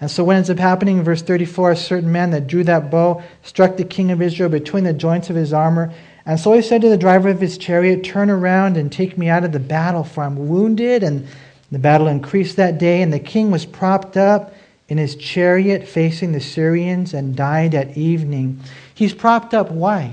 And 0.00 0.10
so 0.10 0.22
what 0.24 0.36
ends 0.36 0.50
up 0.50 0.58
happening 0.58 0.98
in 0.98 1.04
verse 1.04 1.22
34 1.22 1.72
a 1.72 1.76
certain 1.76 2.12
man 2.12 2.30
that 2.30 2.46
drew 2.46 2.64
that 2.64 2.90
bow 2.90 3.22
struck 3.42 3.76
the 3.76 3.84
king 3.84 4.10
of 4.10 4.22
Israel 4.22 4.48
between 4.48 4.84
the 4.84 4.92
joints 4.92 5.28
of 5.28 5.36
his 5.36 5.52
armor. 5.52 5.92
And 6.24 6.38
so 6.38 6.52
he 6.52 6.62
said 6.62 6.82
to 6.82 6.88
the 6.88 6.96
driver 6.96 7.28
of 7.28 7.40
his 7.40 7.58
chariot, 7.58 8.04
Turn 8.04 8.30
around 8.30 8.76
and 8.76 8.92
take 8.92 9.18
me 9.18 9.28
out 9.28 9.44
of 9.44 9.52
the 9.52 9.60
battle, 9.60 10.04
for 10.04 10.22
I'm 10.22 10.48
wounded. 10.48 11.02
And 11.02 11.26
the 11.72 11.78
battle 11.78 12.06
increased 12.06 12.56
that 12.56 12.78
day, 12.78 13.02
and 13.02 13.12
the 13.12 13.18
king 13.18 13.50
was 13.50 13.66
propped 13.66 14.16
up 14.16 14.54
in 14.88 14.98
his 14.98 15.16
chariot 15.16 15.86
facing 15.86 16.32
the 16.32 16.40
Syrians 16.40 17.12
and 17.12 17.34
died 17.34 17.74
at 17.74 17.96
evening. 17.96 18.60
He's 18.94 19.14
propped 19.14 19.52
up. 19.52 19.70
Why? 19.70 20.12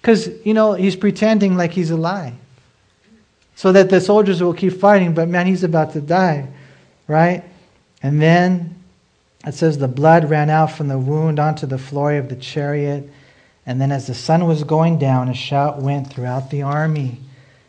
Because, 0.00 0.28
you 0.44 0.54
know, 0.54 0.72
he's 0.74 0.96
pretending 0.96 1.56
like 1.56 1.72
he's 1.72 1.90
alive 1.90 2.34
so 3.56 3.72
that 3.72 3.88
the 3.88 4.00
soldiers 4.00 4.42
will 4.42 4.54
keep 4.54 4.74
fighting, 4.74 5.14
but 5.14 5.28
man, 5.28 5.46
he's 5.46 5.64
about 5.64 5.94
to 5.94 6.00
die, 6.00 6.46
right? 7.08 7.42
And 8.02 8.20
then 8.20 8.76
it 9.46 9.54
says 9.54 9.78
the 9.78 9.88
blood 9.88 10.28
ran 10.28 10.50
out 10.50 10.72
from 10.72 10.88
the 10.88 10.98
wound 10.98 11.38
onto 11.38 11.66
the 11.66 11.78
floor 11.78 12.12
of 12.14 12.28
the 12.28 12.36
chariot. 12.36 13.10
And 13.64 13.80
then 13.80 13.90
as 13.90 14.06
the 14.06 14.14
sun 14.14 14.46
was 14.46 14.62
going 14.62 14.98
down, 14.98 15.30
a 15.30 15.34
shout 15.34 15.80
went 15.80 16.12
throughout 16.12 16.50
the 16.50 16.62
army 16.62 17.18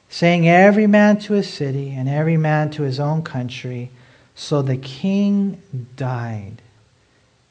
saying, 0.09 0.47
Every 0.47 0.87
man 0.87 1.19
to 1.19 1.33
his 1.33 1.51
city 1.51 1.91
and 1.91 2.09
every 2.09 2.37
man 2.37 2.69
to 2.71 2.83
his 2.83 2.99
own 2.99 3.23
country. 3.23 3.89
So 4.35 4.61
the 4.61 4.77
king 4.77 5.61
died 5.95 6.61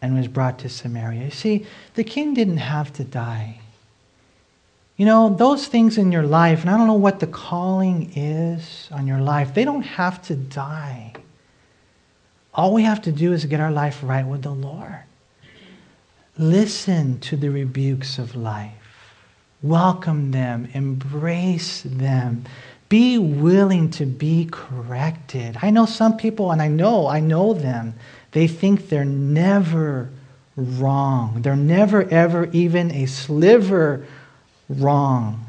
and 0.03 0.14
was 0.14 0.28
brought 0.28 0.59
to 0.61 0.68
Samaria. 0.68 1.24
You 1.24 1.30
see, 1.30 1.66
the 1.95 2.05
king 2.05 2.34
didn't 2.34 2.59
have 2.59 2.93
to 2.95 3.05
die. 3.05 3.61
You 4.97 5.05
know, 5.05 5.34
those 5.34 5.66
things 5.66 5.99
in 5.99 6.11
your 6.11 6.22
life, 6.22 6.62
and 6.62 6.70
I 6.70 6.76
don't 6.78 6.86
know 6.86 6.94
what 6.94 7.20
the 7.20 7.26
calling 7.26 8.12
is 8.16 8.88
on 8.90 9.07
your 9.07 9.20
life, 9.20 9.53
they 9.53 9.64
don't 9.64 9.82
have 9.82 10.22
to 10.22 10.34
die. 10.34 11.12
All 12.55 12.72
we 12.72 12.84
have 12.84 13.03
to 13.03 13.12
do 13.12 13.34
is 13.34 13.44
get 13.44 13.61
our 13.61 13.70
life 13.70 14.01
right 14.03 14.26
with 14.26 14.42
the 14.42 14.51
Lord. 14.51 15.03
Listen 16.38 17.20
to 17.20 17.36
the 17.36 17.51
rebukes 17.51 18.18
of 18.18 18.34
life. 18.34 18.72
Welcome 19.62 20.30
them, 20.30 20.68
embrace 20.72 21.82
them. 21.82 22.44
Be 22.88 23.18
willing 23.18 23.90
to 23.92 24.07
be 24.07 24.49
corrected. 24.51 25.59
I 25.61 25.70
know 25.70 25.84
some 25.84 26.16
people, 26.16 26.53
and 26.53 26.62
I 26.62 26.68
know, 26.68 27.07
I 27.07 27.20
know 27.20 27.53
them, 27.53 27.94
they 28.32 28.47
think 28.47 28.88
they're 28.88 29.05
never 29.05 30.11
wrong. 30.57 31.42
They're 31.42 31.57
never, 31.57 32.09
ever 32.11 32.47
even 32.53 32.90
a 32.92 33.07
sliver 33.07 34.07
wrong. 34.68 35.46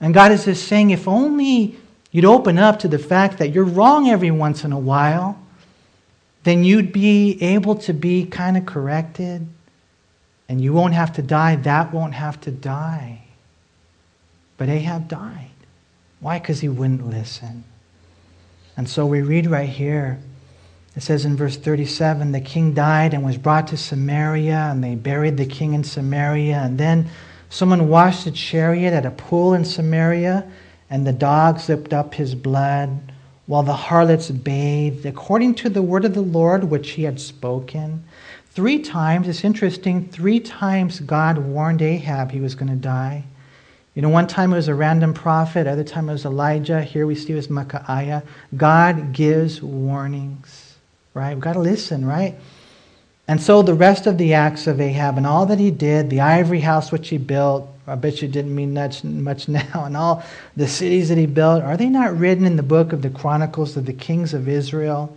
And 0.00 0.12
God 0.12 0.32
is 0.32 0.44
just 0.44 0.68
saying, 0.68 0.90
if 0.90 1.08
only 1.08 1.78
you'd 2.10 2.24
open 2.24 2.58
up 2.58 2.80
to 2.80 2.88
the 2.88 2.98
fact 2.98 3.38
that 3.38 3.48
you're 3.48 3.64
wrong 3.64 4.08
every 4.08 4.30
once 4.30 4.64
in 4.64 4.72
a 4.72 4.78
while, 4.78 5.40
then 6.44 6.64
you'd 6.64 6.92
be 6.92 7.42
able 7.42 7.74
to 7.76 7.92
be 7.92 8.24
kind 8.24 8.56
of 8.56 8.66
corrected 8.66 9.46
and 10.48 10.60
you 10.60 10.72
won't 10.72 10.94
have 10.94 11.12
to 11.14 11.22
die. 11.22 11.56
That 11.56 11.92
won't 11.92 12.14
have 12.14 12.40
to 12.42 12.50
die. 12.50 13.24
But 14.56 14.68
Ahab 14.68 15.08
died. 15.08 15.50
Why? 16.20 16.38
Because 16.38 16.60
he 16.60 16.68
wouldn't 16.68 17.08
listen. 17.08 17.64
And 18.76 18.88
so 18.88 19.06
we 19.06 19.22
read 19.22 19.46
right 19.46 19.68
here 19.68 20.20
it 20.96 21.02
says 21.02 21.26
in 21.26 21.36
verse 21.36 21.56
37 21.56 22.32
the 22.32 22.40
king 22.40 22.72
died 22.72 23.12
and 23.12 23.22
was 23.22 23.36
brought 23.36 23.68
to 23.68 23.76
Samaria, 23.76 24.68
and 24.70 24.82
they 24.82 24.94
buried 24.94 25.36
the 25.36 25.44
king 25.44 25.74
in 25.74 25.84
Samaria. 25.84 26.56
And 26.56 26.78
then 26.78 27.10
Someone 27.48 27.88
washed 27.88 28.26
a 28.26 28.30
chariot 28.30 28.92
at 28.92 29.06
a 29.06 29.10
pool 29.10 29.54
in 29.54 29.64
Samaria, 29.64 30.44
and 30.90 31.06
the 31.06 31.12
dogs 31.12 31.68
lipped 31.68 31.92
up 31.92 32.14
his 32.14 32.34
blood, 32.34 33.12
while 33.46 33.62
the 33.62 33.72
harlots 33.72 34.30
bathed, 34.30 35.06
according 35.06 35.54
to 35.54 35.68
the 35.68 35.82
word 35.82 36.04
of 36.04 36.14
the 36.14 36.20
Lord 36.20 36.64
which 36.64 36.90
he 36.90 37.04
had 37.04 37.20
spoken. 37.20 38.04
Three 38.50 38.80
times, 38.80 39.28
it's 39.28 39.44
interesting, 39.44 40.08
three 40.08 40.40
times 40.40 41.00
God 41.00 41.38
warned 41.38 41.82
Ahab 41.82 42.32
he 42.32 42.40
was 42.40 42.54
going 42.54 42.70
to 42.70 42.76
die. 42.76 43.24
You 43.94 44.02
know, 44.02 44.08
one 44.08 44.26
time 44.26 44.52
it 44.52 44.56
was 44.56 44.68
a 44.68 44.74
random 44.74 45.14
prophet, 45.14 45.66
other 45.66 45.84
time 45.84 46.08
it 46.08 46.12
was 46.12 46.24
Elijah. 46.24 46.82
Here 46.82 47.06
we 47.06 47.14
see 47.14 47.32
it 47.32 47.36
was 47.36 47.48
Micaiah. 47.48 48.22
God 48.56 49.12
gives 49.12 49.62
warnings, 49.62 50.76
right? 51.14 51.34
We've 51.34 51.42
got 51.42 51.54
to 51.54 51.60
listen, 51.60 52.04
right? 52.04 52.34
And 53.28 53.42
so 53.42 53.62
the 53.62 53.74
rest 53.74 54.06
of 54.06 54.18
the 54.18 54.34
acts 54.34 54.66
of 54.66 54.80
Ahab 54.80 55.16
and 55.16 55.26
all 55.26 55.46
that 55.46 55.58
he 55.58 55.72
did, 55.72 56.10
the 56.10 56.20
ivory 56.20 56.60
house 56.60 56.92
which 56.92 57.08
he 57.08 57.18
built, 57.18 57.68
I 57.86 57.96
bet 57.96 58.22
you 58.22 58.28
didn't 58.28 58.54
mean 58.54 58.74
much, 58.74 59.02
much 59.02 59.48
now, 59.48 59.84
and 59.84 59.96
all 59.96 60.22
the 60.56 60.68
cities 60.68 61.08
that 61.08 61.18
he 61.18 61.26
built, 61.26 61.62
are 61.62 61.76
they 61.76 61.88
not 61.88 62.16
written 62.16 62.46
in 62.46 62.56
the 62.56 62.62
book 62.62 62.92
of 62.92 63.02
the 63.02 63.10
Chronicles 63.10 63.76
of 63.76 63.86
the 63.86 63.92
kings 63.92 64.32
of 64.32 64.48
Israel? 64.48 65.16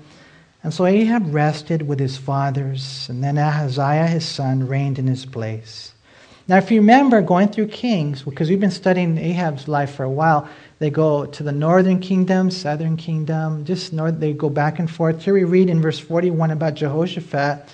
And 0.63 0.73
so 0.73 0.85
Ahab 0.85 1.33
rested 1.33 1.87
with 1.87 1.99
his 1.99 2.17
fathers, 2.17 3.07
and 3.09 3.23
then 3.23 3.37
Ahaziah 3.37 4.07
his 4.07 4.25
son 4.25 4.67
reigned 4.67 4.99
in 4.99 5.07
his 5.07 5.25
place. 5.25 5.93
Now, 6.49 6.57
if 6.57 6.71
you 6.71 6.81
remember 6.81 7.21
going 7.21 7.49
through 7.49 7.67
Kings, 7.67 8.23
because 8.23 8.49
we've 8.49 8.59
been 8.59 8.71
studying 8.71 9.19
Ahab's 9.19 9.67
life 9.67 9.93
for 9.93 10.03
a 10.03 10.09
while, 10.09 10.49
they 10.79 10.89
go 10.89 11.27
to 11.27 11.43
the 11.43 11.51
northern 11.51 11.99
kingdom, 11.99 12.49
southern 12.49 12.97
kingdom, 12.97 13.65
just 13.65 13.93
north, 13.93 14.19
they 14.19 14.33
go 14.33 14.49
back 14.49 14.79
and 14.79 14.89
forth. 14.89 15.23
Here 15.23 15.35
we 15.35 15.43
read 15.43 15.69
in 15.69 15.79
verse 15.79 15.99
41 15.99 16.49
about 16.49 16.73
Jehoshaphat 16.73 17.69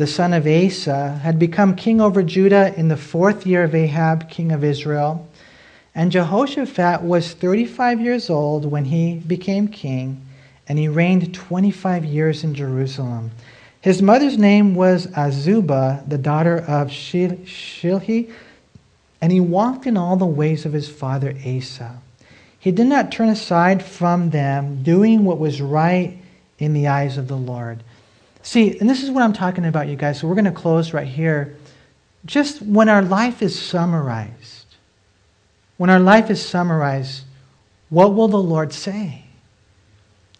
the 0.00 0.06
son 0.06 0.32
of 0.32 0.46
Asa, 0.46 1.20
had 1.22 1.38
become 1.38 1.76
king 1.76 2.00
over 2.00 2.22
Judah 2.22 2.74
in 2.74 2.88
the 2.88 2.96
fourth 2.96 3.46
year 3.46 3.64
of 3.64 3.74
Ahab, 3.74 4.30
king 4.30 4.50
of 4.50 4.64
Israel. 4.64 5.28
And 5.94 6.10
Jehoshaphat 6.10 7.02
was 7.02 7.34
35 7.34 8.00
years 8.00 8.30
old 8.30 8.64
when 8.64 8.86
he 8.86 9.16
became 9.16 9.68
king, 9.68 10.26
and 10.66 10.78
he 10.78 10.88
reigned 10.88 11.34
25 11.34 12.06
years 12.06 12.42
in 12.42 12.54
Jerusalem. 12.54 13.30
His 13.82 14.00
mother's 14.00 14.38
name 14.38 14.74
was 14.74 15.06
Azubah, 15.08 16.08
the 16.08 16.16
daughter 16.16 16.56
of 16.56 16.88
Shilhi, 16.88 18.32
and 19.20 19.30
he 19.30 19.40
walked 19.40 19.86
in 19.86 19.98
all 19.98 20.16
the 20.16 20.24
ways 20.24 20.64
of 20.64 20.72
his 20.72 20.88
father 20.88 21.36
Asa. 21.46 21.98
He 22.58 22.70
did 22.70 22.86
not 22.86 23.12
turn 23.12 23.28
aside 23.28 23.82
from 23.82 24.30
them, 24.30 24.82
doing 24.82 25.26
what 25.26 25.38
was 25.38 25.60
right 25.60 26.16
in 26.58 26.72
the 26.72 26.88
eyes 26.88 27.18
of 27.18 27.28
the 27.28 27.36
Lord. 27.36 27.82
See, 28.50 28.76
and 28.80 28.90
this 28.90 29.04
is 29.04 29.12
what 29.12 29.22
I'm 29.22 29.32
talking 29.32 29.64
about, 29.64 29.86
you 29.86 29.94
guys. 29.94 30.18
So 30.18 30.26
we're 30.26 30.34
going 30.34 30.44
to 30.44 30.50
close 30.50 30.92
right 30.92 31.06
here. 31.06 31.56
Just 32.26 32.60
when 32.60 32.88
our 32.88 33.00
life 33.00 33.42
is 33.42 33.56
summarized, 33.56 34.66
when 35.76 35.88
our 35.88 36.00
life 36.00 36.30
is 36.30 36.44
summarized, 36.44 37.22
what 37.90 38.12
will 38.16 38.26
the 38.26 38.42
Lord 38.42 38.72
say? 38.72 39.22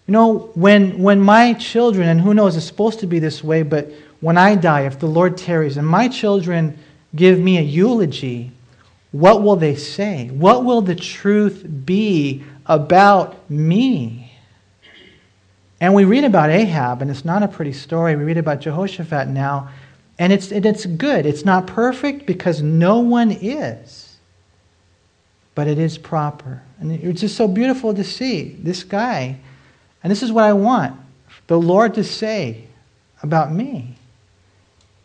You 0.09 0.13
know, 0.13 0.51
when, 0.57 1.01
when 1.01 1.21
my 1.21 1.53
children, 1.53 2.09
and 2.09 2.21
who 2.21 2.35
knows, 2.35 2.57
it's 2.57 2.67
supposed 2.67 2.99
to 2.99 3.07
be 3.07 3.21
this 3.21 3.45
way, 3.45 3.63
but 3.63 3.93
when 4.19 4.37
I 4.37 4.57
die, 4.57 4.87
if 4.87 4.99
the 4.99 5.07
Lord 5.07 5.37
tarries, 5.37 5.77
and 5.77 5.87
my 5.87 6.09
children 6.09 6.77
give 7.15 7.39
me 7.39 7.59
a 7.59 7.63
eulogy, 7.63 8.51
what 9.13 9.45
will 9.45 9.55
they 9.55 9.77
say? 9.77 10.31
What 10.31 10.65
will 10.65 10.83
the 10.83 10.97
truth 10.97 11.65
be 11.87 12.43
about 12.67 13.49
me? 13.49 14.30
And 15.81 15.95
we 15.95 16.05
read 16.05 16.25
about 16.25 16.51
Ahab, 16.51 17.01
and 17.01 17.11
it's 17.11 17.25
not 17.25 17.43
a 17.43 17.49
pretty 17.49 17.73
story. 17.73 18.15
We 18.15 18.25
read 18.25 18.37
about 18.37 18.61
Jehoshaphat 18.61 19.29
now, 19.29 19.71
and 20.19 20.33
it's, 20.33 20.53
it's 20.53 20.85
good. 20.85 21.25
It's 21.25 21.45
not 21.45 21.67
perfect 21.67 22.27
because 22.27 22.61
no 22.61 22.99
one 22.99 23.31
is, 23.31 24.17
but 25.55 25.67
it 25.67 25.79
is 25.79 25.97
proper. 25.97 26.63
And 26.79 26.93
it's 26.93 27.23
just 27.23 27.37
so 27.37 27.49
beautiful 27.49 27.95
to 27.95 28.05
see 28.05 28.57
this 28.63 28.85
guy. 28.85 29.39
And 30.03 30.11
this 30.11 30.23
is 30.23 30.33
what 30.33 30.45
I 30.45 30.53
want 30.53 30.97
the 31.47 31.59
Lord 31.59 31.95
to 31.95 32.05
say 32.05 32.65
about 33.25 33.53
me. 33.53 33.97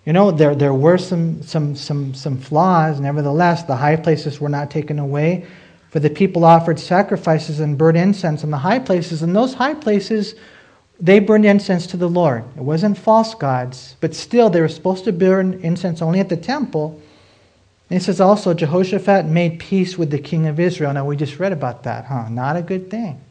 You 0.05 0.13
know, 0.13 0.29
there, 0.29 0.53
there 0.53 0.73
were 0.75 0.99
some, 0.99 1.41
some, 1.41 1.75
some, 1.75 2.13
some 2.13 2.37
flaws. 2.37 2.99
Nevertheless, 2.99 3.63
the 3.63 3.75
high 3.75 3.95
places 3.95 4.39
were 4.39 4.49
not 4.49 4.69
taken 4.69 4.99
away. 4.99 5.47
For 5.89 5.99
the 5.99 6.09
people 6.09 6.45
offered 6.45 6.79
sacrifices 6.79 7.61
and 7.61 7.77
burnt 7.77 7.97
incense 7.97 8.43
in 8.43 8.51
the 8.51 8.57
high 8.57 8.77
places, 8.77 9.23
and 9.23 9.35
those 9.35 9.55
high 9.55 9.73
places 9.73 10.35
they 10.99 11.19
burned 11.19 11.45
incense 11.45 11.87
to 11.87 11.97
the 11.97 12.09
Lord. 12.09 12.43
It 12.55 12.63
wasn't 12.63 12.97
false 12.97 13.35
gods, 13.35 13.95
but 13.99 14.15
still 14.15 14.49
they 14.49 14.61
were 14.61 14.69
supposed 14.69 15.03
to 15.05 15.11
burn 15.11 15.59
incense 15.61 16.01
only 16.01 16.19
at 16.19 16.29
the 16.29 16.37
temple. 16.37 17.01
And 17.89 17.99
it 17.99 18.03
says 18.03 18.21
also 18.21 18.53
Jehoshaphat 18.53 19.25
made 19.25 19.59
peace 19.59 19.97
with 19.97 20.09
the 20.09 20.19
king 20.19 20.47
of 20.47 20.59
Israel. 20.59 20.93
Now 20.93 21.05
we 21.05 21.17
just 21.17 21.39
read 21.39 21.51
about 21.51 21.83
that, 21.83 22.05
huh? 22.05 22.29
Not 22.29 22.55
a 22.55 22.61
good 22.61 22.89
thing. 22.89 23.21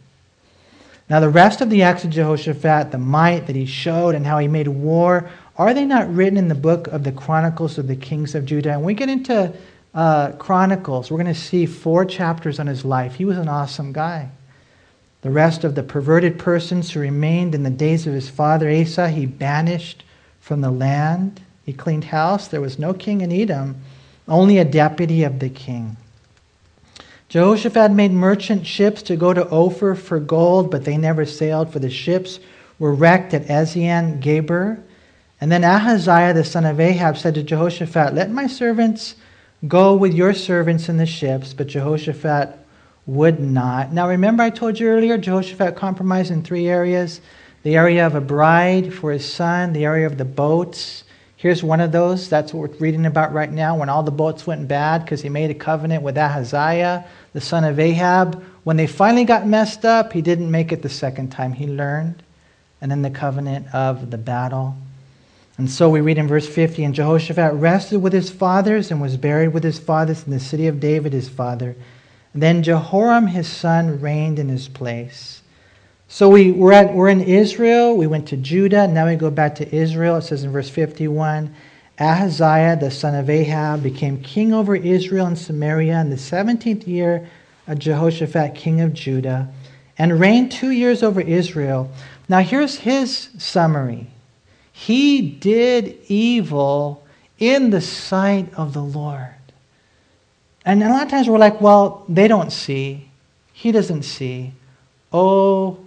Now 1.08 1.20
the 1.20 1.28
rest 1.28 1.60
of 1.60 1.70
the 1.70 1.82
acts 1.82 2.04
of 2.04 2.10
Jehoshaphat, 2.10 2.92
the 2.92 2.98
might 2.98 3.46
that 3.46 3.56
he 3.56 3.66
showed 3.66 4.14
and 4.14 4.26
how 4.26 4.38
he 4.38 4.48
made 4.48 4.68
war, 4.68 5.28
are 5.56 5.74
they 5.74 5.84
not 5.84 6.12
written 6.12 6.36
in 6.36 6.48
the 6.48 6.54
book 6.54 6.86
of 6.88 7.04
the 7.04 7.12
Chronicles 7.12 7.78
of 7.78 7.86
the 7.86 7.96
kings 7.96 8.34
of 8.34 8.44
Judah? 8.44 8.72
And 8.72 8.82
we 8.82 8.94
get 8.94 9.08
into 9.08 9.52
uh, 9.94 10.32
Chronicles, 10.32 11.10
we're 11.10 11.22
going 11.22 11.32
to 11.32 11.40
see 11.40 11.66
four 11.66 12.04
chapters 12.04 12.58
on 12.58 12.66
his 12.66 12.84
life. 12.84 13.14
He 13.14 13.24
was 13.24 13.38
an 13.38 13.48
awesome 13.48 13.92
guy. 13.92 14.30
The 15.24 15.30
rest 15.30 15.64
of 15.64 15.74
the 15.74 15.82
perverted 15.82 16.38
persons 16.38 16.90
who 16.90 17.00
remained 17.00 17.54
in 17.54 17.62
the 17.62 17.70
days 17.70 18.06
of 18.06 18.12
his 18.12 18.28
father 18.28 18.70
Asa, 18.70 19.08
he 19.08 19.24
banished 19.24 20.04
from 20.38 20.60
the 20.60 20.70
land. 20.70 21.40
He 21.64 21.72
cleaned 21.72 22.04
house. 22.04 22.46
There 22.46 22.60
was 22.60 22.78
no 22.78 22.92
king 22.92 23.22
in 23.22 23.32
Edom, 23.32 23.76
only 24.28 24.58
a 24.58 24.66
deputy 24.66 25.22
of 25.22 25.38
the 25.38 25.48
king. 25.48 25.96
Jehoshaphat 27.30 27.90
made 27.90 28.12
merchant 28.12 28.66
ships 28.66 29.00
to 29.04 29.16
go 29.16 29.32
to 29.32 29.48
Ophir 29.48 29.94
for 29.94 30.20
gold, 30.20 30.70
but 30.70 30.84
they 30.84 30.98
never 30.98 31.24
sailed, 31.24 31.72
for 31.72 31.78
the 31.78 31.88
ships 31.88 32.38
were 32.78 32.94
wrecked 32.94 33.32
at 33.32 33.46
Ezion 33.46 34.20
Geber. 34.20 34.78
And 35.40 35.50
then 35.50 35.64
Ahaziah 35.64 36.34
the 36.34 36.44
son 36.44 36.66
of 36.66 36.78
Ahab 36.78 37.16
said 37.16 37.34
to 37.36 37.42
Jehoshaphat, 37.42 38.12
Let 38.12 38.30
my 38.30 38.46
servants 38.46 39.14
go 39.66 39.94
with 39.94 40.12
your 40.12 40.34
servants 40.34 40.90
in 40.90 40.98
the 40.98 41.06
ships. 41.06 41.54
But 41.54 41.68
Jehoshaphat 41.68 42.58
would 43.06 43.40
not. 43.40 43.92
Now, 43.92 44.08
remember, 44.08 44.42
I 44.42 44.50
told 44.50 44.78
you 44.78 44.88
earlier, 44.88 45.18
Jehoshaphat 45.18 45.76
compromised 45.76 46.30
in 46.30 46.42
three 46.42 46.68
areas 46.68 47.20
the 47.62 47.76
area 47.76 48.06
of 48.06 48.14
a 48.14 48.20
bride 48.20 48.92
for 48.92 49.10
his 49.10 49.30
son, 49.30 49.72
the 49.72 49.86
area 49.86 50.06
of 50.06 50.18
the 50.18 50.24
boats. 50.24 51.02
Here's 51.36 51.62
one 51.62 51.80
of 51.80 51.92
those. 51.92 52.28
That's 52.28 52.52
what 52.52 52.70
we're 52.70 52.76
reading 52.76 53.06
about 53.06 53.32
right 53.32 53.50
now 53.50 53.78
when 53.78 53.88
all 53.88 54.02
the 54.02 54.10
boats 54.10 54.46
went 54.46 54.68
bad 54.68 55.02
because 55.02 55.22
he 55.22 55.30
made 55.30 55.50
a 55.50 55.54
covenant 55.54 56.02
with 56.02 56.18
Ahaziah, 56.18 57.06
the 57.32 57.40
son 57.40 57.64
of 57.64 57.78
Ahab. 57.78 58.44
When 58.64 58.76
they 58.76 58.86
finally 58.86 59.24
got 59.24 59.46
messed 59.46 59.86
up, 59.86 60.12
he 60.12 60.20
didn't 60.20 60.50
make 60.50 60.72
it 60.72 60.82
the 60.82 60.90
second 60.90 61.30
time. 61.30 61.54
He 61.54 61.66
learned. 61.66 62.22
And 62.82 62.90
then 62.90 63.00
the 63.00 63.08
covenant 63.08 63.74
of 63.74 64.10
the 64.10 64.18
battle. 64.18 64.76
And 65.56 65.70
so 65.70 65.88
we 65.88 66.02
read 66.02 66.18
in 66.18 66.28
verse 66.28 66.46
50 66.46 66.84
And 66.84 66.94
Jehoshaphat 66.94 67.54
rested 67.54 68.02
with 68.02 68.12
his 68.12 68.28
fathers 68.28 68.90
and 68.90 69.00
was 69.00 69.16
buried 69.16 69.54
with 69.54 69.64
his 69.64 69.78
fathers 69.78 70.24
in 70.24 70.32
the 70.32 70.40
city 70.40 70.66
of 70.66 70.80
David 70.80 71.14
his 71.14 71.30
father 71.30 71.76
Then 72.34 72.62
Jehoram 72.62 73.28
his 73.28 73.46
son 73.46 74.00
reigned 74.00 74.38
in 74.38 74.48
his 74.48 74.68
place. 74.68 75.42
So 76.08 76.28
we, 76.28 76.52
we're, 76.52 76.72
at, 76.72 76.94
we're 76.94 77.08
in 77.08 77.22
Israel. 77.22 77.96
We 77.96 78.06
went 78.06 78.28
to 78.28 78.36
Judah. 78.36 78.86
Now 78.88 79.06
we 79.06 79.16
go 79.16 79.30
back 79.30 79.54
to 79.56 79.74
Israel. 79.74 80.16
It 80.16 80.22
says 80.22 80.44
in 80.44 80.52
verse 80.52 80.68
51 80.68 81.54
Ahaziah, 81.98 82.76
the 82.80 82.90
son 82.90 83.14
of 83.14 83.30
Ahab, 83.30 83.82
became 83.82 84.20
king 84.20 84.52
over 84.52 84.74
Israel 84.74 85.26
and 85.26 85.38
Samaria 85.38 86.00
in 86.00 86.10
the 86.10 86.16
17th 86.16 86.88
year 86.88 87.28
of 87.68 87.78
Jehoshaphat, 87.78 88.56
king 88.56 88.80
of 88.80 88.92
Judah, 88.92 89.48
and 89.96 90.18
reigned 90.18 90.50
two 90.50 90.70
years 90.70 91.04
over 91.04 91.20
Israel. 91.20 91.90
Now 92.28 92.40
here's 92.40 92.78
his 92.78 93.28
summary 93.38 94.08
He 94.72 95.22
did 95.22 95.98
evil 96.08 97.06
in 97.38 97.70
the 97.70 97.80
sight 97.80 98.52
of 98.54 98.72
the 98.72 98.82
Lord. 98.82 99.33
And 100.64 100.82
a 100.82 100.88
lot 100.88 101.02
of 101.02 101.10
times 101.10 101.28
we're 101.28 101.38
like, 101.38 101.60
well, 101.60 102.04
they 102.08 102.28
don't 102.28 102.50
see. 102.50 103.08
He 103.52 103.70
doesn't 103.70 104.02
see. 104.02 104.52
Oh, 105.12 105.78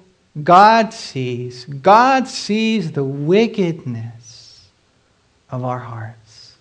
God 0.43 0.93
sees. 0.93 1.65
God 1.65 2.27
sees 2.27 2.91
the 2.91 3.03
wickedness 3.03 4.65
of 5.49 5.63
our 5.63 5.79
hearts. 5.79 6.55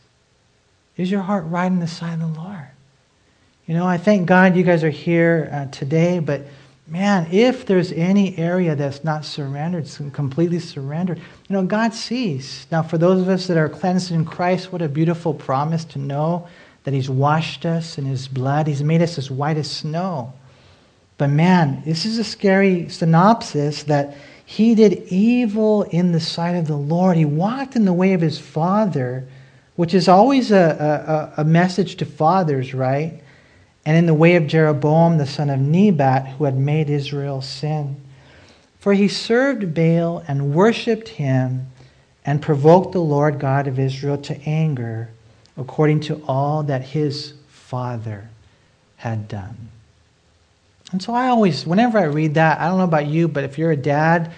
Is 0.97 1.11
your 1.11 1.21
heart 1.21 1.45
right 1.47 1.67
in 1.67 1.81
the 1.81 1.87
sight 1.87 2.15
of 2.15 2.21
the 2.21 2.41
Lord? 2.41 2.69
You 3.67 3.75
know, 3.75 3.87
I 3.87 3.99
thank 3.99 4.27
God 4.27 4.57
you 4.57 4.63
guys 4.63 4.83
are 4.85 4.91
here 4.91 5.51
uh, 5.53 5.67
today, 5.67 6.21
but 6.21 6.43
man, 6.87 7.29
if 7.33 7.67
there's 7.67 7.93
any 7.93 8.39
area 8.39 8.77
that's 8.77 9.03
not 9.03 9.25
surrendered, 9.25 9.91
completely 10.13 10.61
surrendered, 10.61 11.19
you 11.19 11.53
know, 11.53 11.65
God 11.65 11.93
sees. 11.93 12.67
Now, 12.71 12.83
for 12.83 12.97
those 12.97 13.21
of 13.21 13.29
us 13.29 13.49
that 13.49 13.57
are 13.57 13.69
cleansed 13.69 14.13
in 14.13 14.25
Christ, 14.25 14.73
what 14.73 14.83
a 14.83 14.89
beautiful 14.89 15.35
promise 15.35 15.85
to 15.87 15.99
know 15.99 16.49
that 16.87 16.95
He's 16.95 17.11
washed 17.11 17.67
us 17.67 17.99
in 17.99 18.05
His 18.05 18.29
blood. 18.29 18.69
He's 18.69 18.83
made 18.83 19.03
us 19.03 19.19
as 19.19 19.29
white 19.29 19.57
as 19.57 19.69
snow. 19.69 20.33
But 21.19 21.31
man, 21.31 21.83
this 21.85 22.07
is 22.07 22.19
a 22.19 22.25
scary 22.25 22.89
synopsis 22.89 23.83
that 23.83 24.17
he 24.45 24.77
did 24.77 25.03
evil 25.09 25.83
in 25.83 26.13
the 26.13 26.21
sight 26.21 26.55
of 26.55 26.69
the 26.69 26.77
Lord. 26.77 27.17
He 27.17 27.25
walked 27.25 27.75
in 27.75 27.85
the 27.85 27.93
way 27.93 28.13
of 28.13 28.21
his 28.21 28.39
father, 28.39 29.27
which 29.75 29.93
is 29.93 30.07
always 30.07 30.53
a, 30.53 31.33
a, 31.37 31.43
a 31.43 31.45
message 31.45 31.97
to 31.97 32.05
fathers, 32.05 32.73
right? 32.73 33.21
And 33.85 33.97
in 33.97 34.07
the 34.07 34.15
way 34.15 34.37
of 34.37 34.47
Jeroboam, 34.47 35.19
the 35.19 35.27
son 35.27 35.51
of 35.51 35.59
Nebat, 35.59 36.29
who 36.29 36.45
had 36.45 36.57
made 36.57 36.89
Israel 36.89 37.43
sin. 37.43 38.01
For 38.79 38.95
he 38.95 39.09
served 39.09 39.75
Baal 39.75 40.23
and 40.29 40.55
worshipped 40.55 41.09
him 41.09 41.67
and 42.25 42.41
provoked 42.41 42.93
the 42.93 43.01
Lord 43.01 43.41
God 43.41 43.67
of 43.67 43.81
Israel 43.81 44.19
to 44.19 44.41
anger, 44.43 45.11
according 45.57 46.01
to 46.01 46.23
all 46.27 46.63
that 46.65 46.83
his 46.83 47.35
father 47.49 48.29
had 48.97 49.29
done. 49.29 49.57
And 50.93 51.03
so 51.03 51.13
I 51.13 51.29
always, 51.29 51.67
whenever 51.67 51.99
I 51.99 52.05
read 52.05 52.35
that, 52.35 52.61
I 52.61 52.69
don't 52.69 52.79
know 52.79 52.85
about 52.85 53.07
you, 53.07 53.27
but 53.29 53.45
if 53.45 53.59
you're 53.59 53.73
a 53.73 53.77
dad, 53.77 54.33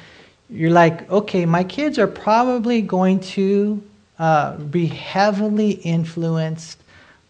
you're 0.49 0.71
like, 0.71 1.11
okay, 1.11 1.45
my 1.45 1.63
kids 1.65 1.99
are 1.99 2.07
probably 2.07 2.81
going 2.81 3.21
to 3.21 3.83
uh, 4.19 4.57
be 4.57 4.87
heavily 4.87 5.73
influenced 5.73 6.79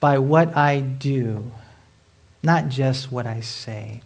by 0.01 0.19
what 0.19 0.57
I 0.57 0.81
do, 0.81 1.51
not 2.43 2.69
just 2.69 3.11
what 3.11 3.27
I 3.27 3.41
say. 3.41 4.03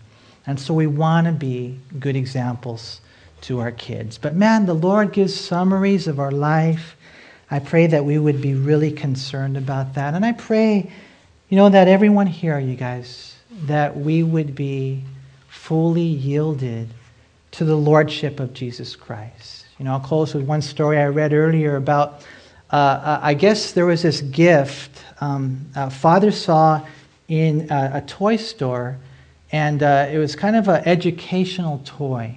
And 0.47 0.59
so 0.59 0.75
we 0.75 0.87
want 0.87 1.27
to 1.27 1.33
be 1.33 1.79
good 2.01 2.17
examples 2.17 3.01
to 3.43 3.61
our 3.61 3.71
kids. 3.71 4.19
But 4.19 4.35
man, 4.35 4.67
the 4.67 4.75
Lord 4.75 5.13
gives 5.13 5.35
summaries 5.35 6.09
of 6.09 6.19
our 6.19 6.33
life. 6.33 6.97
I 7.53 7.59
pray 7.59 7.87
that 7.89 8.07
we 8.07 8.19
would 8.19 8.41
be 8.41 8.55
really 8.55 8.91
concerned 8.91 9.59
about 9.59 9.97
that. 9.97 10.15
And 10.15 10.25
I 10.25 10.33
pray, 10.33 10.91
you 11.51 11.57
know, 11.59 11.69
that 11.69 11.87
everyone 11.87 12.27
here, 12.27 12.59
you 12.59 12.77
guys, 12.77 13.37
that 13.65 13.95
we 13.95 14.23
would 14.23 14.55
be 14.55 15.05
fully 15.51 16.01
yielded 16.01 16.89
to 17.51 17.67
the 17.67 17.77
lordship 17.77 18.41
of 18.41 18.55
Jesus 18.55 18.97
Christ. 18.97 19.67
You 19.79 19.85
know, 19.85 19.93
I'll 19.93 20.01
close 20.01 20.33
with 20.33 20.47
one 20.47 20.63
story 20.63 20.97
I 20.97 21.09
read 21.09 21.35
earlier 21.35 21.77
about, 21.77 22.25
uh, 22.73 22.77
uh 22.77 23.21
I 23.23 23.35
guess 23.35 23.73
there 23.73 23.85
was 23.85 24.01
this 24.01 24.23
gift 24.23 25.05
um, 25.21 25.67
father 25.91 26.31
saw 26.31 26.81
in 27.29 27.71
a, 27.71 27.91
a 27.97 28.01
toy 28.01 28.37
store, 28.37 28.97
and 29.53 29.83
uh, 29.83 30.09
it 30.11 30.17
was 30.17 30.37
kind 30.37 30.57
of 30.57 30.69
an 30.69 30.85
educational 30.87 31.83
toy. 31.85 32.35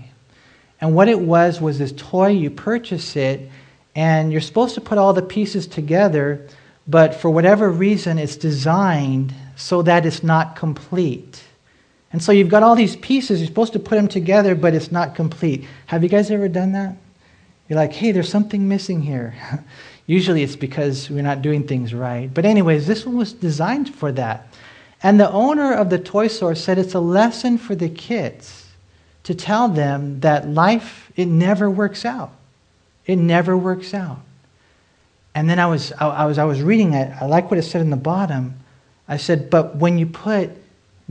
And 0.81 0.93
what 0.93 1.07
it 1.07 1.21
was 1.21 1.61
was 1.61 1.79
this 1.79 1.93
toy, 1.95 2.31
you 2.31 2.49
purchase 2.49 3.15
it, 3.15 3.49
and 3.95 4.31
you're 4.31 4.41
supposed 4.41 4.75
to 4.75 4.81
put 4.81 4.97
all 4.97 5.13
the 5.13 5.21
pieces 5.21 5.67
together, 5.67 6.45
but 6.87 7.15
for 7.15 7.29
whatever 7.29 7.71
reason, 7.71 8.19
it's 8.19 8.35
designed 8.35 9.33
so 9.55 9.81
that 9.81 10.05
it's 10.05 10.21
not 10.21 10.55
complete. 10.55 11.41
And 12.11 12.21
so 12.21 12.31
you've 12.31 12.49
got 12.49 12.63
all 12.63 12.75
these 12.75 12.95
pieces, 12.97 13.39
you're 13.39 13.47
supposed 13.47 13.73
to 13.73 13.79
put 13.79 13.95
them 13.95 14.07
together, 14.07 14.55
but 14.55 14.73
it's 14.73 14.91
not 14.91 15.15
complete. 15.15 15.65
Have 15.87 16.03
you 16.03 16.09
guys 16.09 16.29
ever 16.29 16.47
done 16.47 16.73
that? 16.73 16.95
You're 17.67 17.79
like, 17.79 17.93
hey, 17.93 18.11
there's 18.11 18.29
something 18.29 18.67
missing 18.67 19.01
here. 19.01 19.33
Usually 20.07 20.43
it's 20.43 20.55
because 20.55 21.09
we're 21.09 21.23
not 21.23 21.41
doing 21.41 21.65
things 21.65 21.93
right. 21.93 22.31
But, 22.31 22.45
anyways, 22.45 22.85
this 22.85 23.05
one 23.05 23.17
was 23.17 23.33
designed 23.33 23.93
for 23.93 24.11
that. 24.11 24.53
And 25.01 25.19
the 25.19 25.31
owner 25.31 25.73
of 25.73 25.89
the 25.89 25.97
toy 25.97 26.27
store 26.27 26.53
said 26.53 26.77
it's 26.77 26.93
a 26.93 26.99
lesson 26.99 27.57
for 27.57 27.73
the 27.73 27.89
kids 27.89 28.69
to 29.23 29.33
tell 29.33 29.67
them 29.67 30.19
that 30.19 30.47
life, 30.47 31.11
it 31.15 31.25
never 31.25 31.69
works 31.69 32.05
out. 32.05 32.31
It 33.05 33.17
never 33.17 33.55
works 33.55 33.93
out. 33.93 34.19
And 35.33 35.49
then 35.49 35.59
I 35.59 35.67
was, 35.67 35.91
I, 35.93 36.07
I 36.07 36.25
was, 36.25 36.37
I 36.37 36.45
was 36.45 36.61
reading 36.61 36.93
it. 36.93 37.11
I 37.21 37.25
like 37.25 37.51
what 37.51 37.57
it 37.57 37.63
said 37.63 37.81
in 37.81 37.89
the 37.89 37.97
bottom. 37.97 38.59
I 39.07 39.17
said, 39.17 39.49
but 39.49 39.75
when 39.75 39.97
you 39.97 40.05
put 40.07 40.51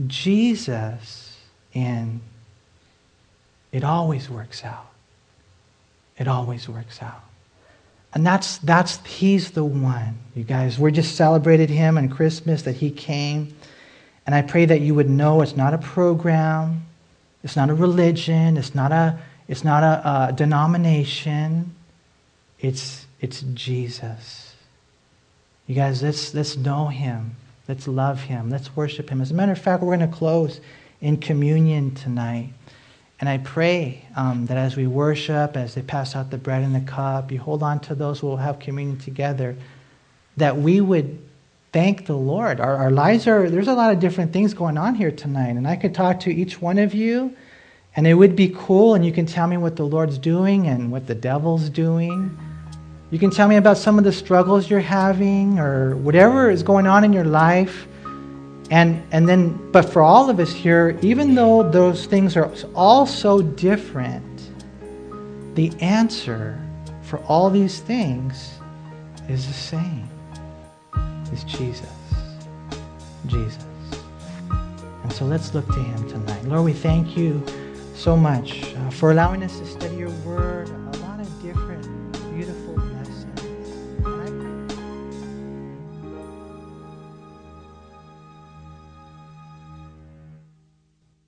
Jesus 0.07 1.37
in, 1.73 2.21
it 3.71 3.83
always 3.83 4.29
works 4.29 4.63
out. 4.63 4.87
It 6.17 6.27
always 6.27 6.67
works 6.67 7.01
out. 7.01 7.23
And 8.13 8.25
that's, 8.25 8.57
that's, 8.59 9.05
he's 9.05 9.51
the 9.51 9.65
one, 9.65 10.17
you 10.35 10.43
guys. 10.43 10.79
We 10.79 10.91
just 10.91 11.15
celebrated 11.15 11.69
him 11.69 11.97
on 11.97 12.07
Christmas, 12.07 12.61
that 12.61 12.75
he 12.75 12.89
came. 12.89 13.53
And 14.25 14.33
I 14.33 14.41
pray 14.41 14.65
that 14.65 14.79
you 14.79 14.95
would 14.95 15.09
know 15.09 15.41
it's 15.41 15.57
not 15.57 15.73
a 15.73 15.77
program, 15.77 16.85
it's 17.43 17.57
not 17.57 17.69
a 17.69 17.73
religion, 17.73 18.57
it's 18.57 18.73
not 18.73 18.91
a, 18.91 19.19
it's 19.47 19.63
not 19.63 19.83
a, 19.83 20.29
a 20.29 20.33
denomination. 20.33 21.75
It's, 22.65 23.05
it's 23.21 23.41
Jesus. 23.53 24.55
You 25.67 25.75
guys, 25.75 26.01
let's, 26.01 26.33
let's 26.33 26.57
know 26.57 26.87
him. 26.87 27.35
Let's 27.67 27.87
love 27.87 28.21
him. 28.21 28.49
Let's 28.49 28.75
worship 28.75 29.07
him. 29.07 29.21
As 29.21 29.29
a 29.29 29.35
matter 29.35 29.51
of 29.51 29.59
fact, 29.59 29.83
we're 29.83 29.95
going 29.95 30.09
to 30.09 30.17
close 30.17 30.59
in 30.99 31.17
communion 31.17 31.93
tonight. 31.93 32.53
And 33.19 33.29
I 33.29 33.37
pray 33.37 34.07
um, 34.15 34.47
that 34.47 34.57
as 34.57 34.75
we 34.75 34.87
worship, 34.87 35.55
as 35.55 35.75
they 35.75 35.83
pass 35.83 36.15
out 36.15 36.31
the 36.31 36.39
bread 36.39 36.63
and 36.63 36.73
the 36.73 36.79
cup, 36.79 37.31
you 37.31 37.37
hold 37.37 37.61
on 37.61 37.81
to 37.81 37.93
those 37.93 38.23
we'll 38.23 38.37
have 38.37 38.57
communion 38.57 38.97
together, 38.97 39.55
that 40.37 40.57
we 40.57 40.81
would 40.81 41.19
thank 41.71 42.07
the 42.07 42.17
Lord. 42.17 42.59
Our, 42.59 42.75
our 42.77 42.91
lives 42.91 43.27
are, 43.27 43.47
there's 43.47 43.67
a 43.67 43.75
lot 43.75 43.93
of 43.93 43.99
different 43.99 44.33
things 44.33 44.55
going 44.55 44.79
on 44.79 44.95
here 44.95 45.11
tonight. 45.11 45.55
And 45.55 45.67
I 45.67 45.75
could 45.75 45.93
talk 45.93 46.21
to 46.21 46.33
each 46.33 46.59
one 46.59 46.79
of 46.79 46.95
you, 46.95 47.35
and 47.95 48.07
it 48.07 48.15
would 48.15 48.35
be 48.35 48.51
cool, 48.57 48.95
and 48.95 49.05
you 49.05 49.11
can 49.11 49.27
tell 49.27 49.45
me 49.45 49.55
what 49.55 49.75
the 49.75 49.85
Lord's 49.85 50.17
doing 50.17 50.65
and 50.65 50.91
what 50.91 51.05
the 51.05 51.13
devil's 51.13 51.69
doing. 51.69 52.35
You 53.15 53.19
can 53.19 53.29
tell 53.29 53.47
me 53.47 53.55
about 53.55 53.77
some 53.77 53.97
of 53.97 54.03
the 54.03 54.11
struggles 54.11 54.69
you're 54.69 54.81
having 54.81 55.57
or 55.57 55.95
whatever 55.95 56.49
is 56.49 56.63
going 56.63 56.85
on 56.85 57.05
in 57.05 57.13
your 57.13 57.23
life. 57.23 57.87
And, 58.69 59.01
and 59.13 59.25
then, 59.25 59.71
but 59.71 59.83
for 59.83 60.01
all 60.01 60.29
of 60.29 60.37
us 60.41 60.51
here, 60.51 60.99
even 61.01 61.33
though 61.33 61.63
those 61.63 62.07
things 62.07 62.35
are 62.35 62.51
all 62.75 63.05
so 63.05 63.41
different, 63.41 64.25
the 65.55 65.71
answer 65.79 66.59
for 67.03 67.19
all 67.19 67.49
these 67.49 67.79
things 67.79 68.59
is 69.29 69.47
the 69.47 69.53
same. 69.53 70.09
It's 71.31 71.45
Jesus. 71.45 71.87
Jesus. 73.27 73.63
And 75.03 75.13
so 75.13 75.23
let's 75.23 75.53
look 75.53 75.67
to 75.67 75.81
him 75.81 76.09
tonight. 76.09 76.43
Lord, 76.43 76.65
we 76.65 76.73
thank 76.73 77.15
you 77.15 77.41
so 77.93 78.17
much 78.17 78.73
uh, 78.73 78.89
for 78.89 79.11
allowing 79.11 79.41
us 79.41 79.57
to 79.59 79.65
study 79.65 79.95
your 79.95 80.11
word. 80.25 80.69